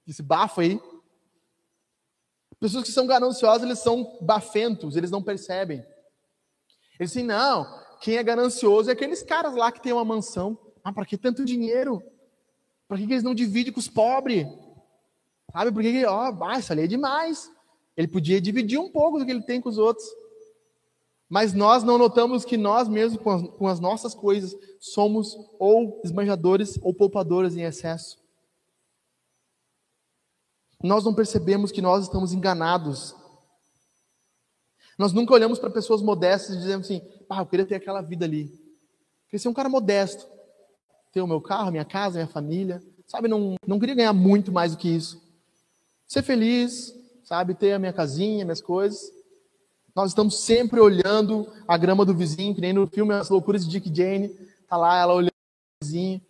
esse 0.07 0.23
bafo 0.23 0.61
aí. 0.61 0.79
Pessoas 2.59 2.85
que 2.85 2.93
são 2.93 3.07
gananciosas, 3.07 3.63
eles 3.63 3.79
são 3.79 4.19
bafentos, 4.21 4.97
eles 4.97 5.11
não 5.11 5.23
percebem. 5.23 5.83
Eles 6.99 7.11
dizem, 7.11 7.25
não, 7.25 7.67
quem 8.01 8.19
é 8.19 8.23
ganancioso 8.23 8.91
é 8.91 8.93
aqueles 8.93 9.23
caras 9.23 9.55
lá 9.55 9.73
que 9.73 9.81
tem 9.81 9.95
uma 9.95 10.05
mansão. 10.05 10.59
Ah, 10.85 10.93
para 10.93 11.07
que 11.07 11.17
tanto 11.17 11.45
dinheiro? 11.45 12.03
Para 12.87 12.99
que 12.99 13.05
eles 13.05 13.23
não 13.23 13.35
dividem 13.35 13.73
com 13.73 13.81
os 13.81 13.89
pobres? 13.89 14.47
Sabe 15.51 15.73
por 15.73 15.83
que? 15.83 16.05
Ó, 16.05 16.31
oh, 16.31 16.59
isso 16.59 16.73
ali 16.73 16.83
é 16.83 16.87
demais. 16.87 17.51
Ele 17.97 18.09
podia 18.09 18.41
dividir 18.41 18.79
um 18.79 18.91
pouco 18.91 19.19
do 19.19 19.25
que 19.25 19.31
ele 19.31 19.43
tem 19.43 19.61
com 19.61 19.71
os 19.71 19.79
outros. 19.79 20.07
Mas 21.31 21.53
nós 21.53 21.85
não 21.85 21.97
notamos 21.97 22.45
que 22.45 22.57
nós 22.57 22.89
mesmos, 22.89 23.23
com 23.23 23.31
as, 23.31 23.43
com 23.51 23.69
as 23.69 23.79
nossas 23.79 24.13
coisas, 24.13 24.53
somos 24.81 25.37
ou 25.61 26.01
esbanjadores 26.05 26.77
ou 26.83 26.93
poupadores 26.93 27.57
em 27.57 27.63
excesso. 27.63 28.19
nós 30.83 31.05
não 31.05 31.15
percebemos 31.15 31.71
que 31.71 31.81
nós 31.81 32.05
estamos 32.05 32.33
enganados. 32.33 33.15
Nós 34.99 35.13
nunca 35.13 35.33
olhamos 35.33 35.59
para 35.59 35.71
pessoas 35.71 36.03
modestas 36.03 36.57
e 36.57 36.59
dizemos 36.59 36.87
assim: 36.87 37.01
ah, 37.29 37.41
eu 37.41 37.47
queria 37.47 37.67
ter 37.67 37.77
aquela 37.77 38.01
vida 38.01 38.25
ali. 38.25 38.47
Eu 38.47 39.27
queria 39.27 39.39
ser 39.39 39.49
um 39.49 39.55
cara 39.55 39.69
modesto. 39.69 40.27
Ter 41.13 41.21
o 41.21 41.27
meu 41.29 41.41
carro, 41.41 41.71
minha 41.71 41.85
casa, 41.85 42.19
minha 42.19 42.27
família. 42.27 42.83
Sabe, 43.07 43.29
não, 43.29 43.55
não 43.67 43.79
queria 43.79 43.95
ganhar 43.95 44.13
muito 44.13 44.51
mais 44.51 44.73
do 44.73 44.79
que 44.79 44.89
isso. 44.89 45.23
Ser 46.09 46.23
feliz, 46.23 46.93
sabe, 47.25 47.55
ter 47.55 47.73
a 47.73 47.79
minha 47.79 47.93
casinha, 47.93 48.45
minhas 48.45 48.61
coisas. 48.61 49.20
Nós 49.95 50.11
estamos 50.11 50.41
sempre 50.41 50.79
olhando 50.79 51.53
a 51.67 51.77
grama 51.77 52.05
do 52.05 52.15
vizinho, 52.15 52.55
que 52.55 52.61
nem 52.61 52.73
no 52.73 52.87
filme 52.87 53.13
As 53.15 53.29
Loucuras 53.29 53.65
de 53.65 53.71
Dick 53.71 53.95
Jane. 53.95 54.29
Tá 54.69 54.77
lá 54.77 54.97
ela 54.99 55.15
olhando 55.15 55.31
o 55.31 55.85
vizinho, 55.85 56.21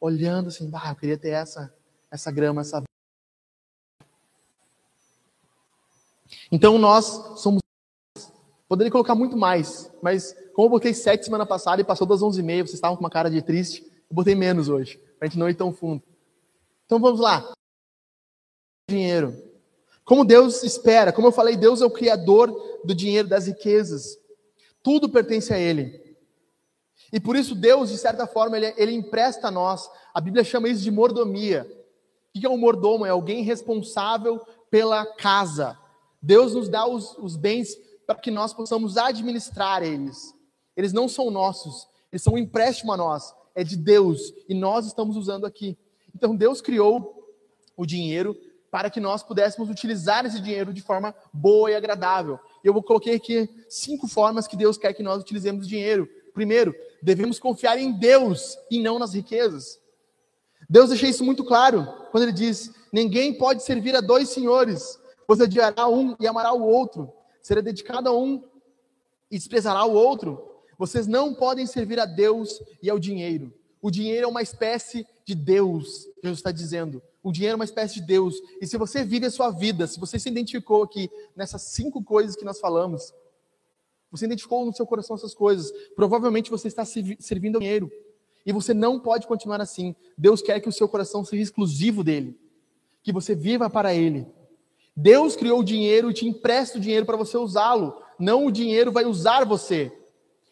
olhando 0.00 0.48
assim, 0.48 0.70
ah, 0.74 0.90
eu 0.90 0.96
queria 0.96 1.16
ter 1.16 1.30
essa, 1.30 1.72
essa 2.10 2.30
grama, 2.32 2.62
essa 2.62 2.82
Então 6.50 6.78
nós 6.78 7.04
somos. 7.40 7.60
Poderia 8.68 8.90
colocar 8.90 9.14
muito 9.14 9.36
mais, 9.36 9.90
mas 10.02 10.34
como 10.52 10.66
eu 10.66 10.70
botei 10.70 10.92
sete 10.92 11.24
semana 11.24 11.46
passada 11.46 11.80
e 11.80 11.84
passou 11.84 12.06
das 12.06 12.22
onze 12.22 12.40
e 12.40 12.42
meia, 12.42 12.62
vocês 12.62 12.74
estavam 12.74 12.96
com 12.96 13.02
uma 13.02 13.10
cara 13.10 13.30
de 13.30 13.40
triste, 13.40 13.82
eu 13.82 14.14
botei 14.14 14.34
menos 14.34 14.68
hoje, 14.68 14.98
para 15.18 15.26
a 15.26 15.28
gente 15.28 15.38
não 15.38 15.48
ir 15.48 15.54
tão 15.54 15.72
fundo. 15.72 16.02
Então 16.84 16.98
vamos 16.98 17.20
lá. 17.20 17.50
Dinheiro. 18.90 19.47
Como 20.08 20.24
Deus 20.24 20.62
espera, 20.62 21.12
como 21.12 21.28
eu 21.28 21.32
falei, 21.32 21.54
Deus 21.54 21.82
é 21.82 21.84
o 21.84 21.90
criador 21.90 22.50
do 22.82 22.94
dinheiro, 22.94 23.28
das 23.28 23.46
riquezas. 23.46 24.18
Tudo 24.82 25.06
pertence 25.06 25.52
a 25.52 25.58
Ele. 25.58 26.16
E 27.12 27.20
por 27.20 27.36
isso 27.36 27.54
Deus, 27.54 27.90
de 27.90 27.98
certa 27.98 28.26
forma, 28.26 28.56
Ele, 28.56 28.72
ele 28.78 28.92
empresta 28.92 29.48
a 29.48 29.50
nós. 29.50 29.86
A 30.14 30.18
Bíblia 30.18 30.42
chama 30.42 30.66
isso 30.66 30.80
de 30.80 30.90
mordomia. 30.90 31.70
O 32.34 32.40
que 32.40 32.46
é 32.46 32.48
um 32.48 32.56
mordomo? 32.56 33.04
É 33.04 33.10
alguém 33.10 33.42
responsável 33.42 34.40
pela 34.70 35.04
casa. 35.04 35.78
Deus 36.22 36.54
nos 36.54 36.70
dá 36.70 36.86
os, 36.86 37.14
os 37.18 37.36
bens 37.36 37.76
para 38.06 38.16
que 38.16 38.30
nós 38.30 38.54
possamos 38.54 38.96
administrar 38.96 39.82
eles. 39.82 40.34
Eles 40.74 40.94
não 40.94 41.06
são 41.06 41.30
nossos, 41.30 41.86
eles 42.10 42.22
são 42.22 42.32
um 42.32 42.38
empréstimo 42.38 42.94
a 42.94 42.96
nós, 42.96 43.34
é 43.54 43.62
de 43.62 43.76
Deus 43.76 44.32
e 44.48 44.54
nós 44.54 44.86
estamos 44.86 45.18
usando 45.18 45.44
aqui. 45.44 45.76
Então 46.14 46.34
Deus 46.34 46.62
criou 46.62 47.14
o 47.76 47.84
dinheiro 47.84 48.34
para 48.70 48.90
que 48.90 49.00
nós 49.00 49.22
pudéssemos 49.22 49.70
utilizar 49.70 50.26
esse 50.26 50.40
dinheiro 50.40 50.72
de 50.72 50.82
forma 50.82 51.14
boa 51.32 51.70
e 51.70 51.74
agradável. 51.74 52.38
Eu 52.62 52.72
vou 52.72 52.82
coloquei 52.82 53.14
aqui 53.14 53.48
cinco 53.68 54.06
formas 54.06 54.46
que 54.46 54.56
Deus 54.56 54.76
quer 54.76 54.92
que 54.92 55.02
nós 55.02 55.22
utilizemos 55.22 55.64
o 55.64 55.68
dinheiro. 55.68 56.08
Primeiro, 56.34 56.74
devemos 57.02 57.38
confiar 57.38 57.78
em 57.78 57.92
Deus 57.92 58.58
e 58.70 58.80
não 58.80 58.98
nas 58.98 59.14
riquezas. 59.14 59.80
Deus 60.68 60.90
deixa 60.90 61.06
isso 61.06 61.24
muito 61.24 61.44
claro 61.44 61.86
quando 62.10 62.24
ele 62.24 62.32
diz: 62.32 62.72
ninguém 62.92 63.32
pode 63.32 63.62
servir 63.62 63.96
a 63.96 64.00
dois 64.00 64.28
senhores, 64.28 64.98
você 65.26 65.44
odiará 65.44 65.88
um 65.88 66.14
e 66.20 66.26
amará 66.26 66.52
o 66.52 66.62
outro. 66.62 67.12
Será 67.40 67.60
dedicado 67.60 68.08
a 68.08 68.12
um 68.12 68.44
e 69.30 69.38
desprezará 69.38 69.84
o 69.84 69.92
outro. 69.92 70.46
Vocês 70.78 71.06
não 71.06 71.34
podem 71.34 71.66
servir 71.66 71.98
a 71.98 72.06
Deus 72.06 72.62
e 72.82 72.90
ao 72.90 72.98
dinheiro. 72.98 73.52
O 73.80 73.90
dinheiro 73.90 74.24
é 74.24 74.28
uma 74.28 74.42
espécie 74.42 75.06
de 75.24 75.34
Deus, 75.34 76.06
Jesus 76.22 76.38
está 76.38 76.50
dizendo. 76.50 77.02
O 77.22 77.32
dinheiro 77.32 77.54
é 77.54 77.56
uma 77.56 77.64
espécie 77.64 77.94
de 77.94 78.02
Deus. 78.02 78.36
E 78.60 78.66
se 78.66 78.76
você 78.76 79.04
vive 79.04 79.26
a 79.26 79.30
sua 79.30 79.50
vida, 79.50 79.86
se 79.86 79.98
você 79.98 80.18
se 80.18 80.28
identificou 80.28 80.82
aqui 80.82 81.10
nessas 81.34 81.62
cinco 81.62 82.02
coisas 82.02 82.36
que 82.36 82.44
nós 82.44 82.60
falamos, 82.60 83.12
você 84.10 84.24
identificou 84.24 84.64
no 84.64 84.74
seu 84.74 84.86
coração 84.86 85.16
essas 85.16 85.34
coisas, 85.34 85.70
provavelmente 85.94 86.50
você 86.50 86.68
está 86.68 86.84
servindo 86.84 87.56
ao 87.56 87.60
dinheiro. 87.60 87.90
E 88.46 88.52
você 88.52 88.72
não 88.72 88.98
pode 88.98 89.26
continuar 89.26 89.60
assim. 89.60 89.94
Deus 90.16 90.40
quer 90.40 90.60
que 90.60 90.68
o 90.68 90.72
seu 90.72 90.88
coração 90.88 91.24
seja 91.24 91.42
exclusivo 91.42 92.02
dele, 92.02 92.38
que 93.02 93.12
você 93.12 93.34
viva 93.34 93.68
para 93.68 93.94
ele. 93.94 94.26
Deus 94.96 95.36
criou 95.36 95.60
o 95.60 95.64
dinheiro 95.64 96.10
e 96.10 96.14
te 96.14 96.26
empresta 96.26 96.78
o 96.78 96.80
dinheiro 96.80 97.04
para 97.04 97.16
você 97.16 97.36
usá-lo. 97.36 98.02
Não 98.18 98.46
o 98.46 98.50
dinheiro 98.50 98.90
vai 98.90 99.04
usar 99.04 99.44
você. 99.44 99.92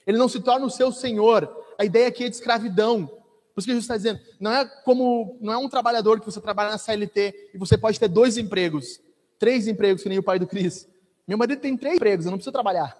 Ele 0.07 0.18
não 0.18 0.29
se 0.29 0.40
torna 0.40 0.66
o 0.66 0.70
seu 0.70 0.92
senhor. 0.92 1.50
A 1.79 1.85
ideia 1.85 2.07
aqui 2.07 2.24
é 2.24 2.29
de 2.29 2.37
escravidão. 2.37 3.11
Por 3.56 3.60
isso 3.60 3.68
que 3.68 3.72
Jesus 3.72 3.84
está 3.84 3.96
dizendo, 3.96 4.20
não 4.38 4.52
é 4.52 4.66
como, 4.84 5.38
não 5.40 5.50
é 5.50 5.56
um 5.56 5.66
trabalhador 5.66 6.20
que 6.20 6.26
você 6.26 6.38
trabalha 6.42 6.72
na 6.72 6.76
CLT 6.76 7.52
e 7.54 7.58
você 7.58 7.78
pode 7.78 7.98
ter 7.98 8.06
dois 8.06 8.36
empregos, 8.36 9.00
três 9.38 9.66
empregos, 9.66 10.02
que 10.02 10.10
nem 10.10 10.18
o 10.18 10.22
pai 10.22 10.38
do 10.38 10.46
Cris. 10.46 10.86
Meu 11.26 11.38
marido 11.38 11.58
tem 11.58 11.74
três 11.74 11.96
empregos, 11.96 12.26
eu 12.26 12.30
não 12.30 12.36
preciso 12.36 12.52
trabalhar. 12.52 12.94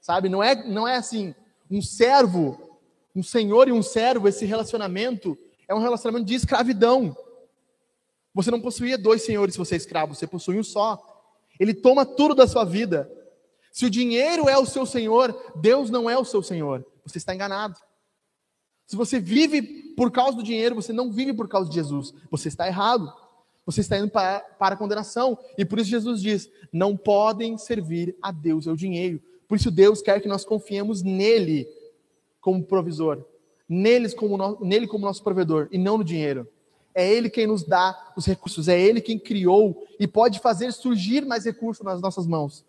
Sabe? 0.00 0.28
Não 0.28 0.40
é, 0.40 0.64
não 0.64 0.86
é 0.86 0.94
assim, 0.94 1.34
um 1.68 1.82
servo, 1.82 2.78
um 3.16 3.22
senhor 3.22 3.66
e 3.66 3.72
um 3.72 3.82
servo, 3.82 4.28
esse 4.28 4.44
relacionamento 4.44 5.36
é 5.66 5.74
um 5.74 5.80
relacionamento 5.80 6.24
de 6.24 6.36
escravidão. 6.36 7.16
Você 8.32 8.48
não 8.48 8.60
possuía 8.60 8.96
dois 8.96 9.22
senhores 9.22 9.54
se 9.54 9.58
você 9.58 9.74
é 9.74 9.76
escravo, 9.76 10.14
você 10.14 10.24
possui 10.24 10.56
um 10.56 10.62
só. 10.62 11.04
Ele 11.58 11.74
toma 11.74 12.06
tudo 12.06 12.32
da 12.32 12.46
sua 12.46 12.62
vida. 12.62 13.10
Se 13.72 13.84
o 13.84 13.90
dinheiro 13.90 14.48
é 14.48 14.56
o 14.56 14.66
seu 14.66 14.86
senhor, 14.86 15.52
Deus 15.56 15.90
não 15.90 16.08
é 16.08 16.16
o 16.16 16.24
seu 16.24 16.44
senhor. 16.44 16.86
Você 17.04 17.18
está 17.18 17.34
enganado. 17.34 17.76
Se 18.86 18.94
você 18.94 19.18
vive 19.18 19.62
por 19.96 20.10
causa 20.10 20.36
do 20.36 20.42
dinheiro, 20.42 20.74
você 20.74 20.92
não 20.92 21.10
vive 21.10 21.32
por 21.32 21.48
causa 21.48 21.68
de 21.68 21.74
Jesus. 21.74 22.14
Você 22.30 22.48
está 22.48 22.66
errado. 22.66 23.12
Você 23.64 23.80
está 23.80 23.98
indo 23.98 24.08
para, 24.08 24.40
para 24.40 24.76
a 24.76 24.78
condenação. 24.78 25.36
E 25.58 25.64
por 25.64 25.80
isso 25.80 25.90
Jesus 25.90 26.22
diz: 26.22 26.48
não 26.72 26.96
podem 26.96 27.58
servir 27.58 28.16
a 28.22 28.30
Deus 28.30 28.66
e 28.66 28.68
ao 28.68 28.76
dinheiro. 28.76 29.20
Por 29.48 29.56
isso 29.56 29.70
Deus 29.70 30.00
quer 30.00 30.20
que 30.20 30.28
nós 30.28 30.44
confiemos 30.44 31.02
nele 31.02 31.68
como 32.40 32.62
provisor, 32.62 33.24
neles 33.68 34.14
como 34.14 34.36
no, 34.36 34.64
nele 34.64 34.86
como 34.86 35.04
nosso 35.04 35.22
provedor 35.22 35.68
e 35.72 35.78
não 35.78 35.98
no 35.98 36.04
dinheiro. 36.04 36.48
É 36.94 37.06
Ele 37.12 37.28
quem 37.28 37.46
nos 37.46 37.62
dá 37.62 38.12
os 38.16 38.24
recursos, 38.24 38.68
é 38.68 38.80
Ele 38.80 39.00
quem 39.00 39.18
criou 39.18 39.84
e 39.98 40.06
pode 40.06 40.38
fazer 40.38 40.72
surgir 40.72 41.26
mais 41.26 41.44
recursos 41.44 41.84
nas 41.84 42.00
nossas 42.00 42.26
mãos. 42.26 42.64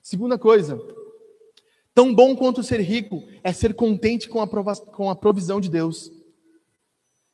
Segunda 0.00 0.36
coisa, 0.36 0.82
tão 1.94 2.14
bom 2.14 2.34
quanto 2.36 2.62
ser 2.62 2.80
rico 2.80 3.22
é 3.42 3.52
ser 3.52 3.74
contente 3.74 4.28
com 4.28 4.40
a, 4.40 4.46
com 4.76 5.10
a 5.10 5.16
provisão 5.16 5.60
de 5.60 5.70
Deus. 5.70 6.10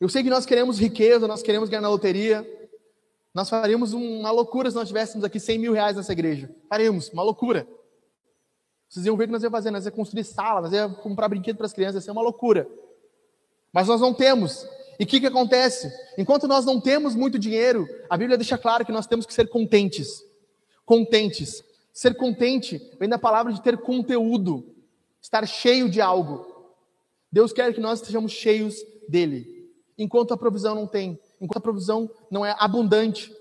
Eu 0.01 0.09
sei 0.09 0.23
que 0.23 0.31
nós 0.31 0.47
queremos 0.47 0.79
riqueza, 0.79 1.27
nós 1.27 1.43
queremos 1.43 1.69
ganhar 1.69 1.81
na 1.81 1.89
loteria. 1.89 2.47
Nós 3.35 3.51
faríamos 3.51 3.93
uma 3.93 4.31
loucura 4.31 4.71
se 4.71 4.77
nós 4.77 4.89
tivéssemos 4.89 5.25
aqui 5.25 5.39
100 5.41 5.59
mil 5.59 5.73
reais 5.73 5.97
nessa 5.97 6.13
igreja. 6.13 6.55
Faríamos, 6.69 7.09
uma 7.11 7.23
loucura. 7.23 7.67
Vocês 8.89 9.05
iam 9.05 9.17
ver 9.17 9.25
o 9.25 9.27
que 9.27 9.33
nós 9.33 9.43
ia 9.43 9.51
fazer, 9.51 9.71
nós 9.71 9.85
ia 9.85 9.91
construir 9.91 10.25
sala, 10.25 10.63
nós 10.63 10.73
ia 10.73 10.89
comprar 10.89 11.29
brinquedo 11.29 11.57
para 11.57 11.67
as 11.67 11.73
crianças, 11.73 11.97
ia 11.97 12.01
ser 12.01 12.11
uma 12.11 12.23
loucura. 12.23 12.69
Mas 13.73 13.87
nós 13.89 14.01
não 14.01 14.15
temos. 14.15 14.67
E 14.99 15.05
o 15.05 15.07
que, 15.07 15.21
que 15.21 15.27
acontece? 15.27 15.93
Enquanto 16.17 16.49
nós 16.49 16.65
não 16.65 16.81
temos 16.81 17.15
muito 17.15 17.39
dinheiro, 17.39 17.87
a 18.09 18.17
Bíblia 18.17 18.39
deixa 18.39 18.57
claro 18.57 18.85
que 18.85 18.93
nós 18.93 19.07
temos 19.07 19.27
que 19.27 19.35
ser 19.35 19.49
contentes. 19.49 20.25
Contentes. 20.85 21.63
Ser 21.99 22.15
contente 22.15 22.81
vem 22.97 23.09
da 23.09 23.19
palavra 23.19 23.53
de 23.53 23.61
ter 23.61 23.77
conteúdo, 23.77 24.73
estar 25.21 25.45
cheio 25.49 25.91
de 25.91 26.01
algo. 26.01 26.47
Deus 27.33 27.53
quer 27.53 27.75
que 27.75 27.81
nós 27.81 27.99
estejamos 27.99 28.31
cheios 28.31 28.77
dele, 29.09 29.69
enquanto 29.99 30.33
a 30.33 30.37
provisão 30.37 30.77
não 30.77 30.87
tem, 30.87 31.19
enquanto 31.41 31.57
a 31.57 31.61
provisão 31.61 32.09
não 32.31 32.47
é 32.47 32.55
abundante. 32.57 33.35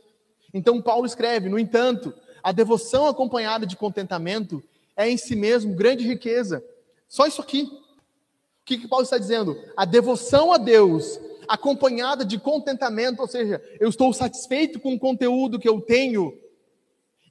Então 0.52 0.82
Paulo 0.82 1.06
escreve: 1.06 1.50
no 1.50 1.60
entanto, 1.60 2.12
a 2.41 2.52
devoção 2.52 3.06
acompanhada 3.06 3.63
de 3.63 3.76
contentamento 3.76 4.63
é 4.96 5.08
em 5.08 5.17
si 5.17 5.36
mesmo 5.36 5.76
grande 5.76 6.04
riqueza. 6.04 6.65
Só 7.08 7.28
isso 7.28 7.41
aqui. 7.41 7.62
O 7.62 8.65
que, 8.65 8.80
que 8.80 8.88
Paulo 8.88 9.04
está 9.04 9.20
dizendo? 9.20 9.56
A 9.78 9.86
devoção 9.86 10.52
a 10.52 10.58
Deus 10.58 11.20
acompanhada 11.48 12.26
de 12.26 12.39
contentamento, 12.39 13.22
ou 13.22 13.28
seja, 13.28 13.64
eu 13.80 13.88
estou 13.88 14.12
satisfeito 14.14 14.80
com 14.80 14.95
o 14.95 14.99
conteúdo 14.99 15.60
que 15.60 15.70
eu 15.70 15.80
tenho, 15.80 16.36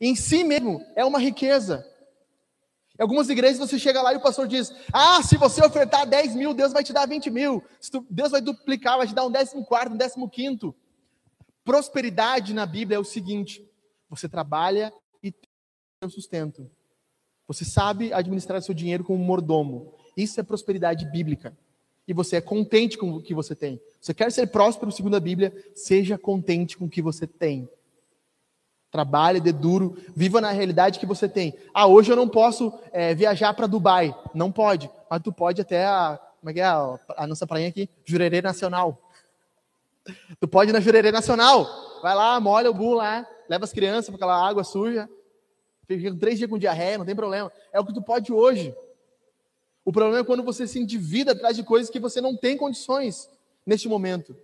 em 0.01 0.15
si 0.15 0.45
mesmo 0.45 0.85
é 0.95 1.05
uma 1.05 1.19
riqueza. 1.19 1.87
Em 2.99 3.03
algumas 3.03 3.29
igrejas 3.29 3.59
você 3.59 3.79
chega 3.79 4.01
lá 4.01 4.13
e 4.13 4.17
o 4.17 4.23
pastor 4.23 4.47
diz: 4.47 4.73
Ah, 4.93 5.23
se 5.23 5.37
você 5.37 5.65
ofertar 5.65 6.07
10 6.07 6.35
mil, 6.35 6.55
Deus 6.55 6.73
vai 6.73 6.83
te 6.83 6.93
dar 6.93 7.07
20 7.07 7.31
mil. 7.31 7.63
Deus 8.09 8.31
vai 8.31 8.41
duplicar, 8.41 8.97
vai 8.97 9.07
te 9.07 9.15
dar 9.15 9.27
um 9.27 9.31
décimo 9.31 9.65
quarto, 9.65 9.93
um 9.93 9.97
décimo 9.97 10.29
quinto. 10.29 10.75
Prosperidade 11.65 12.55
na 12.55 12.65
Bíblia 12.65 12.97
é 12.97 13.01
o 13.01 13.05
seguinte: 13.05 13.67
você 14.09 14.29
trabalha 14.29 14.93
e 15.23 15.31
tem 15.31 15.49
seu 16.03 16.11
sustento. 16.11 16.71
Você 17.47 17.65
sabe 17.65 18.13
administrar 18.13 18.61
seu 18.63 18.75
dinheiro 18.75 19.05
como 19.05 19.23
mordomo. 19.23 19.95
Isso 20.17 20.41
é 20.41 20.43
prosperidade 20.43 21.05
bíblica 21.07 21.57
e 22.09 22.13
você 22.13 22.37
é 22.37 22.41
contente 22.41 22.97
com 22.97 23.11
o 23.13 23.23
que 23.23 23.35
você 23.35 23.55
tem. 23.55 23.81
Você 24.01 24.15
quer 24.15 24.31
ser 24.31 24.47
próspero, 24.47 24.93
segundo 24.93 25.17
a 25.17 25.21
Bíblia, 25.21 25.53
seja 25.75 26.17
contente 26.17 26.79
com 26.79 26.85
o 26.85 26.89
que 26.89 27.03
você 27.03 27.27
tem. 27.27 27.69
Trabalhe, 28.97 29.41
dê 29.41 29.53
duro, 29.53 29.95
viva 30.17 30.41
na 30.41 30.53
realidade 30.53 30.99
que 30.99 31.05
você 31.05 31.29
tem. 31.29 31.53
Ah, 31.75 31.87
hoje 31.87 32.11
eu 32.11 32.17
não 32.17 32.27
posso 32.27 32.73
é, 32.91 33.15
viajar 33.15 33.53
para 33.53 33.67
Dubai. 33.67 34.17
Não 34.33 34.51
pode, 34.51 34.91
mas 35.11 35.21
tu 35.21 35.31
pode 35.31 35.61
até 35.61 35.85
a, 35.85 36.19
como 36.41 36.49
é 36.49 36.55
que 36.55 36.61
é, 36.61 36.65
a, 36.65 37.27
nossa 37.27 37.47
praia 37.47 37.69
aqui, 37.69 37.91
Jurerê 38.07 38.41
Nacional. 38.41 38.99
Tu 40.41 40.49
pode 40.49 40.71
ir 40.71 40.73
na 40.73 40.81
Jurerê 40.81 41.13
Nacional. 41.13 41.69
Vai 42.01 42.15
lá, 42.15 42.41
molha 42.41 42.71
o 42.71 42.73
bu 42.73 42.95
lá, 42.95 43.27
leva 43.51 43.65
as 43.65 43.73
crianças 43.73 44.07
para 44.07 44.17
aquela 44.17 44.49
água 44.49 44.65
suja. 44.65 45.07
Fica 45.87 46.15
três 46.15 46.39
dias 46.39 46.49
com 46.49 46.57
diarreia, 46.57 46.97
não 46.97 47.05
tem 47.05 47.15
problema. 47.15 47.53
É 47.75 47.79
o 47.79 47.85
que 47.85 47.93
tu 47.93 48.01
pode 48.01 48.33
hoje. 48.33 48.75
O 49.85 49.93
problema 49.93 50.21
é 50.21 50.25
quando 50.25 50.43
você 50.43 50.67
se 50.67 50.79
endivida 50.79 51.33
atrás 51.33 51.55
de 51.55 51.63
coisas 51.63 51.91
que 51.91 52.01
você 52.01 52.19
não 52.19 52.35
tem 52.35 52.57
condições 52.57 53.29
neste 53.67 53.91
momento. 53.91 54.35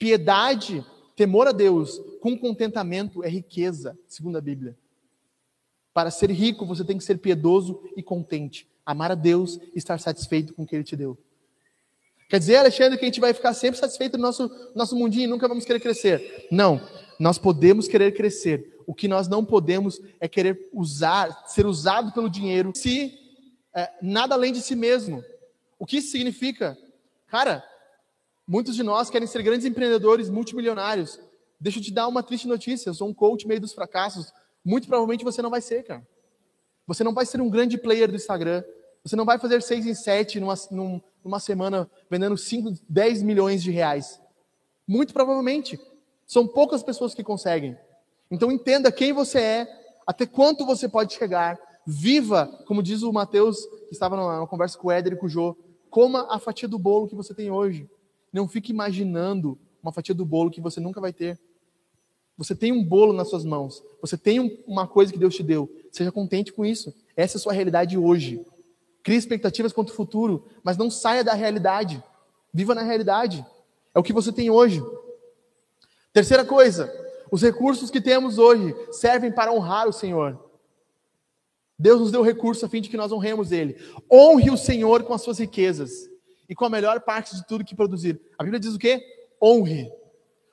Piedade 0.00 0.84
Temor 1.16 1.46
a 1.46 1.52
Deus 1.52 2.00
com 2.20 2.36
contentamento 2.36 3.22
é 3.22 3.28
riqueza, 3.28 3.96
segundo 4.06 4.36
a 4.36 4.40
Bíblia. 4.40 4.76
Para 5.92 6.10
ser 6.10 6.30
rico, 6.30 6.66
você 6.66 6.84
tem 6.84 6.98
que 6.98 7.04
ser 7.04 7.18
piedoso 7.18 7.82
e 7.96 8.02
contente. 8.02 8.68
Amar 8.84 9.12
a 9.12 9.14
Deus 9.14 9.60
e 9.74 9.78
estar 9.78 9.98
satisfeito 10.00 10.52
com 10.52 10.64
o 10.64 10.66
que 10.66 10.74
Ele 10.74 10.84
te 10.84 10.96
deu. 10.96 11.16
Quer 12.28 12.38
dizer, 12.38 12.56
Alexandre, 12.56 12.98
que 12.98 13.04
a 13.04 13.08
gente 13.08 13.20
vai 13.20 13.32
ficar 13.32 13.54
sempre 13.54 13.78
satisfeito 13.78 14.16
no 14.16 14.22
nosso, 14.22 14.50
nosso 14.74 14.96
mundinho 14.96 15.24
e 15.24 15.28
nunca 15.28 15.46
vamos 15.46 15.64
querer 15.64 15.78
crescer. 15.78 16.48
Não, 16.50 16.80
nós 17.18 17.38
podemos 17.38 17.86
querer 17.86 18.12
crescer. 18.12 18.74
O 18.86 18.94
que 18.94 19.06
nós 19.06 19.28
não 19.28 19.44
podemos 19.44 20.00
é 20.18 20.26
querer 20.26 20.68
usar, 20.72 21.44
ser 21.46 21.64
usado 21.64 22.12
pelo 22.12 22.28
dinheiro, 22.28 22.72
se 22.74 23.16
é, 23.72 23.90
nada 24.02 24.34
além 24.34 24.52
de 24.52 24.60
si 24.60 24.74
mesmo. 24.74 25.22
O 25.78 25.86
que 25.86 25.98
isso 25.98 26.10
significa? 26.10 26.76
Cara, 27.28 27.64
muitos 28.46 28.74
de 28.74 28.82
nós 28.82 29.10
querem 29.10 29.26
ser 29.26 29.42
grandes 29.42 29.66
empreendedores, 29.66 30.28
multimilionários. 30.28 31.20
Deixa 31.58 31.78
eu 31.78 31.82
te 31.82 31.92
dar 31.92 32.08
uma 32.08 32.22
triste 32.22 32.46
notícia. 32.46 32.90
Eu 32.90 32.94
sou 32.94 33.08
um 33.08 33.14
coach 33.14 33.46
meio 33.46 33.60
dos 33.60 33.72
fracassos. 33.72 34.32
Muito 34.64 34.86
provavelmente 34.86 35.24
você 35.24 35.40
não 35.40 35.50
vai 35.50 35.60
ser, 35.60 35.82
cara. 35.82 36.06
Você 36.86 37.02
não 37.02 37.14
vai 37.14 37.24
ser 37.24 37.40
um 37.40 37.48
grande 37.48 37.78
player 37.78 38.08
do 38.08 38.16
Instagram. 38.16 38.62
Você 39.02 39.16
não 39.16 39.24
vai 39.24 39.38
fazer 39.38 39.62
seis 39.62 39.86
em 39.86 39.94
sete 39.94 40.40
numa, 40.40 40.54
numa 41.24 41.40
semana 41.40 41.90
vendendo 42.10 42.36
5, 42.36 42.74
10 42.88 43.22
milhões 43.22 43.62
de 43.62 43.70
reais. 43.70 44.20
Muito 44.86 45.12
provavelmente. 45.12 45.78
São 46.26 46.46
poucas 46.46 46.82
pessoas 46.82 47.14
que 47.14 47.22
conseguem. 47.22 47.76
Então 48.30 48.50
entenda 48.50 48.90
quem 48.90 49.12
você 49.12 49.38
é, 49.38 49.68
até 50.06 50.26
quanto 50.26 50.66
você 50.66 50.88
pode 50.88 51.14
chegar. 51.14 51.58
Viva, 51.86 52.46
como 52.66 52.82
diz 52.82 53.02
o 53.02 53.12
Mateus, 53.12 53.64
que 53.88 53.92
estava 53.92 54.16
numa 54.16 54.46
conversa 54.46 54.78
com 54.78 54.88
o 54.88 54.90
Éder 54.90 55.12
e 55.12 55.16
com 55.16 55.26
o 55.26 55.28
Jô, 55.28 55.56
coma 55.90 56.26
a 56.30 56.38
fatia 56.38 56.66
do 56.66 56.78
bolo 56.78 57.06
que 57.06 57.14
você 57.14 57.34
tem 57.34 57.50
hoje. 57.50 57.88
Não 58.34 58.48
fique 58.48 58.72
imaginando 58.72 59.56
uma 59.80 59.92
fatia 59.92 60.12
do 60.12 60.24
bolo 60.24 60.50
que 60.50 60.60
você 60.60 60.80
nunca 60.80 61.00
vai 61.00 61.12
ter. 61.12 61.38
Você 62.36 62.52
tem 62.52 62.72
um 62.72 62.82
bolo 62.82 63.12
nas 63.12 63.30
suas 63.30 63.44
mãos. 63.44 63.80
Você 64.00 64.18
tem 64.18 64.40
um, 64.40 64.58
uma 64.66 64.88
coisa 64.88 65.12
que 65.12 65.18
Deus 65.18 65.36
te 65.36 65.42
deu. 65.44 65.72
Seja 65.92 66.10
contente 66.10 66.52
com 66.52 66.66
isso. 66.66 66.92
Essa 67.16 67.36
é 67.36 67.38
a 67.38 67.40
sua 67.40 67.52
realidade 67.52 67.96
hoje. 67.96 68.44
Crie 69.04 69.16
expectativas 69.16 69.72
quanto 69.72 69.90
ao 69.90 69.96
futuro, 69.96 70.46
mas 70.64 70.76
não 70.76 70.90
saia 70.90 71.22
da 71.22 71.32
realidade. 71.32 72.02
Viva 72.52 72.74
na 72.74 72.82
realidade. 72.82 73.46
É 73.94 74.00
o 74.00 74.02
que 74.02 74.12
você 74.12 74.32
tem 74.32 74.50
hoje. 74.50 74.82
Terceira 76.12 76.44
coisa, 76.44 76.92
os 77.30 77.40
recursos 77.40 77.88
que 77.88 78.00
temos 78.00 78.36
hoje 78.36 78.74
servem 78.90 79.30
para 79.30 79.52
honrar 79.52 79.86
o 79.86 79.92
Senhor. 79.92 80.42
Deus 81.78 82.00
nos 82.00 82.10
deu 82.10 82.22
recursos 82.22 82.64
a 82.64 82.68
fim 82.68 82.80
de 82.80 82.88
que 82.88 82.96
nós 82.96 83.12
honremos 83.12 83.52
Ele. 83.52 83.76
Honre 84.10 84.50
o 84.50 84.56
Senhor 84.56 85.04
com 85.04 85.14
as 85.14 85.22
suas 85.22 85.38
riquezas 85.38 86.12
e 86.48 86.54
com 86.54 86.64
a 86.64 86.70
melhor 86.70 87.00
parte 87.00 87.34
de 87.34 87.46
tudo 87.46 87.64
que 87.64 87.74
produzir. 87.74 88.20
A 88.38 88.42
Bíblia 88.42 88.60
diz 88.60 88.74
o 88.74 88.78
quê? 88.78 89.02
Honre. 89.42 89.90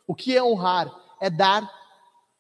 O 0.08 0.16
que 0.16 0.36
é 0.36 0.44
honrar? 0.44 0.92
É 1.22 1.30
dar 1.30 1.70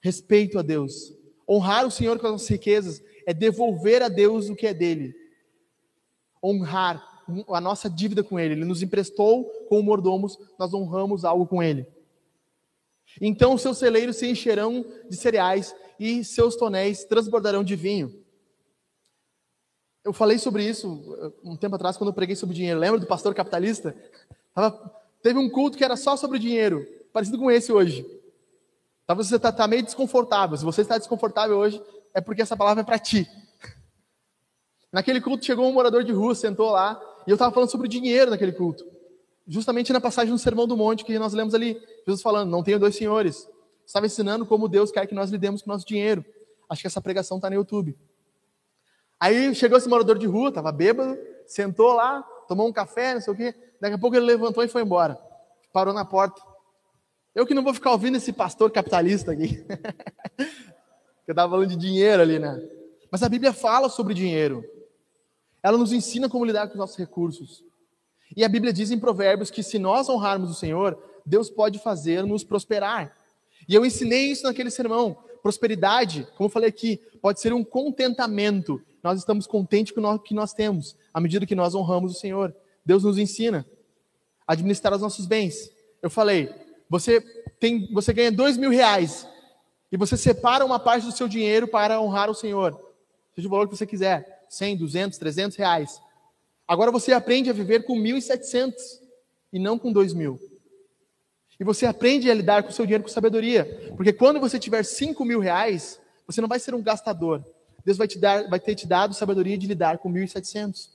respeito 0.02 0.58
a 0.58 0.62
Deus. 0.62 1.14
Honrar 1.47 1.86
o 1.86 1.91
Senhor 1.91 2.18
com 2.20 2.28
as 2.28 2.32
nossas 2.34 2.47
riquezas 2.47 3.04
é 3.26 3.34
devolver 3.34 4.02
a 4.02 4.10
Deus 4.10 4.49
o 4.49 4.56
que 4.56 4.68
é 4.68 4.74
dele. 4.74 5.14
Honrar 6.43 7.04
a 7.49 7.62
nossa 7.62 7.89
dívida 7.89 8.24
com 8.24 8.39
Ele. 8.39 8.56
Ele 8.56 8.66
nos 8.66 8.82
emprestou 8.82 9.45
como 9.70 9.84
mordomos, 9.84 10.38
nós 10.58 10.74
honramos 10.74 11.24
algo 11.24 11.45
com 11.45 11.62
Ele. 11.62 11.86
Então 13.20 13.58
seus 13.58 13.78
celeiros 13.78 14.18
se 14.18 14.30
encherão 14.30 14.86
de 15.10 15.18
cereais 15.18 15.76
e 15.99 16.24
seus 16.24 16.56
tonéis 16.56 17.04
transbordarão 17.04 17.64
de 17.64 17.76
vinho. 17.76 18.21
Eu 20.04 20.14
falei 20.14 20.38
sobre 20.38 20.64
isso 20.64 20.88
uh, 20.88 21.34
um 21.43 21.56
tempo 21.56 21.76
atrás, 21.76 21.97
quando 21.97 22.10
eu 22.10 22.14
preguei 22.14 22.36
sobre 22.36 22.56
dinheiro. 22.56 22.80
Lembra 22.80 22.99
do 22.99 23.06
pastor 23.06 23.34
capitalista? 23.34 23.95
teve 25.22 25.38
um 25.38 25.49
culto 25.49 25.78
que 25.78 25.84
era 25.84 25.95
só 25.95 26.18
sobre 26.18 26.39
dinheiro, 26.39 26.86
parecido 27.14 27.38
com 27.38 27.49
esse 27.49 27.72
hoje. 27.72 28.06
Talvez 29.06 29.28
você 29.28 29.36
está 29.36 29.52
tá 29.52 29.68
meio 29.68 29.84
desconfortável. 29.84 30.58
Se 30.58 30.66
você 30.66 30.82
está 30.82 30.97
desconfortável 30.97 31.58
hoje, 31.58 31.82
é 32.14 32.22
porque 32.22 32.41
essa 32.41 32.58
palavra 32.58 32.82
é 32.82 32.86
para 32.86 32.99
ti. 32.99 33.30
Naquele 34.91 35.22
culto 35.22 35.45
chegou 35.45 35.70
um 35.70 35.74
morador 35.74 36.04
de 36.04 36.12
rua, 36.12 36.36
sentou 36.36 36.72
lá, 36.72 36.99
e 37.26 37.30
eu 37.30 37.36
estava 37.36 37.54
falando 37.54 37.70
sobre 37.70 37.88
dinheiro 37.88 38.32
naquele 38.32 38.52
culto 38.52 38.91
justamente 39.47 39.91
na 39.91 39.99
passagem 39.99 40.32
do 40.32 40.39
Sermão 40.39 40.66
do 40.68 40.78
Monte 40.78 41.04
que 41.04 41.18
nós 41.20 41.34
lemos 41.34 41.54
ali, 41.54 41.78
Jesus 42.06 42.22
falando: 42.22 42.49
Não 42.49 42.64
tenho 42.64 42.80
dois 42.80 42.95
senhores. 42.95 43.47
Estava 43.86 44.06
ensinando 44.06 44.45
como 44.45 44.70
Deus 44.70 44.91
quer 44.91 45.06
que 45.06 45.14
nós 45.14 45.30
lidemos 45.30 45.62
com 45.62 45.70
o 45.70 45.74
nosso 45.74 45.86
dinheiro. 45.86 46.24
Acho 46.70 46.82
que 46.82 46.88
essa 46.88 47.02
pregação 47.02 47.38
está 47.38 47.49
no 47.49 47.56
YouTube. 47.58 47.97
Aí 49.22 49.54
chegou 49.54 49.78
esse 49.78 49.88
morador 49.88 50.18
de 50.18 50.26
rua, 50.26 50.50
estava 50.50 50.72
bêbado, 50.72 51.16
sentou 51.46 51.94
lá, 51.94 52.24
tomou 52.48 52.68
um 52.68 52.74
café, 52.74 53.14
não 53.14 53.22
sei 53.22 53.32
o 53.32 53.38
quê. 53.38 53.54
Daqui 53.80 53.94
a 53.94 54.00
pouco 54.00 54.16
ele 54.16 54.26
levantou 54.26 54.64
e 54.64 54.68
foi 54.68 54.82
embora. 54.82 55.16
Parou 55.72 55.94
na 55.94 56.04
porta. 56.04 56.42
Eu 57.36 57.46
que 57.46 57.54
não 57.54 57.64
vou 57.64 57.72
ficar 57.72 57.92
ouvindo 57.92 58.18
esse 58.18 58.34
pastor 58.34 58.72
capitalista 58.72 59.32
aqui. 59.32 59.64
eu 61.28 61.34
estava 61.34 61.52
falando 61.52 61.70
de 61.70 61.76
dinheiro 61.76 62.20
ali, 62.20 62.40
né? 62.40 62.68
Mas 63.12 63.22
a 63.22 63.30
Bíblia 63.30 63.54
fala 63.54 63.90
sobre 63.90 64.16
dinheiro. 64.16 64.66
Ela 65.62 65.78
nos 65.78 65.94
ensina 65.94 66.28
como 66.28 66.44
lidar 66.44 66.66
com 66.66 66.74
os 66.74 66.80
nossos 66.80 66.98
recursos. 66.98 67.64
E 68.36 68.44
a 68.44 68.50
Bíblia 68.50 68.74
diz 68.74 68.90
em 68.90 69.00
Provérbios 69.00 69.52
que 69.52 69.62
se 69.62 69.78
nós 69.78 70.10
honrarmos 70.10 70.50
o 70.50 70.56
Senhor, 70.56 70.98
Deus 71.24 71.48
pode 71.48 71.78
fazer-nos 71.78 72.44
prosperar. 72.44 73.16
E 73.70 73.76
eu 73.76 73.86
ensinei 73.86 74.32
isso 74.32 74.46
naquele 74.46 74.72
sermão. 74.72 75.16
Prosperidade, 75.44 76.28
como 76.36 76.48
eu 76.48 76.52
falei 76.52 76.70
aqui, 76.70 76.98
pode 77.22 77.40
ser 77.40 77.54
um 77.54 77.64
contentamento. 77.64 78.82
Nós 79.04 79.20
estamos 79.20 79.47
contentes 79.47 79.93
com 79.93 80.02
o 80.02 80.20
que 80.20 80.34
nós 80.34 80.54
temos, 80.54 80.95
à 81.14 81.20
medida 81.20 81.45
que 81.45 81.56
nós 81.56 81.74
honramos 81.74 82.12
o 82.16 82.20
Senhor. 82.20 82.56
Deus 82.86 83.04
nos 83.04 83.18
ensina 83.18 83.66
a 84.47 84.54
administrar 84.54 84.93
os 84.93 85.02
nossos 85.02 85.26
bens. 85.26 85.72
Eu 86.02 86.10
falei, 86.10 86.54
você 86.89 87.22
tem, 87.60 87.91
você 87.93 88.14
ganha 88.14 88.32
dois 88.32 88.58
mil 88.58 88.70
reais 88.70 89.28
e 89.91 89.97
você 89.97 90.16
separa 90.16 90.66
uma 90.66 90.80
parte 90.80 91.06
do 91.06 91.12
seu 91.12 91.28
dinheiro 91.28 91.68
para 91.68 92.02
honrar 92.02 92.30
o 92.30 92.36
Senhor. 92.36 92.80
Seja 93.36 93.47
o 93.47 93.52
valor 93.52 93.68
que 93.68 93.76
você 93.76 93.86
quiser, 93.86 94.45
100, 94.49 94.78
200, 94.78 95.18
300 95.18 95.58
reais. 95.58 96.02
Agora 96.68 96.91
você 96.91 97.12
aprende 97.14 97.49
a 97.49 97.54
viver 97.54 97.84
com 97.86 97.97
1.700 97.97 98.74
e 99.52 99.60
não 99.60 99.78
com 99.78 99.93
2.000. 99.93 100.39
E 101.60 101.64
você 101.64 101.86
aprende 101.86 102.30
a 102.32 102.34
lidar 102.34 102.64
com 102.64 102.70
o 102.70 102.74
seu 102.74 102.86
dinheiro 102.86 103.04
com 103.04 103.10
sabedoria. 103.10 103.93
Porque 103.95 104.12
quando 104.12 104.39
você 104.39 104.58
tiver 104.58 104.84
5 104.84 105.24
mil 105.24 105.39
reais, 105.39 106.02
você 106.26 106.41
não 106.41 106.47
vai 106.47 106.60
ser 106.60 106.74
um 106.74 106.82
gastador. 106.82 107.43
Deus 107.86 107.98
vai, 107.98 108.08
te 108.08 108.20
dar, 108.20 108.50
vai 108.50 108.60
ter 108.60 108.76
te 108.76 108.88
dado 108.88 109.14
sabedoria 109.14 109.58
de 109.58 109.68
lidar 109.68 109.98
com 109.98 110.12
1.700. 110.12 110.90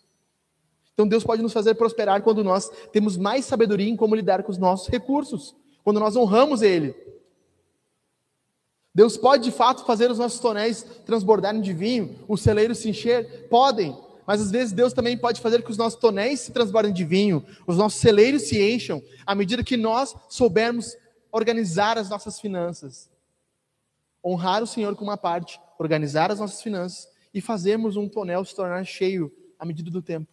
Então 0.94 1.06
Deus 1.06 1.24
pode 1.24 1.42
nos 1.42 1.52
fazer 1.52 1.74
prosperar 1.74 2.22
quando 2.22 2.42
nós 2.42 2.70
temos 2.92 3.16
mais 3.16 3.44
sabedoria 3.44 3.88
em 3.88 3.96
como 3.96 4.14
lidar 4.14 4.42
com 4.42 4.50
os 4.50 4.58
nossos 4.58 4.88
recursos. 4.88 5.54
Quando 5.84 6.00
nós 6.00 6.16
honramos 6.16 6.62
Ele. 6.62 6.94
Deus 8.94 9.16
pode 9.16 9.44
de 9.44 9.50
fato 9.50 9.84
fazer 9.84 10.10
os 10.10 10.18
nossos 10.18 10.40
tonéis 10.40 10.82
transbordarem 11.04 11.60
de 11.60 11.74
vinho, 11.74 12.18
os 12.26 12.40
celeiros 12.40 12.78
se 12.78 12.88
encher? 12.88 13.46
Podem. 13.50 13.94
Mas 14.26 14.40
às 14.40 14.50
vezes 14.50 14.72
Deus 14.72 14.92
também 14.92 15.16
pode 15.16 15.40
fazer 15.40 15.62
que 15.62 15.70
os 15.70 15.76
nossos 15.76 16.00
tonéis 16.00 16.40
se 16.40 16.50
transbordem 16.50 16.92
de 16.92 17.04
vinho, 17.04 17.44
os 17.66 17.76
nossos 17.76 18.00
celeiros 18.00 18.42
se 18.42 18.60
encham, 18.60 19.02
à 19.24 19.34
medida 19.34 19.62
que 19.62 19.76
nós 19.76 20.16
soubermos 20.28 20.96
organizar 21.30 21.98
as 21.98 22.08
nossas 22.08 22.40
finanças. 22.40 23.08
Honrar 24.26 24.62
o 24.62 24.66
Senhor 24.66 24.96
com 24.96 25.04
uma 25.04 25.16
parte, 25.16 25.60
organizar 25.78 26.32
as 26.32 26.40
nossas 26.40 26.60
finanças 26.60 27.08
e 27.32 27.40
fazermos 27.40 27.96
um 27.96 28.08
tonel 28.08 28.44
se 28.44 28.56
tornar 28.56 28.84
cheio 28.84 29.32
à 29.58 29.64
medida 29.64 29.90
do 29.90 30.02
tempo. 30.02 30.26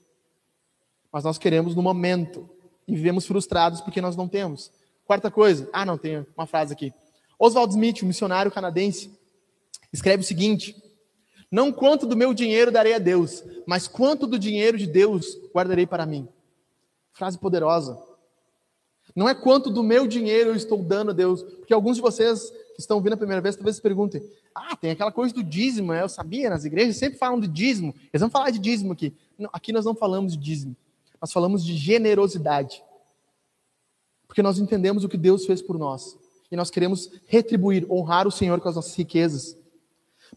Mas 1.12 1.24
nós 1.24 1.38
queremos 1.38 1.76
no 1.76 1.84
momento 1.84 2.50
e 2.88 2.96
vivemos 2.96 3.28
frustrados 3.28 3.82
porque 3.82 4.02
nós 4.02 4.16
não 4.16 4.28
temos. 4.28 4.72
Quarta 5.06 5.30
coisa, 5.30 5.70
ah, 5.72 5.86
não, 5.86 5.98
tenho 5.98 6.26
uma 6.36 6.48
frase 6.48 6.74
aqui. 6.74 6.92
Oswald 7.38 7.72
Smith, 7.72 8.02
um 8.02 8.08
missionário 8.08 8.52
canadense, 8.52 9.12
escreve 9.92 10.24
o 10.24 10.26
seguinte: 10.26 10.76
não 11.52 11.72
quanto 11.72 12.08
do 12.08 12.18
meu 12.18 12.34
dinheiro 12.34 12.72
darei 12.72 12.96
a 12.96 13.00
Deus, 13.00 13.44
mas 13.68 13.88
quanto 13.88 14.26
do 14.26 14.40
dinheiro 14.40 14.76
de 14.76 14.88
Deus 14.88 15.38
guardarei 15.54 15.86
para 15.86 16.04
mim. 16.04 16.28
Frase 17.12 17.38
poderosa. 17.38 18.02
Não 19.16 19.30
é 19.30 19.36
quanto 19.36 19.70
do 19.70 19.84
meu 19.84 20.08
dinheiro 20.08 20.50
eu 20.50 20.56
estou 20.56 20.82
dando 20.82 21.12
a 21.12 21.14
Deus, 21.14 21.44
porque 21.44 21.74
alguns 21.74 21.98
de 21.98 22.02
vocês 22.02 22.52
que 22.74 22.82
estão 22.82 23.02
vindo 23.02 23.14
a 23.14 23.18
primeira 23.18 23.42
vez 23.42 23.56
talvez 23.56 23.76
se 23.76 23.82
perguntem: 23.82 24.22
ah, 24.54 24.76
tem 24.76 24.92
aquela 24.92 25.12
coisa 25.12 25.34
do 25.34 25.44
dízimo, 25.44 25.94
né? 25.94 26.02
eu 26.02 26.10
sabia, 26.10 26.50
nas 26.50 26.66
igrejas 26.66 26.98
sempre 26.98 27.18
falam 27.18 27.40
de 27.40 27.48
dízimo. 27.48 27.94
Eles 28.12 28.22
vão 28.22 28.30
falar 28.30 28.50
de 28.50 28.60
dízimo 28.60 28.94
aqui. 28.94 29.14
Não, 29.38 29.50
aqui 29.54 29.72
nós 29.72 29.86
não 29.86 29.96
falamos 29.96 30.34
de 30.34 30.40
dízimo, 30.40 30.76
nós 31.22 31.32
falamos 31.32 31.64
de 31.64 31.76
generosidade. 31.76 32.84
Porque 34.28 34.42
nós 34.42 34.58
entendemos 34.58 35.04
o 35.04 35.10
que 35.10 35.18
Deus 35.18 35.46
fez 35.46 35.62
por 35.62 35.78
nós 35.78 36.18
e 36.52 36.56
nós 36.56 36.70
queremos 36.70 37.10
retribuir, 37.28 37.86
honrar 37.92 38.28
o 38.28 38.32
Senhor 38.32 38.60
com 38.60 38.70
as 38.70 38.76
nossas 38.76 38.96
riquezas. 38.96 39.58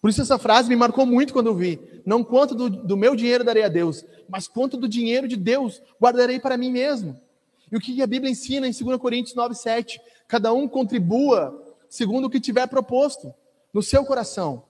Por 0.00 0.10
isso 0.10 0.20
essa 0.20 0.38
frase 0.38 0.68
me 0.68 0.76
marcou 0.76 1.06
muito 1.06 1.32
quando 1.32 1.46
eu 1.46 1.54
vi. 1.54 1.80
Não 2.04 2.22
quanto 2.22 2.54
do, 2.54 2.68
do 2.68 2.96
meu 2.96 3.16
dinheiro 3.16 3.44
darei 3.44 3.62
a 3.62 3.68
Deus, 3.68 4.04
mas 4.28 4.46
quanto 4.46 4.76
do 4.76 4.88
dinheiro 4.88 5.26
de 5.26 5.36
Deus 5.36 5.80
guardarei 6.00 6.38
para 6.38 6.56
mim 6.56 6.70
mesmo. 6.70 7.18
E 7.70 7.76
o 7.76 7.80
que 7.80 8.00
a 8.00 8.06
Bíblia 8.06 8.30
ensina 8.30 8.66
em 8.68 8.72
2 8.72 8.98
Coríntios 8.98 9.34
9, 9.34 9.54
7? 9.54 10.00
Cada 10.28 10.52
um 10.52 10.68
contribua 10.68 11.65
segundo 11.88 12.26
o 12.26 12.30
que 12.30 12.40
tiver 12.40 12.66
proposto 12.66 13.34
no 13.72 13.82
seu 13.82 14.04
coração. 14.04 14.64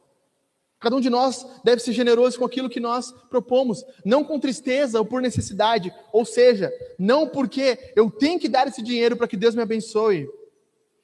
Cada 0.79 0.95
um 0.95 1.01
de 1.01 1.09
nós 1.09 1.47
deve 1.65 1.83
ser 1.83 1.93
generoso 1.93 2.39
com 2.39 2.45
aquilo 2.45 2.69
que 2.69 2.81
nós 2.81 3.11
propomos, 3.31 3.85
não 4.05 4.23
com 4.23 4.39
tristeza 4.39 4.99
ou 4.99 5.07
por 5.07 5.23
necessidade, 5.23 5.93
ou 6.13 6.25
seja, 6.25 6.71
não 6.99 7.29
porque 7.29 7.93
eu 7.97 8.11
tenho 8.11 8.39
que 8.39 8.49
dar 8.49 8.69
esse 8.69 8.83
dinheiro 8.83 9.17
para 9.17 9.27
que 9.27 9.37
Deus 9.37 9.55
me 9.55 9.63
abençoe. 9.63 10.29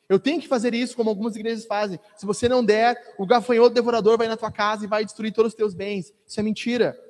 Eu 0.08 0.18
tenho 0.18 0.40
que 0.40 0.46
fazer 0.46 0.74
isso, 0.74 0.94
como 0.94 1.08
algumas 1.08 1.36
igrejas 1.36 1.64
fazem. 1.64 1.98
Se 2.16 2.26
você 2.26 2.48
não 2.48 2.62
der, 2.62 3.14
o 3.18 3.26
gafanhoto 3.26 3.74
devorador 3.74 4.18
vai 4.18 4.28
na 4.28 4.36
tua 4.36 4.52
casa 4.52 4.84
e 4.84 4.88
vai 4.88 5.06
destruir 5.06 5.32
todos 5.32 5.52
os 5.52 5.56
teus 5.56 5.72
bens. 5.72 6.12
Isso 6.26 6.38
é 6.38 6.42
mentira. 6.42 7.00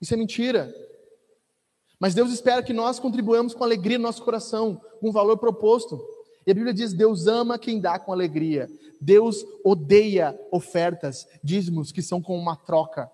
Isso 0.00 0.14
é 0.14 0.16
mentira. 0.16 0.72
Mas 1.98 2.14
Deus 2.14 2.32
espera 2.32 2.62
que 2.62 2.72
nós 2.72 3.00
contribuamos 3.00 3.54
com 3.54 3.64
alegria 3.64 3.98
no 3.98 4.04
nosso 4.04 4.22
coração, 4.22 4.80
com 5.00 5.08
o 5.08 5.12
valor 5.12 5.36
proposto. 5.36 6.00
E 6.46 6.50
a 6.50 6.54
Bíblia 6.54 6.74
diz: 6.74 6.92
Deus 6.92 7.26
ama 7.26 7.58
quem 7.58 7.80
dá 7.80 7.98
com 7.98 8.12
alegria. 8.12 8.68
Deus 9.00 9.44
odeia 9.64 10.38
ofertas, 10.50 11.26
dízimos 11.42 11.90
que 11.90 12.02
são 12.02 12.20
como 12.20 12.38
uma 12.38 12.56
troca. 12.56 13.10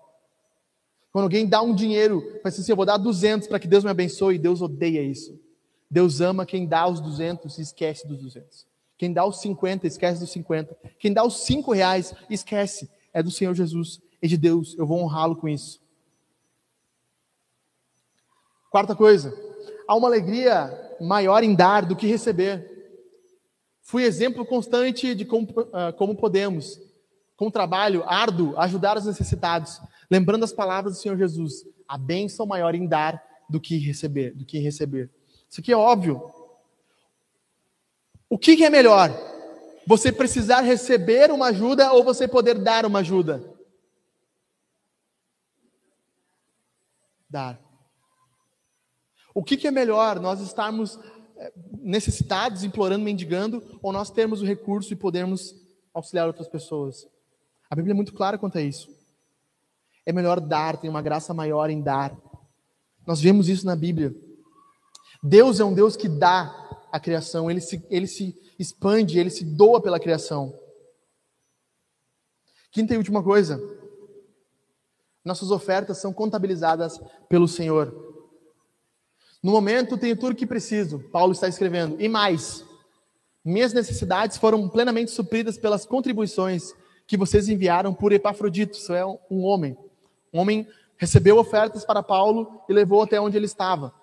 Quando 1.11 1.23
alguém 1.23 1.47
dá 1.47 1.61
um 1.61 1.73
dinheiro, 1.73 2.21
faz 2.43 2.59
assim, 2.59 2.71
eu 2.71 2.75
vou 2.75 2.85
dar 2.85 2.97
200 2.97 3.47
para 3.47 3.59
que 3.59 3.67
Deus 3.67 3.83
me 3.83 3.89
abençoe, 3.89 4.37
Deus 4.37 4.61
odeia 4.61 5.01
isso. 5.01 5.39
Deus 5.89 6.19
ama 6.19 6.45
quem 6.45 6.67
dá 6.67 6.87
os 6.87 6.99
200 6.99 7.57
e 7.57 7.61
esquece 7.61 8.05
dos 8.05 8.19
200. 8.19 8.67
Quem 8.97 9.13
dá 9.13 9.25
os 9.25 9.39
50, 9.39 9.87
esquece 9.87 10.19
dos 10.19 10.31
50. 10.31 10.77
Quem 10.99 11.13
dá 11.13 11.23
os 11.23 11.37
5 11.45 11.71
reais, 11.71 12.13
esquece. 12.29 12.89
É 13.13 13.23
do 13.23 13.31
Senhor 13.31 13.53
Jesus, 13.53 14.01
é 14.21 14.27
de 14.27 14.37
Deus. 14.37 14.75
Eu 14.77 14.85
vou 14.85 14.99
honrá-lo 14.99 15.35
com 15.35 15.47
isso. 15.47 15.79
Quarta 18.69 18.95
coisa, 18.95 19.33
há 19.87 19.95
uma 19.95 20.07
alegria 20.07 20.95
maior 20.99 21.43
em 21.43 21.55
dar 21.55 21.85
do 21.85 21.95
que 21.95 22.05
receber. 22.05 22.76
Fui 23.87 24.03
exemplo 24.03 24.45
constante 24.45 25.15
de 25.15 25.23
como, 25.23 25.47
uh, 25.49 25.93
como 25.95 26.13
podemos, 26.13 26.77
com 27.37 27.49
trabalho 27.49 28.03
árduo, 28.05 28.53
ajudar 28.59 28.97
os 28.97 29.05
necessitados, 29.05 29.79
lembrando 30.11 30.43
as 30.43 30.51
palavras 30.51 30.95
do 30.95 30.99
Senhor 30.99 31.17
Jesus: 31.17 31.65
a 31.87 31.97
bênção 31.97 32.45
maior 32.45 32.75
em 32.75 32.85
dar 32.85 33.23
do 33.49 33.61
que 33.61 33.77
receber, 33.77 34.35
do 34.35 34.43
que 34.43 34.59
receber. 34.59 35.09
Isso 35.49 35.61
aqui 35.61 35.71
é 35.71 35.77
óbvio. 35.77 36.21
O 38.29 38.37
que, 38.37 38.61
é 38.61 38.69
melhor? 38.69 39.09
Você 39.85 40.11
precisar 40.11 40.59
receber 40.59 41.31
uma 41.31 41.45
ajuda 41.47 41.93
ou 41.93 42.03
você 42.03 42.27
poder 42.27 42.55
dar 42.55 42.85
uma 42.85 42.99
ajuda? 42.99 43.41
Dar. 47.29 47.57
O 49.33 49.41
que, 49.41 49.55
que 49.55 49.65
é 49.65 49.71
melhor? 49.71 50.19
Nós 50.19 50.41
estarmos 50.41 50.99
necessitados, 51.79 52.63
implorando, 52.63 53.03
mendigando, 53.03 53.63
ou 53.81 53.91
nós 53.91 54.09
termos 54.09 54.41
o 54.41 54.45
recurso 54.45 54.91
e 54.93 54.95
podermos 54.95 55.55
auxiliar 55.93 56.27
outras 56.27 56.47
pessoas? 56.47 57.07
A 57.69 57.75
Bíblia 57.75 57.93
é 57.93 57.95
muito 57.95 58.13
clara 58.13 58.37
quanto 58.37 58.57
a 58.57 58.61
isso. 58.61 58.89
É 60.05 60.13
melhor 60.13 60.39
dar, 60.39 60.77
tem 60.77 60.89
uma 60.89 61.01
graça 61.01 61.33
maior 61.33 61.69
em 61.69 61.81
dar. 61.81 62.17
Nós 63.05 63.21
vemos 63.21 63.49
isso 63.49 63.65
na 63.65 63.75
Bíblia. 63.75 64.15
Deus 65.21 65.59
é 65.59 65.65
um 65.65 65.73
Deus 65.73 65.95
que 65.95 66.07
dá 66.07 66.67
a 66.91 66.99
criação, 66.99 67.51
ele 67.51 67.59
se, 67.59 67.85
ele 67.89 68.07
se 68.07 68.35
expande, 68.57 69.19
ele 69.19 69.29
se 69.29 69.43
doa 69.43 69.81
pela 69.81 69.99
criação. 69.99 70.57
Quinta 72.71 72.93
e 72.93 72.97
última 72.97 73.23
coisa: 73.23 73.59
nossas 75.23 75.51
ofertas 75.51 75.97
são 75.97 76.13
contabilizadas 76.13 76.99
pelo 77.27 77.47
Senhor. 77.47 78.06
No 79.47 79.53
momento, 79.53 79.97
tenho 79.97 80.17
tudo 80.17 80.33
o 80.33 80.35
que 80.35 80.45
preciso, 80.45 80.99
Paulo 80.99 81.31
está 81.31 81.47
escrevendo, 81.47 81.95
e 82.01 82.09
mais. 82.09 82.65
Minhas 83.45 83.71
necessidades 83.71 84.35
foram 84.35 84.67
plenamente 84.67 85.09
supridas 85.09 85.57
pelas 85.57 85.85
contribuições 85.85 86.73
que 87.07 87.15
vocês 87.15 87.47
enviaram 87.47 87.93
por 87.93 88.11
Epafrodito, 88.11 88.77
isso 88.77 88.93
é 88.93 89.05
um 89.05 89.45
homem. 89.45 89.77
Um 90.33 90.41
homem 90.41 90.67
recebeu 90.97 91.37
ofertas 91.37 91.85
para 91.85 92.03
Paulo 92.03 92.61
e 92.67 92.73
levou 92.73 93.01
até 93.01 93.21
onde 93.21 93.37
ele 93.37 93.45
estava. 93.45 93.93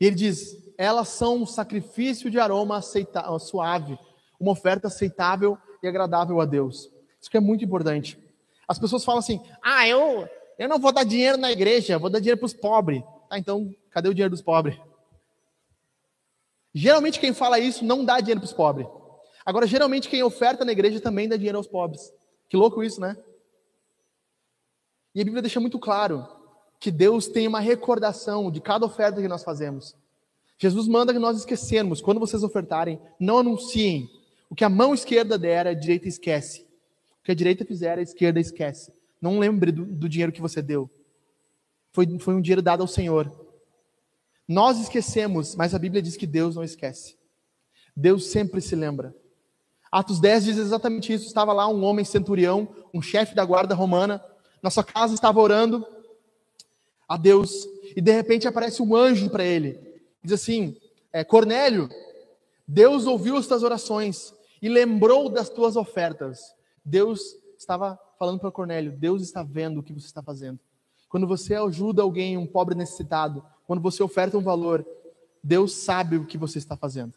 E 0.00 0.06
ele 0.06 0.14
diz: 0.14 0.56
elas 0.78 1.08
são 1.08 1.42
um 1.42 1.46
sacrifício 1.46 2.30
de 2.30 2.38
aroma 2.38 2.76
aceita 2.76 3.24
suave, 3.40 3.98
uma 4.38 4.52
oferta 4.52 4.86
aceitável 4.86 5.58
e 5.82 5.88
agradável 5.88 6.40
a 6.40 6.44
Deus. 6.44 6.88
Isso 7.20 7.28
que 7.28 7.36
é 7.36 7.40
muito 7.40 7.64
importante. 7.64 8.16
As 8.68 8.78
pessoas 8.78 9.04
falam 9.04 9.18
assim: 9.18 9.40
ah, 9.60 9.88
eu, 9.88 10.28
eu 10.60 10.68
não 10.68 10.78
vou 10.78 10.92
dar 10.92 11.02
dinheiro 11.02 11.36
na 11.36 11.50
igreja, 11.50 11.98
vou 11.98 12.08
dar 12.08 12.20
dinheiro 12.20 12.38
para 12.38 12.46
os 12.46 12.54
pobres. 12.54 13.02
Ah, 13.34 13.38
então, 13.40 13.74
cadê 13.90 14.08
o 14.08 14.14
dinheiro 14.14 14.30
dos 14.30 14.42
pobres? 14.42 14.78
Geralmente 16.72 17.18
quem 17.18 17.34
fala 17.34 17.58
isso 17.58 17.84
não 17.84 18.04
dá 18.04 18.20
dinheiro 18.20 18.40
para 18.40 18.46
os 18.46 18.52
pobres. 18.52 18.86
Agora, 19.44 19.66
geralmente 19.66 20.08
quem 20.08 20.22
oferta 20.22 20.64
na 20.64 20.70
igreja 20.70 21.00
também 21.00 21.28
dá 21.28 21.36
dinheiro 21.36 21.58
aos 21.58 21.66
pobres. 21.66 22.12
Que 22.48 22.56
louco 22.56 22.80
isso, 22.80 23.00
né? 23.00 23.16
E 25.12 25.20
a 25.20 25.24
Bíblia 25.24 25.42
deixa 25.42 25.58
muito 25.58 25.80
claro 25.80 26.24
que 26.78 26.92
Deus 26.92 27.26
tem 27.26 27.48
uma 27.48 27.58
recordação 27.58 28.52
de 28.52 28.60
cada 28.60 28.86
oferta 28.86 29.20
que 29.20 29.26
nós 29.26 29.42
fazemos. 29.42 29.96
Jesus 30.56 30.86
manda 30.86 31.12
que 31.12 31.18
nós 31.18 31.36
esquecermos, 31.36 32.00
quando 32.00 32.20
vocês 32.20 32.44
ofertarem, 32.44 33.00
não 33.18 33.38
anunciem. 33.38 34.08
O 34.48 34.54
que 34.54 34.64
a 34.64 34.68
mão 34.68 34.94
esquerda 34.94 35.36
der, 35.36 35.66
a 35.66 35.74
direita 35.74 36.06
esquece. 36.06 36.60
O 37.20 37.24
que 37.24 37.32
a 37.32 37.34
direita 37.34 37.64
fizer, 37.64 37.98
a 37.98 38.02
esquerda 38.02 38.38
esquece. 38.38 38.92
Não 39.20 39.40
lembre 39.40 39.72
do, 39.72 39.84
do 39.84 40.08
dinheiro 40.08 40.30
que 40.30 40.40
você 40.40 40.62
deu. 40.62 40.88
Foi, 41.94 42.18
foi 42.18 42.34
um 42.34 42.40
dinheiro 42.40 42.60
dado 42.60 42.80
ao 42.82 42.88
Senhor. 42.88 43.32
Nós 44.48 44.80
esquecemos, 44.80 45.54
mas 45.54 45.74
a 45.74 45.78
Bíblia 45.78 46.02
diz 46.02 46.16
que 46.16 46.26
Deus 46.26 46.56
não 46.56 46.64
esquece. 46.64 47.16
Deus 47.96 48.26
sempre 48.26 48.60
se 48.60 48.74
lembra. 48.74 49.14
Atos 49.92 50.18
10 50.18 50.44
diz 50.44 50.58
exatamente 50.58 51.12
isso. 51.12 51.26
Estava 51.26 51.52
lá 51.52 51.68
um 51.68 51.84
homem 51.84 52.04
centurião, 52.04 52.68
um 52.92 53.00
chefe 53.00 53.32
da 53.32 53.44
guarda 53.44 53.76
romana, 53.76 54.20
na 54.60 54.70
sua 54.70 54.82
casa 54.82 55.14
estava 55.14 55.40
orando 55.40 55.86
a 57.08 57.16
Deus, 57.16 57.64
e 57.94 58.00
de 58.00 58.10
repente 58.10 58.48
aparece 58.48 58.82
um 58.82 58.96
anjo 58.96 59.30
para 59.30 59.44
ele. 59.44 59.78
Diz 60.22 60.32
assim: 60.32 60.76
é, 61.12 61.22
Cornélio, 61.22 61.88
Deus 62.66 63.06
ouviu 63.06 63.36
as 63.36 63.46
tuas 63.46 63.62
orações 63.62 64.34
e 64.60 64.68
lembrou 64.68 65.28
das 65.28 65.48
tuas 65.48 65.76
ofertas. 65.76 66.40
Deus 66.84 67.36
estava 67.56 67.96
falando 68.18 68.40
para 68.40 68.50
Cornélio: 68.50 68.90
Deus 68.90 69.22
está 69.22 69.44
vendo 69.44 69.78
o 69.78 69.82
que 69.82 69.92
você 69.92 70.06
está 70.06 70.22
fazendo. 70.22 70.58
Quando 71.14 71.28
você 71.28 71.54
ajuda 71.54 72.02
alguém, 72.02 72.36
um 72.36 72.44
pobre 72.44 72.74
necessitado, 72.74 73.44
quando 73.68 73.80
você 73.80 74.02
oferta 74.02 74.36
um 74.36 74.42
valor, 74.42 74.84
Deus 75.40 75.72
sabe 75.72 76.16
o 76.16 76.26
que 76.26 76.36
você 76.36 76.58
está 76.58 76.76
fazendo. 76.76 77.14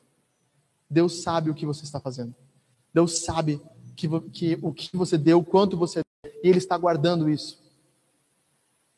Deus 0.88 1.24
sabe 1.24 1.50
o 1.50 1.56
que 1.56 1.66
você 1.66 1.84
está 1.84 2.00
fazendo. 2.00 2.36
Deus 2.93 3.18
sabe 3.24 3.60
que, 3.95 4.08
que, 4.30 4.60
o 4.62 4.72
que 4.72 4.95
você 4.95 5.18
deu, 5.18 5.43
quanto 5.43 5.76
você 5.76 6.02
deu, 6.24 6.32
e 6.43 6.48
Ele 6.48 6.60
está 6.60 6.78
guardando 6.78 7.28
isso. 7.28 7.60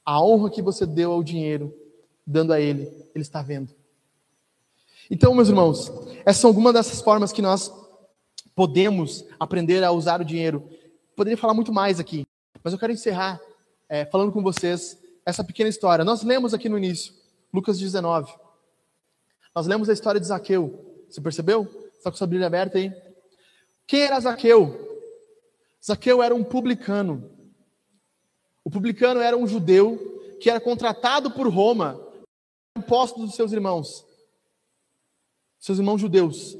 A 0.03 0.21
honra 0.21 0.49
que 0.49 0.61
você 0.61 0.85
deu 0.85 1.13
ao 1.13 1.23
dinheiro, 1.23 1.73
dando 2.27 2.51
a 2.51 2.59
Ele, 2.59 2.83
Ele 3.15 3.21
está 3.21 3.41
vendo. 3.41 3.73
Então, 5.09 5.33
meus 5.33 5.47
irmãos, 5.47 5.89
essas 6.25 6.41
são 6.41 6.49
algumas 6.49 6.73
dessas 6.73 6.99
formas 6.99 7.31
que 7.31 7.41
nós 7.41 7.71
podemos 8.53 9.23
aprender 9.39 9.81
a 9.81 9.93
usar 9.93 10.19
o 10.19 10.25
dinheiro. 10.25 10.69
Poderia 11.15 11.37
falar 11.37 11.53
muito 11.53 11.71
mais 11.71 12.01
aqui, 12.01 12.27
mas 12.61 12.73
eu 12.73 12.79
quero 12.79 12.91
encerrar 12.91 13.39
é, 13.89 14.05
falando 14.05 14.31
com 14.31 14.43
vocês 14.43 15.01
essa 15.25 15.43
pequena 15.43 15.67
história. 15.67 16.05
Nós 16.05 16.21
lemos 16.21 16.53
aqui 16.53 16.69
no 16.69 16.77
início, 16.77 17.13
Lucas 17.51 17.79
19. 17.79 18.31
Nós 19.53 19.65
lemos 19.65 19.89
a 19.89 19.93
história 19.93 20.21
de 20.21 20.27
Zaqueu. 20.27 21.03
Você 21.09 21.19
percebeu? 21.19 21.67
Está 21.97 22.11
com 22.11 22.17
sua 22.17 22.27
Bíblia 22.27 22.47
aberta 22.47 22.77
aí? 22.77 22.93
Quem 23.87 24.01
era 24.01 24.19
Zaqueu? 24.19 24.87
Zaqueu 25.83 26.21
era 26.21 26.35
um 26.35 26.43
publicano. 26.43 27.31
O 28.63 28.69
publicano 28.69 29.19
era 29.19 29.35
um 29.35 29.47
judeu 29.47 30.37
que 30.39 30.49
era 30.49 30.61
contratado 30.61 31.31
por 31.31 31.47
Roma 31.47 31.99
impostos 32.77 33.25
dos 33.25 33.35
seus 33.35 33.51
irmãos, 33.51 34.05
seus 35.59 35.79
irmãos 35.79 35.99
judeus. 35.99 36.57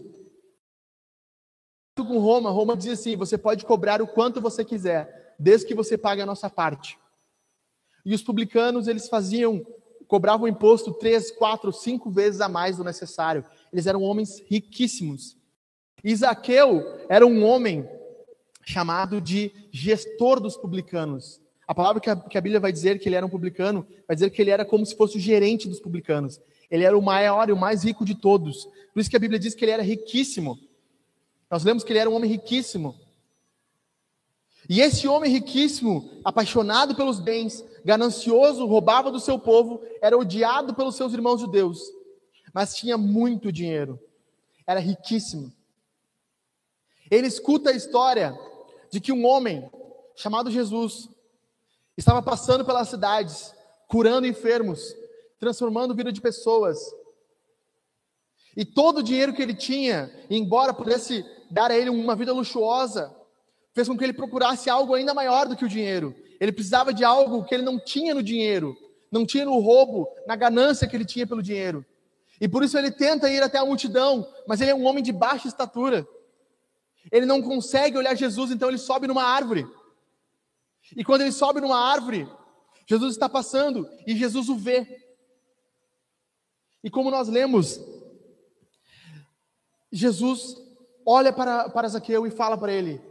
Com 1.96 2.18
Roma, 2.18 2.50
Roma 2.50 2.78
dizia 2.78 2.94
assim: 2.94 3.16
você 3.16 3.38
pode 3.38 3.66
cobrar 3.66 4.02
o 4.02 4.08
quanto 4.08 4.42
você 4.42 4.64
quiser, 4.64 5.36
desde 5.38 5.68
que 5.68 5.76
você 5.76 5.98
pague 5.98 6.22
a 6.22 6.26
nossa 6.26 6.50
parte. 6.50 6.98
E 8.06 8.14
os 8.14 8.22
publicanos 8.22 8.88
eles 8.88 9.08
faziam, 9.08 9.66
cobravam 10.08 10.48
imposto 10.48 10.94
três, 10.94 11.32
quatro, 11.32 11.72
cinco 11.72 12.10
vezes 12.10 12.42
a 12.42 12.50
mais 12.50 12.78
do 12.78 12.84
necessário. 12.84 13.44
Eles 13.72 13.88
eram 13.88 14.02
homens 14.02 14.42
riquíssimos. 14.48 15.38
Isaqueu 16.04 16.84
era 17.10 17.26
um 17.26 17.44
homem 17.44 17.88
chamado 18.66 19.20
de 19.20 19.52
gestor 19.72 20.40
dos 20.40 20.56
publicanos. 20.56 21.42
A 21.68 21.76
palavra 21.76 22.02
que 22.02 22.10
a, 22.10 22.16
que 22.16 22.38
a, 22.38 22.42
Bíblia 22.42 22.60
vai 22.60 22.72
dizer 22.72 23.00
que 23.00 23.10
ele 23.10 23.16
era 23.16 23.26
um 23.26 23.30
publicano, 23.30 23.86
vai 24.08 24.16
dizer 24.16 24.30
que 24.30 24.42
ele 24.42 24.50
era 24.50 24.66
como 24.66 24.86
se 24.86 24.96
fosse 24.96 25.18
o 25.18 25.20
gerente 25.20 25.68
dos 25.68 25.80
publicanos. 25.80 26.40
Ele 26.70 26.84
era 26.84 26.98
o 26.98 27.02
maior 27.02 27.50
e 27.50 27.52
o 27.52 27.58
mais 27.58 27.84
rico 27.84 28.06
de 28.06 28.16
todos. 28.16 28.66
Por 28.94 29.00
isso 29.00 29.10
que 29.10 29.16
a 29.16 29.20
Bíblia 29.20 29.40
diz 29.40 29.54
que 29.54 29.66
ele 29.66 29.72
era 29.72 29.84
riquíssimo. 29.84 30.58
Nós 31.50 31.64
lemos 31.64 31.84
que 31.84 31.92
ele 31.92 32.00
era 32.00 32.10
um 32.10 32.16
homem 32.16 32.30
riquíssimo. 32.30 32.96
E 34.70 34.80
esse 34.80 35.08
homem 35.08 35.32
riquíssimo, 35.32 36.22
apaixonado 36.24 36.96
pelos 36.96 37.20
bens, 37.20 37.66
ganancioso, 37.84 38.66
roubava 38.68 39.12
do 39.12 39.20
seu 39.20 39.40
povo, 39.40 39.82
era 40.02 40.18
odiado 40.18 40.76
pelos 40.76 40.96
seus 40.96 41.12
irmãos 41.12 41.42
judeus, 41.42 41.82
mas 42.54 42.76
tinha 42.76 42.98
muito 42.98 43.52
dinheiro. 43.52 44.00
Era 44.68 44.80
riquíssimo. 44.80 45.52
Ele 47.10 47.26
escuta 47.26 47.72
a 47.72 47.76
história 47.76 48.38
de 48.92 49.02
que 49.02 49.12
um 49.12 49.26
homem 49.26 49.68
chamado 50.16 50.52
Jesus 50.52 51.10
Estava 52.00 52.22
passando 52.22 52.64
pelas 52.64 52.88
cidades, 52.88 53.54
curando 53.86 54.26
enfermos, 54.26 54.96
transformando 55.38 55.92
a 55.92 55.96
vida 55.98 56.14
de 56.14 56.22
pessoas. 56.22 56.80
E 58.56 58.64
todo 58.64 59.00
o 59.00 59.04
dinheiro 59.04 59.34
que 59.34 59.42
ele 59.42 59.54
tinha, 59.54 60.10
embora 60.30 60.74
pudesse 60.74 61.26
dar 61.52 61.70
a 61.70 61.78
ele 61.78 61.90
uma 61.90 62.16
vida 62.16 62.32
luxuosa, 62.32 63.14
fez 63.74 63.88
com 63.88 63.98
que 63.98 64.04
ele 64.04 64.14
procurasse 64.14 64.70
algo 64.70 64.94
ainda 64.94 65.14
maior 65.14 65.48
do 65.48 65.56
que 65.56 65.66
o 65.66 65.70
dinheiro. 65.70 66.16
Ele 66.40 66.52
precisava 66.52 66.94
de 66.94 67.04
algo 67.04 67.44
que 67.44 67.54
ele 67.54 67.64
não 67.64 67.80
tinha 67.80 68.14
no 68.14 68.24
dinheiro, 68.24 68.76
não 69.12 69.26
tinha 69.26 69.46
no 69.46 69.60
roubo, 69.60 70.08
na 70.26 70.36
ganância 70.36 70.88
que 70.88 70.96
ele 70.96 71.06
tinha 71.06 71.28
pelo 71.28 71.42
dinheiro. 71.42 71.86
E 72.40 72.48
por 72.48 72.64
isso 72.64 72.78
ele 72.78 72.92
tenta 72.92 73.30
ir 73.30 73.44
até 73.44 73.58
a 73.58 73.66
multidão, 73.66 74.28
mas 74.48 74.62
ele 74.62 74.72
é 74.72 74.76
um 74.76 74.86
homem 74.86 75.04
de 75.04 75.12
baixa 75.12 75.48
estatura. 75.48 76.08
Ele 77.12 77.26
não 77.26 77.42
consegue 77.42 77.98
olhar 77.98 78.16
Jesus, 78.16 78.52
então 78.52 78.70
ele 78.70 78.78
sobe 78.78 79.08
numa 79.08 79.24
árvore. 79.24 79.68
E 80.96 81.04
quando 81.04 81.22
ele 81.22 81.32
sobe 81.32 81.60
numa 81.60 81.78
árvore, 81.78 82.28
Jesus 82.86 83.14
está 83.14 83.28
passando 83.28 83.90
e 84.08 84.16
Jesus 84.16 84.50
o 84.50 84.56
vê. 84.56 84.88
E 86.84 86.90
como 86.90 87.12
nós 87.12 87.28
lemos, 87.28 87.80
Jesus 89.92 90.56
olha 91.06 91.34
para, 91.34 91.70
para 91.70 91.90
Zaqueu 91.90 92.26
e 92.26 92.32
fala 92.32 92.58
para 92.58 92.72
ele: 92.72 93.02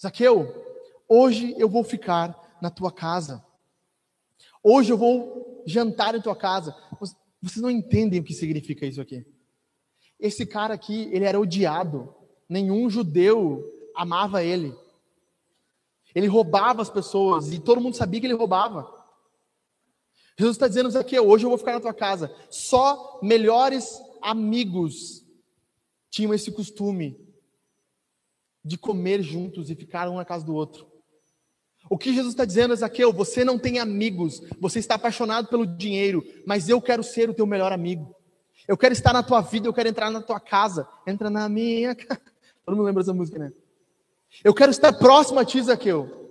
Zaqueu, 0.00 0.64
hoje 1.08 1.54
eu 1.58 1.68
vou 1.68 1.82
ficar 1.82 2.58
na 2.60 2.70
tua 2.70 2.92
casa. 2.92 3.44
Hoje 4.62 4.92
eu 4.92 4.98
vou 4.98 5.62
jantar 5.66 6.14
em 6.14 6.20
tua 6.20 6.36
casa. 6.36 6.76
Vocês 7.40 7.62
não 7.62 7.70
entendem 7.70 8.20
o 8.20 8.24
que 8.24 8.34
significa 8.34 8.84
isso 8.84 9.00
aqui. 9.00 9.26
Esse 10.18 10.44
cara 10.46 10.74
aqui, 10.74 11.08
ele 11.12 11.24
era 11.24 11.40
odiado. 11.40 12.14
Nenhum 12.48 12.88
judeu 12.90 13.64
amava 13.94 14.42
ele. 14.42 14.74
Ele 16.14 16.26
roubava 16.26 16.82
as 16.82 16.90
pessoas 16.90 17.52
e 17.52 17.58
todo 17.58 17.80
mundo 17.80 17.96
sabia 17.96 18.20
que 18.20 18.26
ele 18.26 18.34
roubava. 18.34 18.90
Jesus 20.38 20.56
está 20.56 20.68
dizendo 20.68 20.96
aqui, 20.98 21.18
hoje 21.18 21.44
eu 21.44 21.48
vou 21.50 21.58
ficar 21.58 21.72
na 21.72 21.80
tua 21.80 21.94
casa. 21.94 22.34
Só 22.50 23.18
melhores 23.22 23.98
amigos 24.22 25.24
tinham 26.10 26.34
esse 26.34 26.52
costume 26.52 27.25
de 28.66 28.76
comer 28.76 29.22
juntos 29.22 29.70
e 29.70 29.76
ficar 29.76 30.08
um 30.08 30.16
na 30.16 30.24
casa 30.24 30.44
do 30.44 30.52
outro. 30.52 30.86
O 31.88 31.96
que 31.96 32.12
Jesus 32.12 32.32
está 32.32 32.44
dizendo 32.44 32.74
é, 32.74 32.76
Zaqueu, 32.76 33.12
você 33.12 33.44
não 33.44 33.60
tem 33.60 33.78
amigos, 33.78 34.42
você 34.60 34.80
está 34.80 34.96
apaixonado 34.96 35.46
pelo 35.46 35.64
dinheiro, 35.64 36.24
mas 36.44 36.68
eu 36.68 36.82
quero 36.82 37.04
ser 37.04 37.30
o 37.30 37.34
teu 37.34 37.46
melhor 37.46 37.72
amigo. 37.72 38.12
Eu 38.66 38.76
quero 38.76 38.92
estar 38.92 39.12
na 39.12 39.22
tua 39.22 39.40
vida, 39.40 39.68
eu 39.68 39.72
quero 39.72 39.88
entrar 39.88 40.10
na 40.10 40.20
tua 40.20 40.40
casa. 40.40 40.88
Entra 41.06 41.30
na 41.30 41.48
minha 41.48 41.94
casa. 41.96 42.20
Todo 42.64 42.74
mundo 42.76 42.86
lembra 42.86 43.04
dessa 43.04 43.14
música, 43.14 43.38
né? 43.38 43.52
Eu 44.42 44.52
quero 44.52 44.72
estar 44.72 44.92
próximo 44.94 45.38
a 45.38 45.44
ti, 45.44 45.62
Zaqueu. 45.62 46.25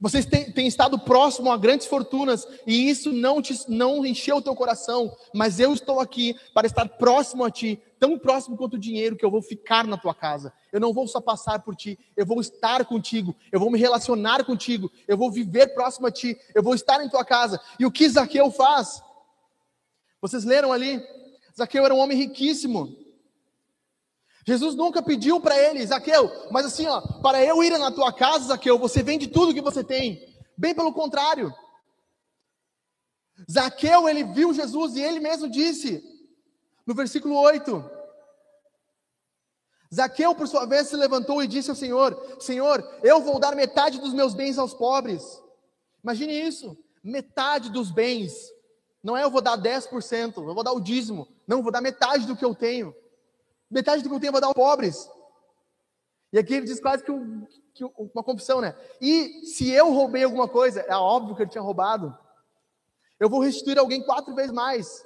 Vocês 0.00 0.24
têm, 0.24 0.68
estado 0.68 0.96
próximo 0.96 1.50
a 1.50 1.56
grandes 1.56 1.88
fortunas 1.88 2.46
e 2.64 2.88
isso 2.88 3.12
não, 3.12 3.42
te, 3.42 3.58
não 3.68 4.06
encheu 4.06 4.36
o 4.36 4.42
teu 4.42 4.54
coração, 4.54 5.12
mas 5.34 5.58
eu 5.58 5.72
estou 5.72 5.98
aqui 5.98 6.36
para 6.54 6.68
estar 6.68 6.88
próximo 6.88 7.44
a 7.44 7.50
ti, 7.50 7.82
tão 7.98 8.16
próximo 8.16 8.56
quanto 8.56 8.74
o 8.74 8.78
dinheiro 8.78 9.16
que 9.16 9.24
eu 9.24 9.30
vou 9.30 9.42
ficar 9.42 9.88
na 9.88 9.96
tua 9.96 10.14
casa. 10.14 10.52
Eu 10.72 10.78
não 10.78 10.92
vou 10.92 11.08
só 11.08 11.20
passar 11.20 11.62
por 11.62 11.74
ti, 11.74 11.98
eu 12.16 12.24
vou 12.24 12.40
estar 12.40 12.84
contigo, 12.84 13.34
eu 13.50 13.58
vou 13.58 13.72
me 13.72 13.78
relacionar 13.78 14.44
contigo, 14.44 14.88
eu 15.08 15.16
vou 15.16 15.32
viver 15.32 15.74
próximo 15.74 16.06
a 16.06 16.12
ti, 16.12 16.38
eu 16.54 16.62
vou 16.62 16.76
estar 16.76 17.04
em 17.04 17.08
tua 17.08 17.24
casa. 17.24 17.60
E 17.80 17.84
o 17.84 17.90
que 17.90 18.08
Zaqueu 18.08 18.52
faz? 18.52 19.02
Vocês 20.20 20.44
leram 20.44 20.72
ali? 20.72 21.02
Zaqueu 21.56 21.84
era 21.84 21.94
um 21.94 21.98
homem 21.98 22.16
riquíssimo. 22.16 23.07
Jesus 24.48 24.74
nunca 24.74 25.02
pediu 25.02 25.38
para 25.38 25.58
ele, 25.58 25.86
Zaqueu, 25.86 26.48
mas 26.50 26.64
assim, 26.64 26.86
ó, 26.86 27.02
para 27.20 27.44
eu 27.44 27.62
ir 27.62 27.78
na 27.78 27.92
tua 27.92 28.10
casa, 28.10 28.46
Zaqueu, 28.46 28.78
você 28.78 29.02
vende 29.02 29.26
tudo 29.26 29.52
que 29.52 29.60
você 29.60 29.84
tem. 29.84 30.26
Bem 30.56 30.74
pelo 30.74 30.90
contrário. 30.90 31.52
Zaqueu, 33.50 34.08
ele 34.08 34.24
viu 34.24 34.54
Jesus 34.54 34.96
e 34.96 35.02
ele 35.02 35.20
mesmo 35.20 35.50
disse, 35.50 36.02
no 36.86 36.94
versículo 36.94 37.34
8: 37.38 37.84
Zaqueu, 39.94 40.34
por 40.34 40.48
sua 40.48 40.64
vez, 40.64 40.88
se 40.88 40.96
levantou 40.96 41.42
e 41.42 41.46
disse 41.46 41.68
ao 41.68 41.76
Senhor: 41.76 42.38
Senhor, 42.40 42.82
eu 43.02 43.20
vou 43.20 43.38
dar 43.38 43.54
metade 43.54 44.00
dos 44.00 44.14
meus 44.14 44.32
bens 44.32 44.56
aos 44.56 44.72
pobres. 44.72 45.42
Imagine 46.02 46.32
isso, 46.32 46.74
metade 47.04 47.68
dos 47.68 47.90
bens. 47.90 48.32
Não 49.04 49.14
é 49.14 49.24
eu 49.24 49.30
vou 49.30 49.42
dar 49.42 49.58
10%, 49.58 50.38
eu 50.38 50.54
vou 50.54 50.64
dar 50.64 50.72
o 50.72 50.80
dízimo. 50.80 51.28
Não, 51.46 51.58
eu 51.58 51.62
vou 51.62 51.70
dar 51.70 51.82
metade 51.82 52.26
do 52.26 52.34
que 52.34 52.46
eu 52.46 52.54
tenho. 52.54 52.94
Metade 53.70 54.02
do 54.02 54.08
que 54.08 54.14
eu 54.14 54.20
tenho 54.20 54.28
eu 54.28 54.32
vou 54.32 54.40
dar 54.40 54.46
aos 54.48 54.54
pobres. 54.54 55.08
E 56.32 56.38
aqui 56.38 56.54
ele 56.54 56.66
diz 56.66 56.80
quase 56.80 57.02
que, 57.02 57.10
um, 57.10 57.46
que 57.74 57.84
uma 57.84 58.22
confissão, 58.22 58.60
né? 58.60 58.74
E 59.00 59.46
se 59.46 59.70
eu 59.70 59.92
roubei 59.92 60.24
alguma 60.24 60.48
coisa, 60.48 60.80
é 60.80 60.94
óbvio 60.94 61.34
que 61.34 61.42
ele 61.42 61.50
tinha 61.50 61.62
roubado, 61.62 62.16
eu 63.18 63.28
vou 63.28 63.40
restituir 63.40 63.78
alguém 63.78 64.02
quatro 64.02 64.34
vezes 64.34 64.52
mais. 64.52 65.04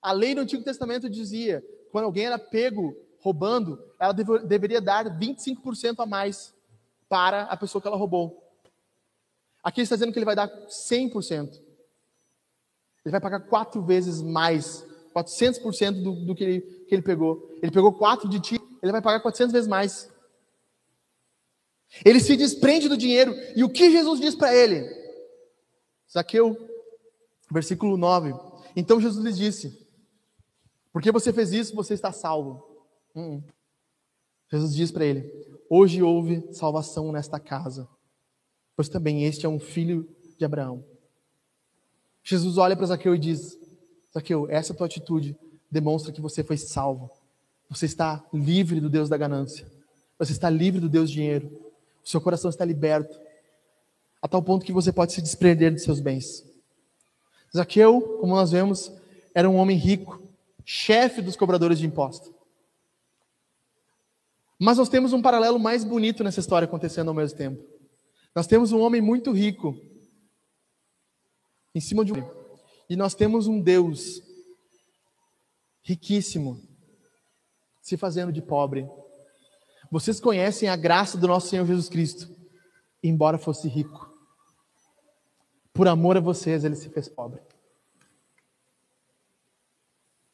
A 0.00 0.12
lei 0.12 0.34
do 0.34 0.40
Antigo 0.40 0.64
Testamento 0.64 1.08
dizia, 1.08 1.64
quando 1.92 2.04
alguém 2.04 2.26
era 2.26 2.38
pego 2.38 2.96
roubando, 3.20 3.82
ela 3.98 4.12
deve, 4.12 4.38
deveria 4.40 4.80
dar 4.80 5.04
25% 5.18 5.96
a 5.98 6.06
mais 6.06 6.54
para 7.08 7.42
a 7.42 7.56
pessoa 7.56 7.80
que 7.80 7.88
ela 7.88 7.96
roubou. 7.96 8.42
Aqui 9.62 9.80
ele 9.80 9.84
está 9.84 9.96
dizendo 9.96 10.12
que 10.12 10.18
ele 10.18 10.24
vai 10.24 10.36
dar 10.36 10.48
100%. 10.48 11.60
Ele 13.04 13.12
vai 13.12 13.20
pagar 13.20 13.40
quatro 13.40 13.82
vezes 13.82 14.22
mais 14.22 14.84
400% 15.16 16.02
do, 16.02 16.26
do 16.26 16.34
que, 16.34 16.44
ele, 16.44 16.60
que 16.60 16.94
ele 16.94 17.02
pegou. 17.02 17.50
Ele 17.62 17.72
pegou 17.72 17.92
4 17.92 18.28
de 18.28 18.38
ti, 18.38 18.60
ele 18.82 18.92
vai 18.92 19.00
pagar 19.00 19.20
400 19.20 19.50
vezes 19.50 19.66
mais. 19.66 20.12
Ele 22.04 22.20
se 22.20 22.36
desprende 22.36 22.88
do 22.88 22.98
dinheiro. 22.98 23.34
E 23.54 23.64
o 23.64 23.70
que 23.70 23.90
Jesus 23.90 24.20
diz 24.20 24.34
para 24.34 24.54
ele? 24.54 24.84
Zaqueu, 26.12 26.56
versículo 27.50 27.96
9. 27.96 28.34
Então 28.74 29.00
Jesus 29.00 29.24
lhe 29.24 29.32
disse: 29.32 29.88
Porque 30.92 31.10
você 31.10 31.32
fez 31.32 31.52
isso, 31.52 31.74
você 31.74 31.94
está 31.94 32.12
salvo. 32.12 32.84
Hum. 33.14 33.42
Jesus 34.50 34.74
diz 34.74 34.90
para 34.90 35.06
ele: 35.06 35.32
Hoje 35.70 36.02
houve 36.02 36.46
salvação 36.52 37.10
nesta 37.10 37.40
casa, 37.40 37.88
pois 38.76 38.88
também 38.88 39.24
este 39.24 39.46
é 39.46 39.48
um 39.48 39.58
filho 39.58 40.06
de 40.36 40.44
Abraão. 40.44 40.84
Jesus 42.22 42.58
olha 42.58 42.76
para 42.76 42.86
Zaqueu 42.86 43.14
e 43.14 43.18
diz: 43.18 43.56
Zaqueu, 44.16 44.48
essa 44.48 44.72
tua 44.72 44.86
atitude 44.86 45.36
demonstra 45.70 46.10
que 46.10 46.22
você 46.22 46.42
foi 46.42 46.56
salvo. 46.56 47.10
Você 47.68 47.84
está 47.84 48.24
livre 48.32 48.80
do 48.80 48.88
Deus 48.88 49.10
da 49.10 49.16
ganância. 49.18 49.70
Você 50.18 50.32
está 50.32 50.48
livre 50.48 50.80
do 50.80 50.88
Deus 50.88 51.10
dinheiro. 51.10 51.48
O 52.02 52.08
seu 52.08 52.18
coração 52.18 52.48
está 52.48 52.64
liberto. 52.64 53.14
A 54.22 54.26
tal 54.26 54.42
ponto 54.42 54.64
que 54.64 54.72
você 54.72 54.90
pode 54.90 55.12
se 55.12 55.20
desprender 55.20 55.70
de 55.74 55.80
seus 55.82 56.00
bens. 56.00 56.46
Zaqueu, 57.54 58.00
como 58.18 58.34
nós 58.34 58.52
vemos, 58.52 58.90
era 59.34 59.50
um 59.50 59.56
homem 59.56 59.76
rico, 59.76 60.22
chefe 60.64 61.20
dos 61.20 61.36
cobradores 61.36 61.78
de 61.78 61.86
impostos. 61.86 62.32
Mas 64.58 64.78
nós 64.78 64.88
temos 64.88 65.12
um 65.12 65.20
paralelo 65.20 65.58
mais 65.58 65.84
bonito 65.84 66.24
nessa 66.24 66.40
história 66.40 66.64
acontecendo 66.64 67.08
ao 67.08 67.14
mesmo 67.14 67.36
tempo. 67.36 67.62
Nós 68.34 68.46
temos 68.46 68.72
um 68.72 68.80
homem 68.80 69.02
muito 69.02 69.30
rico 69.30 69.76
em 71.74 71.80
cima 71.80 72.02
de 72.02 72.14
um 72.14 72.45
e 72.88 72.96
nós 72.96 73.14
temos 73.14 73.46
um 73.46 73.60
Deus 73.60 74.22
riquíssimo 75.82 76.60
se 77.80 77.96
fazendo 77.96 78.32
de 78.32 78.42
pobre. 78.42 78.88
Vocês 79.90 80.18
conhecem 80.18 80.68
a 80.68 80.76
graça 80.76 81.16
do 81.16 81.28
nosso 81.28 81.48
Senhor 81.48 81.66
Jesus 81.66 81.88
Cristo, 81.88 82.34
embora 83.02 83.38
fosse 83.38 83.68
rico. 83.68 84.12
Por 85.72 85.86
amor 85.86 86.16
a 86.16 86.20
vocês, 86.20 86.64
ele 86.64 86.74
se 86.74 86.88
fez 86.88 87.08
pobre. 87.08 87.40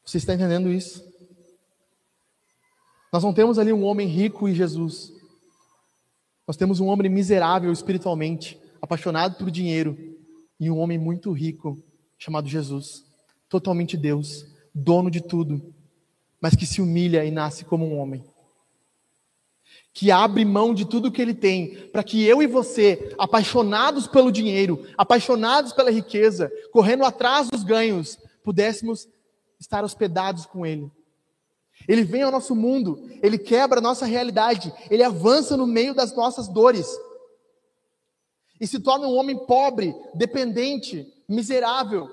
Você 0.03 0.17
está 0.17 0.33
entendendo 0.33 0.71
isso? 0.71 1.03
Nós 3.11 3.23
não 3.23 3.33
temos 3.33 3.59
ali 3.59 3.71
um 3.71 3.83
homem 3.83 4.07
rico 4.07 4.49
e 4.49 4.55
Jesus. 4.55 5.13
Nós 6.47 6.57
temos 6.57 6.79
um 6.79 6.87
homem 6.87 7.09
miserável 7.09 7.71
espiritualmente, 7.71 8.59
apaixonado 8.81 9.37
por 9.37 9.51
dinheiro, 9.51 9.97
e 10.59 10.69
um 10.71 10.79
homem 10.79 10.97
muito 10.97 11.31
rico 11.31 11.81
chamado 12.23 12.47
Jesus, 12.47 13.03
totalmente 13.49 13.97
Deus, 13.97 14.45
dono 14.73 15.11
de 15.11 15.19
tudo, 15.19 15.73
mas 16.39 16.55
que 16.55 16.65
se 16.65 16.81
humilha 16.81 17.25
e 17.25 17.29
nasce 17.31 17.65
como 17.65 17.85
um 17.85 17.99
homem. 17.99 18.23
Que 19.93 20.09
abre 20.09 20.45
mão 20.45 20.73
de 20.73 20.85
tudo 20.85 21.11
que 21.11 21.21
ele 21.21 21.33
tem, 21.33 21.89
para 21.89 22.01
que 22.01 22.23
eu 22.23 22.41
e 22.41 22.47
você, 22.47 23.13
apaixonados 23.17 24.07
pelo 24.07 24.31
dinheiro, 24.31 24.87
apaixonados 24.97 25.73
pela 25.73 25.91
riqueza, 25.91 26.49
correndo 26.71 27.03
atrás 27.03 27.49
dos 27.49 27.61
ganhos, 27.61 28.17
pudéssemos 28.41 29.05
estar 29.59 29.83
hospedados 29.83 30.45
com 30.45 30.65
ele. 30.65 30.89
Ele 31.89 32.05
vem 32.05 32.21
ao 32.21 32.31
nosso 32.31 32.55
mundo, 32.55 33.05
ele 33.21 33.37
quebra 33.37 33.79
a 33.79 33.83
nossa 33.83 34.05
realidade, 34.05 34.73
ele 34.89 35.03
avança 35.03 35.57
no 35.57 35.67
meio 35.67 35.93
das 35.93 36.15
nossas 36.15 36.47
dores 36.47 36.87
e 38.61 38.67
se 38.67 38.79
torna 38.79 39.07
um 39.07 39.17
homem 39.17 39.37
pobre, 39.45 39.93
dependente, 40.13 41.05
miserável. 41.33 42.09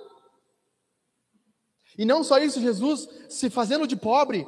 E 1.97 2.05
não 2.05 2.25
só 2.25 2.39
isso, 2.39 2.61
Jesus, 2.61 3.09
se 3.29 3.51
fazendo 3.51 3.87
de 3.87 3.97
pobre, 3.97 4.47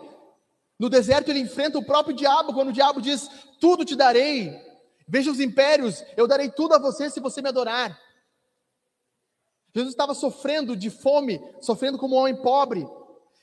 no 0.79 0.89
deserto 0.89 1.29
ele 1.29 1.41
enfrenta 1.41 1.79
o 1.79 1.85
próprio 1.85 2.15
diabo, 2.15 2.53
quando 2.53 2.71
o 2.71 2.73
diabo 2.73 3.01
diz: 3.01 3.29
Tudo 3.61 3.85
te 3.85 3.95
darei, 3.95 4.53
veja 5.07 5.31
os 5.31 5.41
impérios, 5.41 6.03
eu 6.17 6.27
darei 6.27 6.51
tudo 6.51 6.75
a 6.75 6.79
você 6.79 7.11
se 7.11 7.21
você 7.21 7.43
me 7.43 7.49
adorar. 7.49 8.01
Jesus 9.75 9.93
estava 9.93 10.15
sofrendo 10.15 10.77
de 10.77 10.91
fome, 10.91 11.41
sofrendo 11.61 11.99
como 11.99 12.17
um 12.17 12.19
homem 12.19 12.37
pobre. 12.37 12.87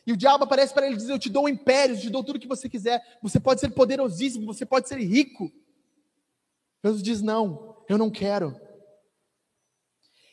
E 0.05 0.11
o 0.11 0.17
diabo 0.17 0.43
aparece 0.43 0.73
para 0.73 0.87
ele 0.87 0.95
dizer: 0.95 1.13
Eu 1.13 1.19
te 1.19 1.29
dou 1.29 1.47
império, 1.47 1.95
eu 1.95 1.99
te 2.01 2.09
dou 2.09 2.23
tudo 2.23 2.39
que 2.39 2.47
você 2.47 2.67
quiser. 2.67 3.01
Você 3.21 3.39
pode 3.39 3.59
ser 3.59 3.69
poderosíssimo, 3.69 4.45
você 4.45 4.65
pode 4.65 4.87
ser 4.87 4.97
rico. 4.97 5.51
Jesus 6.83 7.03
diz: 7.03 7.21
Não, 7.21 7.77
eu 7.87 7.97
não 7.97 8.09
quero. 8.09 8.59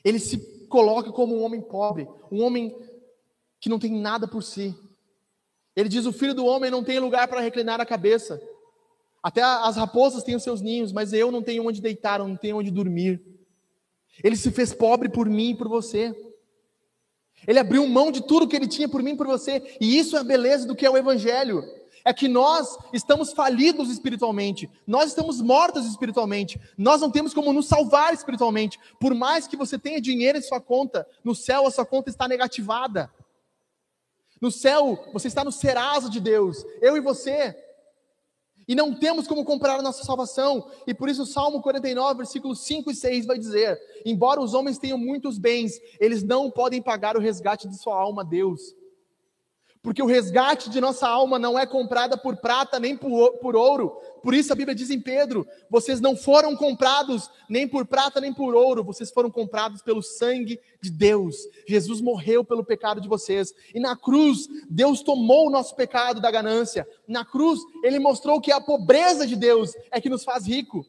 Ele 0.04 0.18
se 0.18 0.55
coloca 0.66 1.12
como 1.12 1.36
um 1.36 1.42
homem 1.42 1.60
pobre, 1.60 2.08
um 2.30 2.42
homem 2.42 2.76
que 3.60 3.68
não 3.68 3.78
tem 3.78 3.92
nada 3.92 4.28
por 4.28 4.42
si. 4.42 4.74
Ele 5.74 5.88
diz: 5.88 6.06
O 6.06 6.12
filho 6.12 6.34
do 6.34 6.44
homem 6.44 6.70
não 6.70 6.84
tem 6.84 6.98
lugar 6.98 7.28
para 7.28 7.40
reclinar 7.40 7.80
a 7.80 7.86
cabeça. 7.86 8.40
Até 9.22 9.42
as 9.42 9.76
raposas 9.76 10.22
têm 10.22 10.36
os 10.36 10.42
seus 10.42 10.60
ninhos, 10.60 10.92
mas 10.92 11.12
eu 11.12 11.32
não 11.32 11.42
tenho 11.42 11.66
onde 11.66 11.80
deitar, 11.80 12.20
eu 12.20 12.28
não 12.28 12.36
tenho 12.36 12.58
onde 12.58 12.70
dormir. 12.70 13.20
Ele 14.22 14.36
se 14.36 14.50
fez 14.50 14.72
pobre 14.72 15.08
por 15.08 15.28
mim 15.28 15.50
e 15.50 15.56
por 15.56 15.68
você. 15.68 16.14
Ele 17.46 17.58
abriu 17.58 17.86
mão 17.86 18.10
de 18.10 18.22
tudo 18.22 18.48
que 18.48 18.56
ele 18.56 18.68
tinha 18.68 18.88
por 18.88 19.02
mim 19.02 19.12
e 19.12 19.16
por 19.16 19.26
você. 19.26 19.76
E 19.80 19.98
isso 19.98 20.16
é 20.16 20.20
a 20.20 20.24
beleza 20.24 20.66
do 20.66 20.74
que 20.74 20.86
é 20.86 20.90
o 20.90 20.96
Evangelho. 20.96 21.62
É 22.06 22.14
que 22.14 22.28
nós 22.28 22.78
estamos 22.92 23.32
falidos 23.32 23.90
espiritualmente, 23.90 24.70
nós 24.86 25.08
estamos 25.08 25.40
mortos 25.40 25.84
espiritualmente, 25.84 26.60
nós 26.78 27.00
não 27.00 27.10
temos 27.10 27.34
como 27.34 27.52
nos 27.52 27.66
salvar 27.66 28.14
espiritualmente. 28.14 28.78
Por 29.00 29.12
mais 29.12 29.48
que 29.48 29.56
você 29.56 29.76
tenha 29.76 30.00
dinheiro 30.00 30.38
em 30.38 30.40
sua 30.42 30.60
conta, 30.60 31.04
no 31.24 31.34
céu 31.34 31.66
a 31.66 31.70
sua 31.72 31.84
conta 31.84 32.08
está 32.08 32.28
negativada. 32.28 33.12
No 34.40 34.52
céu, 34.52 35.04
você 35.12 35.26
está 35.26 35.42
no 35.42 35.50
Serasa 35.50 36.08
de 36.08 36.20
Deus, 36.20 36.64
eu 36.80 36.96
e 36.96 37.00
você. 37.00 37.56
E 38.68 38.74
não 38.76 38.94
temos 38.94 39.26
como 39.26 39.44
comprar 39.44 39.80
a 39.80 39.82
nossa 39.82 40.04
salvação. 40.04 40.70
E 40.86 40.94
por 40.94 41.08
isso 41.08 41.24
o 41.24 41.26
Salmo 41.26 41.60
49, 41.60 42.18
versículos 42.18 42.60
5 42.60 42.88
e 42.88 42.94
6 42.94 43.26
vai 43.26 43.36
dizer: 43.36 43.76
Embora 44.04 44.40
os 44.40 44.54
homens 44.54 44.78
tenham 44.78 44.96
muitos 44.96 45.38
bens, 45.38 45.80
eles 45.98 46.22
não 46.22 46.52
podem 46.52 46.80
pagar 46.80 47.16
o 47.16 47.20
resgate 47.20 47.66
de 47.66 47.76
sua 47.76 48.00
alma 48.00 48.22
a 48.22 48.24
Deus. 48.24 48.60
Porque 49.86 50.02
o 50.02 50.06
resgate 50.06 50.68
de 50.68 50.80
nossa 50.80 51.06
alma 51.06 51.38
não 51.38 51.56
é 51.56 51.64
comprada 51.64 52.18
por 52.18 52.36
prata 52.38 52.80
nem 52.80 52.96
por, 52.96 53.54
ouro. 53.54 53.90
Por 54.20 54.34
isso 54.34 54.52
a 54.52 54.56
Bíblia 54.56 54.74
diz 54.74 54.90
em 54.90 55.00
Pedro: 55.00 55.46
vocês 55.70 56.00
não 56.00 56.16
foram 56.16 56.56
comprados 56.56 57.30
nem 57.48 57.68
por 57.68 57.86
prata 57.86 58.20
nem 58.20 58.32
por 58.32 58.52
ouro, 58.56 58.82
vocês 58.82 59.12
foram 59.12 59.30
comprados 59.30 59.82
pelo 59.82 60.02
sangue 60.02 60.58
de 60.82 60.90
Deus. 60.90 61.36
Jesus 61.68 62.00
morreu 62.00 62.42
pelo 62.42 62.64
pecado 62.64 63.00
de 63.00 63.06
vocês. 63.06 63.54
E 63.72 63.78
na 63.78 63.94
cruz, 63.94 64.48
Deus 64.68 65.02
tomou 65.02 65.46
o 65.46 65.50
nosso 65.50 65.76
pecado 65.76 66.20
da 66.20 66.32
ganância. 66.32 66.84
Na 67.06 67.24
cruz, 67.24 67.60
ele 67.84 68.00
mostrou 68.00 68.40
que 68.40 68.50
a 68.50 68.60
pobreza 68.60 69.24
de 69.24 69.36
Deus 69.36 69.70
é 69.92 70.00
que 70.00 70.10
nos 70.10 70.24
faz 70.24 70.48
rico. 70.48 70.84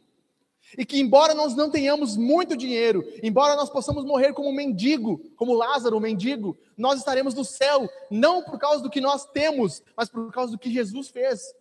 E 0.75 0.85
que, 0.85 0.99
embora 0.99 1.33
nós 1.33 1.55
não 1.55 1.69
tenhamos 1.69 2.17
muito 2.17 2.57
dinheiro, 2.57 3.03
embora 3.21 3.55
nós 3.55 3.69
possamos 3.69 4.03
morrer 4.03 4.33
como 4.33 4.51
mendigo, 4.51 5.21
como 5.35 5.53
Lázaro, 5.53 5.99
mendigo, 5.99 6.57
nós 6.75 6.99
estaremos 6.99 7.33
no 7.33 7.45
céu, 7.45 7.89
não 8.09 8.41
por 8.41 8.57
causa 8.57 8.81
do 8.81 8.89
que 8.89 8.99
nós 8.99 9.25
temos, 9.25 9.83
mas 9.95 10.09
por 10.09 10.31
causa 10.31 10.51
do 10.51 10.59
que 10.59 10.71
Jesus 10.71 11.09
fez. 11.09 11.53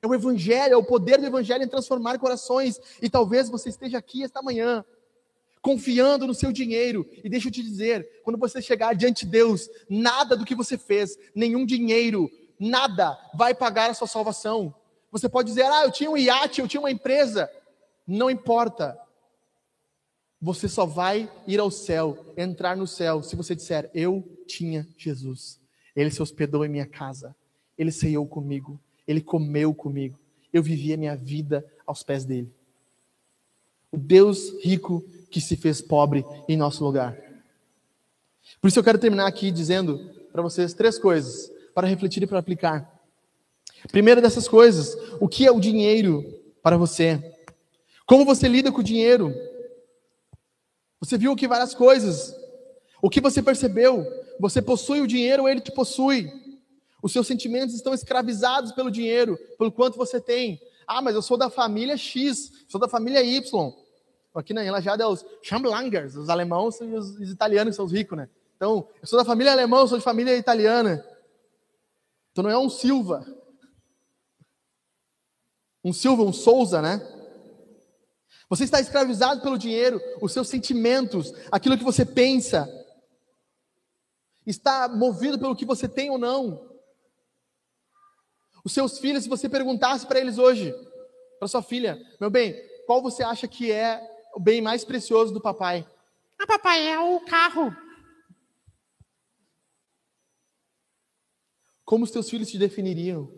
É 0.00 0.06
o 0.06 0.14
Evangelho, 0.14 0.74
é 0.74 0.76
o 0.76 0.84
poder 0.84 1.18
do 1.18 1.26
Evangelho 1.26 1.64
em 1.64 1.68
transformar 1.68 2.18
corações. 2.18 2.80
E 3.02 3.10
talvez 3.10 3.48
você 3.48 3.68
esteja 3.68 3.98
aqui 3.98 4.22
esta 4.22 4.42
manhã, 4.42 4.84
confiando 5.60 6.26
no 6.26 6.34
seu 6.34 6.52
dinheiro. 6.52 7.06
E 7.24 7.28
deixa 7.28 7.48
eu 7.48 7.52
te 7.52 7.62
dizer: 7.62 8.20
quando 8.22 8.38
você 8.38 8.62
chegar 8.62 8.94
diante 8.94 9.24
de 9.24 9.32
Deus, 9.32 9.68
nada 9.88 10.36
do 10.36 10.44
que 10.44 10.54
você 10.54 10.78
fez, 10.78 11.18
nenhum 11.34 11.66
dinheiro, 11.66 12.30
nada 12.58 13.18
vai 13.34 13.54
pagar 13.54 13.90
a 13.90 13.94
sua 13.94 14.06
salvação. 14.06 14.74
Você 15.10 15.28
pode 15.28 15.48
dizer: 15.48 15.64
ah, 15.64 15.84
eu 15.84 15.90
tinha 15.90 16.10
um 16.10 16.16
iate, 16.16 16.60
eu 16.60 16.68
tinha 16.68 16.80
uma 16.80 16.90
empresa. 16.90 17.50
Não 18.06 18.30
importa. 18.30 18.98
Você 20.40 20.68
só 20.68 20.84
vai 20.84 21.30
ir 21.46 21.58
ao 21.58 21.70
céu, 21.70 22.32
entrar 22.36 22.76
no 22.76 22.86
céu, 22.86 23.22
se 23.22 23.34
você 23.34 23.54
disser: 23.54 23.90
Eu 23.94 24.22
tinha 24.46 24.86
Jesus. 24.96 25.60
Ele 25.94 26.10
se 26.10 26.22
hospedou 26.22 26.64
em 26.64 26.68
minha 26.68 26.86
casa. 26.86 27.34
Ele 27.76 27.90
ceiou 27.90 28.26
comigo. 28.26 28.78
Ele 29.08 29.20
comeu 29.20 29.74
comigo. 29.74 30.18
Eu 30.52 30.62
vivi 30.62 30.92
a 30.92 30.96
minha 30.96 31.16
vida 31.16 31.64
aos 31.86 32.02
pés 32.02 32.24
dele. 32.24 32.52
O 33.90 33.96
Deus 33.96 34.52
rico 34.62 35.02
que 35.30 35.40
se 35.40 35.56
fez 35.56 35.80
pobre 35.80 36.24
em 36.48 36.56
nosso 36.56 36.84
lugar. 36.84 37.16
Por 38.60 38.68
isso 38.68 38.78
eu 38.78 38.84
quero 38.84 38.98
terminar 38.98 39.26
aqui 39.26 39.50
dizendo 39.50 39.98
para 40.30 40.42
vocês 40.42 40.74
três 40.74 40.98
coisas 40.98 41.50
para 41.74 41.86
refletir 41.86 42.22
e 42.22 42.26
para 42.26 42.38
aplicar. 42.38 42.90
Primeira 43.90 44.20
dessas 44.20 44.48
coisas, 44.48 44.96
o 45.20 45.28
que 45.28 45.46
é 45.46 45.50
o 45.50 45.60
dinheiro 45.60 46.24
para 46.62 46.76
você? 46.76 47.35
Como 48.06 48.24
você 48.24 48.46
lida 48.46 48.70
com 48.70 48.78
o 48.78 48.84
dinheiro? 48.84 49.34
Você 51.00 51.18
viu 51.18 51.32
aqui 51.32 51.48
várias 51.48 51.74
coisas. 51.74 52.34
O 53.02 53.10
que 53.10 53.20
você 53.20 53.42
percebeu? 53.42 54.06
Você 54.38 54.62
possui 54.62 55.00
o 55.00 55.06
dinheiro 55.06 55.42
ou 55.42 55.48
ele 55.48 55.60
te 55.60 55.72
possui? 55.72 56.32
Os 57.02 57.12
seus 57.12 57.26
sentimentos 57.26 57.74
estão 57.74 57.92
escravizados 57.92 58.72
pelo 58.72 58.90
dinheiro, 58.90 59.36
pelo 59.58 59.72
quanto 59.72 59.98
você 59.98 60.20
tem. 60.20 60.60
Ah, 60.86 61.02
mas 61.02 61.16
eu 61.16 61.22
sou 61.22 61.36
da 61.36 61.50
família 61.50 61.96
X, 61.96 62.64
sou 62.68 62.80
da 62.80 62.88
família 62.88 63.22
Y. 63.22 63.72
Aqui 64.34 64.54
na 64.54 64.64
Enlajada 64.64 65.02
é 65.02 65.06
os 65.06 65.24
Schamblangers, 65.42 66.14
os 66.14 66.28
alemãos 66.28 66.80
e 66.80 66.84
os, 66.84 67.18
os 67.18 67.30
italianos 67.30 67.72
que 67.72 67.76
são 67.76 67.86
os 67.86 67.92
ricos, 67.92 68.16
né? 68.16 68.28
Então, 68.54 68.88
eu 69.00 69.06
sou 69.06 69.18
da 69.18 69.24
família 69.24 69.52
alemã, 69.52 69.78
eu 69.78 69.88
sou 69.88 69.98
de 69.98 70.04
família 70.04 70.36
italiana. 70.36 71.04
Então 72.30 72.44
não 72.44 72.50
é 72.50 72.58
um 72.58 72.68
Silva. 72.68 73.26
Um 75.82 75.92
Silva, 75.92 76.22
um 76.22 76.32
Souza, 76.32 76.80
né? 76.80 77.15
Você 78.48 78.64
está 78.64 78.80
escravizado 78.80 79.40
pelo 79.40 79.58
dinheiro, 79.58 80.00
os 80.20 80.32
seus 80.32 80.48
sentimentos, 80.48 81.32
aquilo 81.50 81.76
que 81.76 81.84
você 81.84 82.06
pensa, 82.06 82.68
está 84.46 84.88
movido 84.88 85.38
pelo 85.38 85.56
que 85.56 85.64
você 85.64 85.88
tem 85.88 86.10
ou 86.10 86.18
não. 86.18 86.70
Os 88.64 88.72
seus 88.72 88.98
filhos, 88.98 89.24
se 89.24 89.28
você 89.28 89.48
perguntasse 89.48 90.06
para 90.06 90.20
eles 90.20 90.38
hoje, 90.38 90.72
para 91.38 91.48
sua 91.48 91.62
filha, 91.62 92.00
meu 92.20 92.30
bem, 92.30 92.54
qual 92.86 93.02
você 93.02 93.22
acha 93.22 93.48
que 93.48 93.70
é 93.70 94.00
o 94.34 94.40
bem 94.40 94.62
mais 94.62 94.84
precioso 94.84 95.34
do 95.34 95.40
papai? 95.40 95.88
Ah, 96.38 96.46
papai, 96.46 96.86
é 96.86 96.98
o 97.00 97.20
carro. 97.20 97.74
Como 101.84 102.04
os 102.04 102.10
teus 102.10 102.28
filhos 102.28 102.50
te 102.50 102.58
definiriam? 102.58 103.32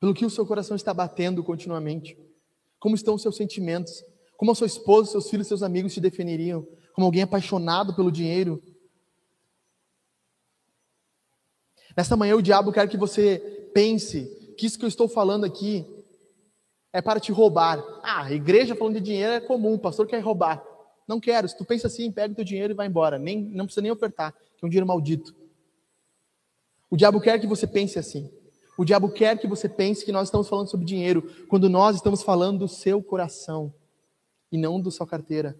Pelo 0.00 0.14
que 0.14 0.24
o 0.24 0.30
seu 0.30 0.46
coração 0.46 0.76
está 0.76 0.92
batendo 0.92 1.42
continuamente? 1.42 2.25
Como 2.86 2.94
estão 2.94 3.16
os 3.16 3.22
seus 3.22 3.34
sentimentos? 3.34 4.04
Como 4.36 4.52
a 4.52 4.54
sua 4.54 4.68
esposa, 4.68 5.10
seus 5.10 5.28
filhos, 5.28 5.48
seus 5.48 5.60
amigos 5.60 5.92
te 5.92 6.00
definiriam? 6.00 6.64
Como 6.92 7.04
alguém 7.04 7.24
apaixonado 7.24 7.92
pelo 7.96 8.12
dinheiro? 8.12 8.62
Nesta 11.96 12.16
manhã 12.16 12.36
o 12.36 12.40
diabo 12.40 12.70
quer 12.70 12.88
que 12.88 12.96
você 12.96 13.70
pense 13.74 14.54
que 14.56 14.66
isso 14.66 14.78
que 14.78 14.84
eu 14.84 14.88
estou 14.88 15.08
falando 15.08 15.44
aqui 15.44 15.84
é 16.92 17.02
para 17.02 17.18
te 17.18 17.32
roubar. 17.32 17.84
Ah, 18.04 18.26
a 18.26 18.32
igreja 18.32 18.76
falando 18.76 18.94
de 18.94 19.00
dinheiro 19.00 19.32
é 19.32 19.40
comum, 19.40 19.74
o 19.74 19.80
pastor 19.80 20.06
quer 20.06 20.20
roubar. 20.20 20.64
Não 21.08 21.18
quero. 21.18 21.48
Se 21.48 21.58
tu 21.58 21.64
pensa 21.64 21.88
assim, 21.88 22.12
pega 22.12 22.34
o 22.34 22.36
teu 22.36 22.44
dinheiro 22.44 22.72
e 22.72 22.76
vai 22.76 22.86
embora. 22.86 23.18
Nem, 23.18 23.42
não 23.42 23.64
precisa 23.64 23.82
nem 23.82 23.90
ofertar, 23.90 24.32
que 24.32 24.64
é 24.64 24.66
um 24.66 24.70
dinheiro 24.70 24.86
maldito. 24.86 25.34
O 26.88 26.96
diabo 26.96 27.20
quer 27.20 27.40
que 27.40 27.48
você 27.48 27.66
pense 27.66 27.98
assim. 27.98 28.30
O 28.76 28.84
diabo 28.84 29.08
quer 29.08 29.38
que 29.38 29.46
você 29.46 29.68
pense 29.68 30.04
que 30.04 30.12
nós 30.12 30.28
estamos 30.28 30.48
falando 30.48 30.68
sobre 30.68 30.84
dinheiro, 30.84 31.22
quando 31.48 31.68
nós 31.68 31.96
estamos 31.96 32.22
falando 32.22 32.60
do 32.60 32.68
seu 32.68 33.02
coração 33.02 33.72
e 34.52 34.58
não 34.58 34.80
da 34.80 34.90
sua 34.90 35.06
carteira. 35.06 35.58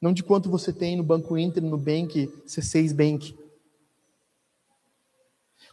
Não 0.00 0.12
de 0.12 0.22
quanto 0.22 0.50
você 0.50 0.72
tem 0.72 0.96
no 0.96 1.02
Banco 1.02 1.36
Inter, 1.36 1.62
no 1.62 1.76
Bank, 1.76 2.26
C6 2.46 2.94
Bank. 2.94 3.36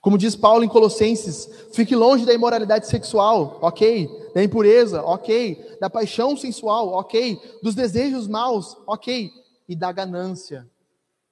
Como 0.01 0.18
diz 0.18 0.36
Paulo 0.36 0.64
em 0.64 0.68
Colossenses, 0.68 1.47
fique 1.74 1.95
longe 1.95 2.26
da 2.26 2.34
imoralidade 2.34 2.88
sexual, 2.88 3.59
ok? 3.62 4.09
Da 4.34 4.43
impureza, 4.43 5.03
ok? 5.03 5.78
Da 5.80 5.89
paixão 5.89 6.36
sensual, 6.36 6.89
ok? 6.89 7.39
Dos 7.62 7.76
desejos 7.76 8.28
maus, 8.28 8.76
ok? 8.88 9.32
E 9.70 9.76
da 9.76 9.91
ganância, 9.91 10.68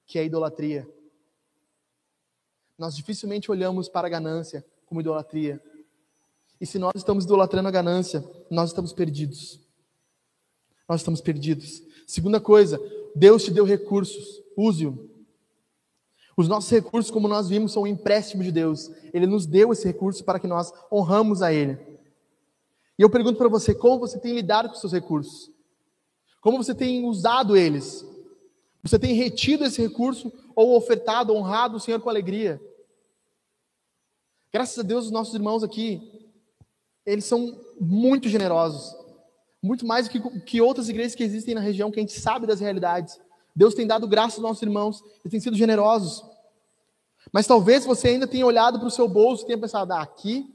que 0.06 0.18
é 0.18 0.22
a 0.22 0.24
idolatria. 0.24 0.88
Nós 2.80 2.96
dificilmente 2.96 3.50
olhamos 3.50 3.90
para 3.90 4.06
a 4.06 4.10
ganância 4.10 4.64
como 4.86 5.02
idolatria. 5.02 5.62
E 6.58 6.64
se 6.64 6.78
nós 6.78 6.92
estamos 6.96 7.26
idolatrando 7.26 7.68
a 7.68 7.70
ganância, 7.70 8.24
nós 8.50 8.70
estamos 8.70 8.90
perdidos. 8.90 9.60
Nós 10.88 11.02
estamos 11.02 11.20
perdidos. 11.20 11.82
Segunda 12.06 12.40
coisa, 12.40 12.80
Deus 13.14 13.44
te 13.44 13.50
deu 13.50 13.66
recursos, 13.66 14.42
use-o. 14.56 15.10
Os 16.34 16.48
nossos 16.48 16.70
recursos, 16.70 17.10
como 17.10 17.28
nós 17.28 17.50
vimos, 17.50 17.70
são 17.72 17.82
um 17.82 17.86
empréstimo 17.86 18.42
de 18.42 18.50
Deus. 18.50 18.90
Ele 19.12 19.26
nos 19.26 19.44
deu 19.44 19.74
esse 19.74 19.86
recurso 19.86 20.24
para 20.24 20.40
que 20.40 20.46
nós 20.46 20.72
honramos 20.90 21.42
a 21.42 21.52
Ele. 21.52 21.78
E 22.98 23.02
eu 23.02 23.10
pergunto 23.10 23.36
para 23.36 23.48
você, 23.48 23.74
como 23.74 23.98
você 23.98 24.18
tem 24.18 24.32
lidado 24.32 24.70
com 24.70 24.74
os 24.74 24.80
seus 24.80 24.94
recursos? 24.94 25.50
Como 26.40 26.56
você 26.56 26.74
tem 26.74 27.04
usado 27.04 27.58
eles? 27.58 28.06
Você 28.82 28.98
tem 28.98 29.12
retido 29.12 29.66
esse 29.66 29.82
recurso 29.82 30.32
ou 30.56 30.74
ofertado, 30.74 31.34
honrado 31.34 31.76
o 31.76 31.80
Senhor 31.80 32.00
com 32.00 32.08
alegria? 32.08 32.58
Graças 34.52 34.78
a 34.78 34.82
Deus, 34.82 35.06
os 35.06 35.10
nossos 35.10 35.34
irmãos 35.34 35.62
aqui, 35.62 36.00
eles 37.06 37.24
são 37.24 37.60
muito 37.80 38.28
generosos. 38.28 38.96
Muito 39.62 39.86
mais 39.86 40.08
do 40.08 40.10
que, 40.10 40.40
que 40.40 40.60
outras 40.60 40.88
igrejas 40.88 41.14
que 41.14 41.22
existem 41.22 41.54
na 41.54 41.60
região, 41.60 41.90
que 41.90 42.00
a 42.00 42.02
gente 42.02 42.18
sabe 42.18 42.46
das 42.46 42.60
realidades. 42.60 43.20
Deus 43.54 43.74
tem 43.74 43.86
dado 43.86 44.08
graça 44.08 44.36
aos 44.36 44.42
nossos 44.42 44.62
irmãos, 44.62 45.02
eles 45.20 45.30
têm 45.30 45.40
sido 45.40 45.56
generosos. 45.56 46.24
Mas 47.32 47.46
talvez 47.46 47.84
você 47.84 48.08
ainda 48.08 48.26
tenha 48.26 48.46
olhado 48.46 48.78
para 48.78 48.88
o 48.88 48.90
seu 48.90 49.06
bolso 49.06 49.44
e 49.44 49.46
tenha 49.46 49.58
pensado: 49.58 49.92
ah, 49.92 50.00
aqui, 50.00 50.52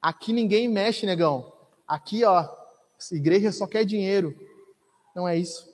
aqui 0.00 0.32
ninguém 0.32 0.68
mexe, 0.68 1.06
negão. 1.06 1.52
Aqui, 1.88 2.24
ó, 2.24 2.48
igreja 3.10 3.50
só 3.50 3.66
quer 3.66 3.84
dinheiro. 3.84 4.36
Não 5.16 5.26
é 5.26 5.36
isso. 5.36 5.71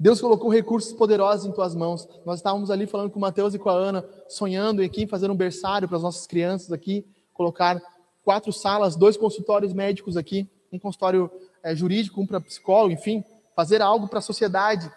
Deus 0.00 0.18
colocou 0.18 0.48
recursos 0.48 0.94
poderosos 0.94 1.44
em 1.44 1.52
tuas 1.52 1.74
mãos. 1.74 2.08
Nós 2.24 2.38
estávamos 2.38 2.70
ali 2.70 2.86
falando 2.86 3.10
com 3.10 3.18
o 3.18 3.20
Mateus 3.20 3.52
e 3.52 3.58
com 3.58 3.68
a 3.68 3.74
Ana, 3.74 4.02
sonhando 4.30 4.82
em 4.82 4.86
aqui 4.86 5.06
fazer 5.06 5.30
um 5.30 5.36
berçário 5.36 5.86
para 5.86 5.98
as 5.98 6.02
nossas 6.02 6.26
crianças 6.26 6.72
aqui, 6.72 7.06
colocar 7.34 7.78
quatro 8.24 8.50
salas, 8.50 8.96
dois 8.96 9.18
consultórios 9.18 9.74
médicos 9.74 10.16
aqui, 10.16 10.48
um 10.72 10.78
consultório 10.78 11.30
é, 11.62 11.74
jurídico, 11.76 12.18
um 12.18 12.26
para 12.26 12.40
psicólogo, 12.40 12.94
enfim, 12.94 13.22
fazer 13.54 13.82
algo 13.82 14.08
para 14.08 14.20
a 14.20 14.22
sociedade. 14.22 14.90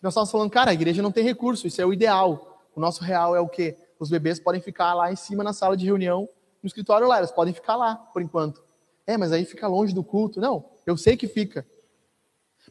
Nós 0.00 0.12
estávamos 0.14 0.30
falando, 0.30 0.50
cara, 0.50 0.70
a 0.70 0.74
igreja 0.74 1.02
não 1.02 1.12
tem 1.12 1.22
recurso, 1.22 1.66
isso 1.66 1.82
é 1.82 1.84
o 1.84 1.92
ideal. 1.92 2.62
O 2.74 2.80
nosso 2.80 3.04
real 3.04 3.36
é 3.36 3.40
o 3.40 3.48
quê? 3.48 3.76
Os 3.98 4.08
bebês 4.08 4.40
podem 4.40 4.62
ficar 4.62 4.94
lá 4.94 5.12
em 5.12 5.16
cima 5.16 5.44
na 5.44 5.52
sala 5.52 5.76
de 5.76 5.84
reunião, 5.84 6.26
no 6.62 6.66
escritório 6.66 7.06
lá, 7.06 7.18
eles 7.18 7.30
podem 7.30 7.52
ficar 7.52 7.76
lá, 7.76 7.94
por 7.94 8.22
enquanto. 8.22 8.62
É, 9.06 9.18
mas 9.18 9.32
aí 9.32 9.44
fica 9.44 9.68
longe 9.68 9.94
do 9.94 10.02
culto. 10.02 10.40
Não, 10.40 10.64
eu 10.86 10.96
sei 10.96 11.14
que 11.14 11.28
fica. 11.28 11.66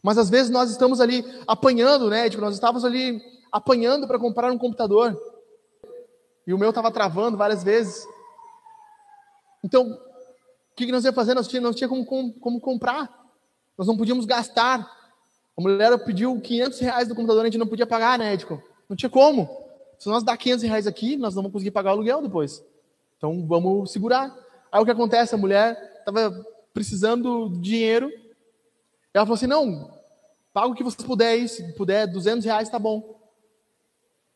Mas 0.02 0.18
às 0.18 0.30
vezes 0.30 0.50
nós 0.50 0.70
estamos 0.72 1.02
ali 1.02 1.26
apanhando, 1.48 2.10
né? 2.10 2.30
Tipo, 2.30 2.42
nós 2.42 2.54
estávamos 2.54 2.86
ali 2.86 3.22
apanhando 3.52 4.08
para 4.08 4.20
comprar 4.20 4.52
um 4.52 4.58
computador. 4.58 5.20
E 6.48 6.54
o 6.54 6.58
meu 6.58 6.70
estava 6.70 6.92
travando 6.92 7.38
várias 7.38 7.64
vezes. 7.64 8.08
Então, 9.64 9.92
o 9.92 10.76
que 10.76 10.92
nós 10.92 11.04
ia 11.04 11.14
fazer? 11.14 11.34
Nós 11.34 11.52
não 11.54 11.74
tinha 11.74 11.90
como, 11.90 12.06
como, 12.06 12.34
como 12.34 12.62
comprar. 12.62 13.10
Nós 13.78 13.88
não 13.88 13.98
podíamos 13.98 14.26
gastar. 14.26 14.90
A 15.58 15.62
mulher 15.62 15.98
pediu 16.06 16.40
500 16.40 16.80
reais 16.80 17.08
do 17.08 17.16
computador, 17.16 17.42
a 17.42 17.46
gente 17.46 17.58
não 17.58 17.68
podia 17.68 17.86
pagar, 17.86 18.18
né, 18.18 18.34
Edico? 18.34 18.62
Não 18.88 18.96
tinha 18.96 19.10
como. 19.10 19.50
Se 19.98 20.08
nós 20.08 20.24
dar 20.24 20.38
500 20.38 20.64
reais 20.64 20.88
aqui, 20.88 21.18
nós 21.18 21.36
não 21.36 21.44
vamos 21.44 21.54
conseguir 21.54 21.72
pagar 21.72 21.92
o 21.92 21.94
aluguel 21.94 22.22
depois. 22.22 22.64
Então, 23.18 23.46
vamos 23.46 23.92
segurar. 23.92 24.34
Aí 24.72 24.82
o 24.82 24.86
que 24.86 24.92
acontece? 24.92 25.36
A 25.36 25.38
mulher 25.38 25.78
estava 26.00 26.46
precisando 26.74 27.50
de 27.50 27.60
dinheiro. 27.60 28.10
Ela 29.14 29.26
falou 29.26 29.36
assim: 29.36 29.48
não, 29.48 29.92
paga 30.54 30.68
o 30.68 30.76
que 30.76 30.84
você 30.84 31.04
puder 31.04 31.30
aí, 31.30 31.48
se 31.48 31.74
puder, 31.74 32.08
200 32.08 32.46
reais 32.46 32.70
tá 32.70 32.80
bom. 32.80 33.20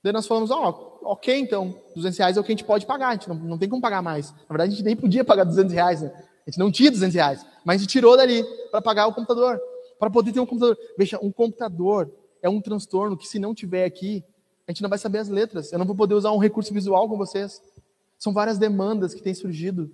Daí 0.03 0.13
nós 0.13 0.28
falamos: 0.28 0.51
ó, 0.51 0.99
oh, 1.01 1.11
ok, 1.11 1.38
então, 1.38 1.80
200 1.95 2.17
reais 2.17 2.38
é 2.38 2.39
o 2.39 2.43
que 2.43 2.51
a 2.51 2.55
gente 2.55 2.65
pode 2.65 2.86
pagar, 2.86 3.09
a 3.09 3.13
gente 3.13 3.30
não, 3.30 3.36
não 3.36 3.57
tem 3.57 3.69
como 3.69 3.82
pagar 3.82 4.01
mais. 4.01 4.32
Na 4.32 4.47
verdade, 4.49 4.74
a 4.74 4.76
gente 4.76 4.86
nem 4.86 4.95
podia 4.95 5.24
pagar 5.24 5.43
200 5.43 5.74
reais, 5.74 6.01
né? 6.01 6.11
A 6.45 6.49
gente 6.49 6.59
não 6.59 6.71
tinha 6.71 6.91
200 6.91 7.15
reais, 7.15 7.45
mas 7.63 7.76
a 7.76 7.80
gente 7.80 7.89
tirou 7.91 8.17
dali 8.17 8.43
para 8.69 8.82
pagar 8.82 9.07
o 9.07 9.13
computador, 9.13 9.59
para 9.97 10.09
poder 10.09 10.32
ter 10.34 10.39
um 10.39 10.45
computador. 10.45 10.78
Veja, 10.97 11.17
um 11.21 11.32
computador 11.32 12.11
é 12.41 12.49
um 12.49 12.59
transtorno 12.59 13.15
que, 13.15 13.28
se 13.28 13.39
não 13.39 13.55
tiver 13.55 13.86
aqui, 13.86 14.24
a 14.67 14.71
gente 14.71 14.82
não 14.82 14.89
vai 14.89 14.99
saber 14.99 15.19
as 15.19 15.30
letras. 15.30 15.71
Eu 15.71 15.80
não 15.80 15.86
vou 15.86 15.95
poder 15.95 16.13
usar 16.13 16.32
um 16.32 16.38
recurso 16.38 16.74
visual 16.74 17.07
com 17.07 17.17
vocês. 17.17 17.61
São 18.17 18.34
várias 18.34 18.57
demandas 18.57 19.13
que 19.13 19.21
têm 19.21 19.34
surgido. 19.34 19.91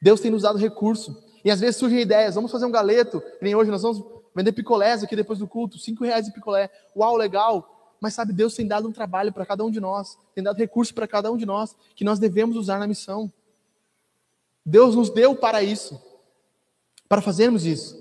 Deus 0.00 0.20
tem 0.20 0.30
nos 0.30 0.42
dado 0.42 0.58
recurso. 0.58 1.16
E 1.44 1.50
às 1.50 1.60
vezes 1.60 1.76
surgem 1.76 2.00
ideias, 2.00 2.34
vamos 2.34 2.50
fazer 2.50 2.66
um 2.66 2.70
galeto, 2.70 3.22
nem 3.40 3.54
hoje 3.54 3.70
nós 3.70 3.82
vamos 3.82 4.04
vender 4.34 4.52
picolés 4.52 5.02
aqui 5.02 5.16
depois 5.16 5.38
do 5.38 5.48
culto, 5.48 5.78
cinco 5.78 6.04
reais 6.04 6.26
de 6.26 6.32
picolé. 6.32 6.70
Uau, 6.96 7.16
legal. 7.16 7.96
Mas 8.00 8.14
sabe, 8.14 8.32
Deus 8.32 8.54
tem 8.54 8.66
dado 8.66 8.88
um 8.88 8.92
trabalho 8.92 9.32
para 9.32 9.44
cada 9.44 9.64
um 9.64 9.70
de 9.70 9.80
nós, 9.80 10.16
tem 10.34 10.44
dado 10.44 10.56
recurso 10.56 10.94
para 10.94 11.08
cada 11.08 11.30
um 11.32 11.36
de 11.36 11.44
nós, 11.44 11.76
que 11.96 12.04
nós 12.04 12.18
devemos 12.18 12.56
usar 12.56 12.78
na 12.78 12.86
missão. 12.86 13.32
Deus 14.64 14.94
nos 14.94 15.10
deu 15.10 15.34
para 15.34 15.62
isso, 15.62 16.00
para 17.08 17.20
fazermos 17.20 17.64
isso. 17.64 17.98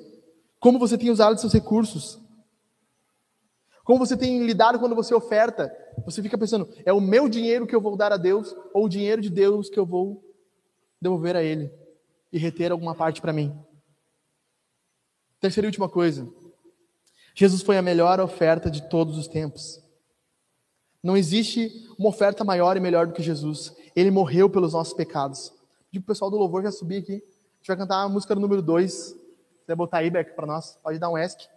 Como 0.59 0.77
você 0.77 0.97
tem 0.97 1.09
usado 1.09 1.39
seus 1.39 1.53
recursos? 1.53 2.19
Como 3.83 3.99
você 3.99 4.17
tem 4.17 4.43
lidado 4.43 4.77
quando 4.79 4.93
você 4.93 5.15
oferta? 5.15 5.73
Você 6.05 6.21
fica 6.21 6.37
pensando, 6.37 6.67
é 6.85 6.91
o 6.91 6.99
meu 6.99 7.29
dinheiro 7.29 7.65
que 7.65 7.73
eu 7.73 7.81
vou 7.81 7.95
dar 7.95 8.11
a 8.11 8.17
Deus 8.17 8.55
ou 8.73 8.85
o 8.85 8.89
dinheiro 8.89 9.21
de 9.21 9.29
Deus 9.29 9.69
que 9.69 9.79
eu 9.79 9.85
vou 9.85 10.23
devolver 11.01 11.35
a 11.35 11.43
Ele? 11.43 11.71
E 12.31 12.37
reter 12.37 12.71
alguma 12.71 12.95
parte 12.95 13.21
para 13.21 13.33
mim. 13.33 13.57
Terceira 15.39 15.67
e 15.67 15.69
última 15.69 15.87
coisa. 15.87 16.27
Jesus 17.35 17.61
foi 17.61 17.77
a 17.77 17.81
melhor 17.81 18.19
oferta 18.19 18.69
de 18.71 18.89
todos 18.89 19.17
os 19.17 19.27
tempos. 19.27 19.81
Não 21.03 21.15
existe 21.15 21.87
uma 21.97 22.09
oferta 22.09 22.43
maior 22.43 22.75
e 22.75 22.79
melhor 22.79 23.07
do 23.07 23.13
que 23.13 23.21
Jesus. 23.21 23.75
Ele 23.95 24.09
morreu 24.09 24.49
pelos 24.49 24.73
nossos 24.73 24.93
pecados. 24.93 25.53
Digo 25.91 26.03
o 26.03 26.07
pessoal 26.07 26.31
do 26.31 26.37
louvor 26.37 26.63
já 26.63 26.71
subir 26.71 26.97
aqui. 26.97 27.13
A 27.13 27.57
gente 27.57 27.67
vai 27.67 27.77
cantar 27.77 28.01
a 28.01 28.09
música 28.09 28.33
número 28.33 28.61
2. 28.61 28.91
Se 28.91 29.15
quiser 29.61 29.75
botar 29.75 29.99
aí, 29.99 30.09
Beck, 30.09 30.35
para 30.35 30.47
nós, 30.47 30.77
pode 30.83 30.97
dar 30.97 31.09
um 31.09 31.17
ESC. 31.17 31.47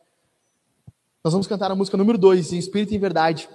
Nós 1.25 1.33
vamos 1.33 1.47
cantar 1.47 1.71
a 1.71 1.75
música 1.75 1.97
número 1.97 2.19
2, 2.19 2.53
em 2.53 2.59
espírito 2.59 2.93
e 2.93 2.97
em 2.97 3.01
verdade. 3.01 3.49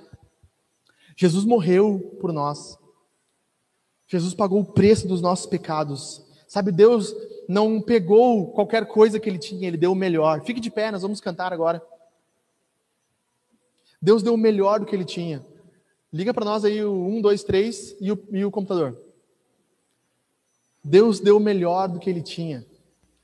Jesus 1.16 1.46
morreu 1.46 2.18
por 2.20 2.34
nós. 2.34 2.78
Jesus 4.08 4.34
pagou 4.34 4.60
o 4.60 4.66
preço 4.66 5.08
dos 5.08 5.22
nossos 5.22 5.46
pecados. 5.46 6.25
Sabe, 6.48 6.72
Deus 6.72 7.14
não 7.48 7.82
pegou 7.82 8.48
qualquer 8.52 8.86
coisa 8.86 9.20
que 9.20 9.30
ele 9.30 9.38
tinha, 9.38 9.68
ele 9.68 9.78
deu 9.78 9.92
o 9.92 9.96
melhor. 9.96 10.42
Fique 10.42 10.60
de 10.60 10.70
pé, 10.70 10.92
nós 10.92 11.02
vamos 11.02 11.20
cantar 11.20 11.52
agora. 11.52 11.82
Deus 14.02 14.22
deu 14.22 14.34
o 14.34 14.38
melhor 14.38 14.80
do 14.80 14.86
que 14.86 14.96
ele 14.96 15.06
tinha. 15.06 15.46
Liga 16.14 16.34
para 16.34 16.46
nós 16.46 16.64
aí 16.64 16.84
o 16.84 16.94
1, 16.94 17.22
2, 17.22 17.44
3 17.44 17.98
e 18.00 18.12
o, 18.12 18.24
e 18.32 18.46
o 18.46 18.52
computador. 18.52 18.98
Deus 20.84 21.20
deu 21.20 21.38
o 21.38 21.40
melhor 21.40 21.88
do 21.90 22.00
que 22.00 22.10
ele 22.10 22.22
tinha. 22.22 22.66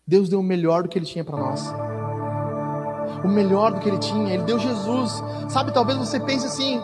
Deus 0.05 0.28
deu 0.28 0.39
o 0.39 0.43
melhor 0.43 0.84
do 0.84 0.89
que 0.89 0.97
ele 0.97 1.05
tinha 1.05 1.24
para 1.24 1.38
nós. 1.38 1.61
O 3.24 3.28
melhor 3.28 3.74
do 3.74 3.80
que 3.80 3.88
ele 3.88 3.99
tinha, 3.99 4.34
ele 4.34 4.43
deu 4.43 4.57
Jesus. 4.57 5.11
Sabe, 5.49 5.72
talvez 5.72 5.97
você 5.97 6.19
pense 6.19 6.47
assim: 6.47 6.82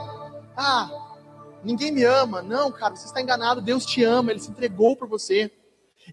ah, 0.56 0.90
ninguém 1.64 1.92
me 1.92 2.04
ama. 2.04 2.44
Não, 2.44 2.72
cara, 2.72 2.96
você 2.96 3.08
está 3.08 3.20
enganado. 3.20 3.60
Deus 3.60 3.86
te 3.86 4.04
ama, 4.04 4.32
ele 4.32 4.40
se 4.40 4.52
entregou 4.52 4.96
por 4.96 5.08
você. 5.08 5.52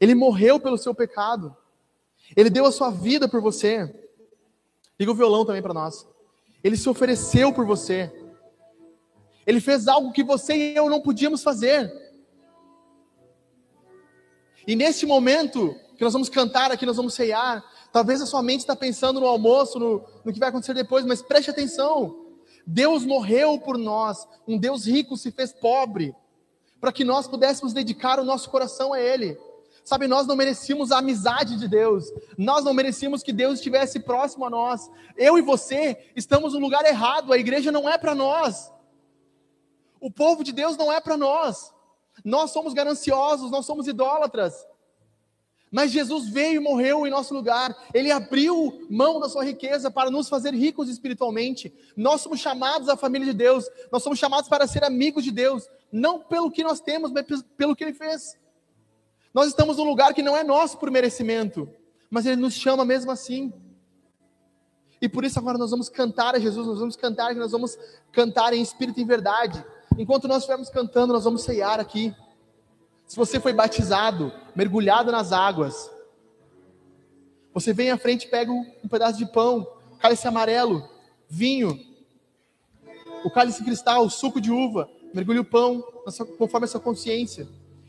Ele 0.01 0.15
morreu 0.15 0.59
pelo 0.59 0.79
seu 0.79 0.95
pecado. 0.95 1.57
Ele 2.37 2.51
deu 2.51 2.65
a 2.67 2.73
sua 2.73 2.91
vida 2.91 3.29
por 3.29 3.41
você. 3.41 3.93
Liga 4.99 5.13
o 5.13 5.15
violão 5.15 5.45
também 5.45 5.63
para 5.63 5.75
nós. 5.75 6.07
Ele 6.63 6.77
se 6.77 6.89
ofereceu 6.89 7.53
por 7.53 7.67
você. 7.67 8.13
Ele 9.47 9.61
fez 9.61 9.87
algo 9.89 10.13
que 10.13 10.25
você 10.25 10.55
e 10.55 10.77
eu 10.77 10.89
não 10.89 11.01
podíamos 11.01 11.43
fazer. 11.43 11.93
E 14.67 14.75
nesse 14.75 15.05
momento 15.05 15.75
que 15.97 16.05
nós 16.05 16.13
vamos 16.13 16.29
cantar 16.29 16.73
aqui, 16.73 16.87
nós 16.87 16.97
vamos 16.97 17.15
ceiar, 17.15 17.63
talvez 17.93 18.23
a 18.23 18.27
sua 18.27 18.43
mente 18.43 18.61
está 18.61 18.75
pensando 18.75 19.21
no 19.21 19.27
almoço, 19.27 19.79
no, 19.79 20.05
no 20.25 20.33
que 20.33 20.41
vai 20.41 20.49
acontecer 20.49 20.75
depois, 20.75 21.05
mas 21.05 21.21
preste 21.21 21.51
atenção. 21.51 22.25
Deus 22.67 23.05
morreu 23.05 23.59
por 23.59 23.77
nós. 23.77 24.27
Um 24.49 24.59
Deus 24.59 24.87
rico 24.87 25.17
se 25.17 25.31
fez 25.31 25.53
pobre 25.53 26.15
para 26.81 26.93
que 26.93 27.05
nós 27.05 27.27
pudéssemos 27.27 27.73
dedicar 27.73 28.19
o 28.19 28.25
nosso 28.25 28.49
coração 28.51 28.93
a 28.93 29.01
Ele. 29.01 29.39
Sabe, 29.85 30.09
nós 30.09 30.27
não 30.27 30.35
merecíamos 30.35 30.91
a 30.91 30.99
amizade 30.99 31.59
de 31.59 31.69
Deus. 31.69 32.11
Nós 32.39 32.65
não 32.65 32.73
merecíamos 32.73 33.23
que 33.23 33.35
Deus 33.35 33.59
estivesse 33.59 34.01
próximo 34.01 34.47
a 34.47 34.51
nós. 34.51 34.91
Eu 35.15 35.37
e 35.37 35.43
você 35.43 36.11
estamos 36.17 36.55
no 36.55 36.59
lugar 36.59 36.87
errado. 36.87 37.33
A 37.33 37.39
igreja 37.39 37.71
não 37.71 37.87
é 37.87 37.99
para 37.99 38.15
nós. 38.15 38.73
O 40.01 40.11
povo 40.11 40.43
de 40.43 40.53
Deus 40.53 40.79
não 40.79 40.91
é 40.91 41.01
para 41.01 41.19
nós. 41.19 41.73
Nós 42.25 42.51
somos 42.51 42.73
gananciosos, 42.73 43.51
nós 43.51 43.67
somos 43.67 43.87
idólatras. 43.87 44.67
Mas 45.71 45.91
Jesus 45.91 46.29
veio 46.29 46.63
e 46.63 46.65
morreu 46.65 47.07
em 47.07 47.11
nosso 47.11 47.35
lugar. 47.35 47.77
Ele 47.93 48.11
abriu 48.11 48.87
mão 48.89 49.21
da 49.21 49.29
sua 49.29 49.45
riqueza 49.45 49.91
para 49.91 50.11
nos 50.11 50.31
fazer 50.31 50.55
ricos 50.55 50.89
espiritualmente. 50.89 51.75
Nós 51.95 52.23
somos 52.23 52.41
chamados 52.41 52.89
à 52.89 52.97
família 52.97 53.27
de 53.27 53.35
Deus. 53.35 53.69
Nós 53.93 54.03
somos 54.03 54.19
chamados 54.19 54.49
para 54.49 54.67
ser 54.67 54.83
amigos 54.83 55.25
de 55.25 55.31
Deus, 55.31 55.69
não 55.93 56.21
pelo 56.21 56.51
que 56.51 56.63
nós 56.63 56.81
temos, 56.81 57.11
mas 57.11 57.27
pelo 57.57 57.77
que 57.77 57.85
ele 57.85 57.93
fez. 57.93 58.39
Nós 59.35 59.49
estamos 59.49 59.79
num 59.79 59.85
lugar 59.85 60.15
que 60.15 60.23
não 60.23 60.37
é 60.37 60.45
nosso 60.45 60.79
por 60.79 60.93
merecimento, 60.93 61.69
mas 62.09 62.25
Ele 62.25 62.37
nos 62.37 62.55
chama 62.55 62.85
mesmo 62.85 63.11
assim. 63.11 63.53
E 65.03 65.09
por 65.09 65.25
isso 65.25 65.39
agora 65.41 65.59
nós 65.59 65.73
vamos 65.73 65.89
cantar 65.89 66.37
a 66.37 66.39
Jesus, 66.39 66.67
nós 66.69 66.79
vamos 66.79 66.95
cantar, 66.95 67.35
nós 67.35 67.51
vamos 67.51 67.77
cantar 68.13 68.55
em 68.55 68.63
espírito 68.63 69.01
e 69.01 69.05
verdade. 69.05 69.63
Enquanto 69.99 70.29
nós 70.29 70.39
estivermos 70.39 70.71
cantando, 70.71 71.13
nós 71.13 71.25
vamos 71.25 71.43
ceiar 71.43 71.81
aqui. 71.81 72.15
Se 73.09 73.17
você 73.17 73.41
foi 73.41 73.53
batizado, 73.53 74.33
mergulhado 74.55 75.11
nas 75.11 75.33
águas, 75.33 75.91
você 77.53 77.73
vem 77.73 77.91
à 77.91 77.99
frente, 77.99 78.29
pega 78.29 78.53
um 78.53 78.89
pedaço 78.89 79.19
de 79.19 79.27
pão, 79.27 79.67
cálice 79.99 80.29
amarelo, 80.29 80.89
vinho, 81.29 81.79
o 83.25 83.31
cálice 83.31 83.65
cristal, 83.65 84.07
o 84.07 84.11
suco 84.11 84.41
de 84.41 84.53
uva, 84.53 84.89
mergulhe 85.13 85.41
o 85.41 85.45
pão 85.45 85.83
conforme 86.39 86.67
a 86.67 86.69
sua 86.69 86.81
consciência. 86.81 87.49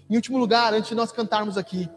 Em 0.09 0.15
último 0.15 0.37
lugar, 0.37 0.73
antes 0.73 0.89
de 0.89 0.95
nós 0.95 1.11
cantarmos 1.11 1.57
aqui, 1.57 1.89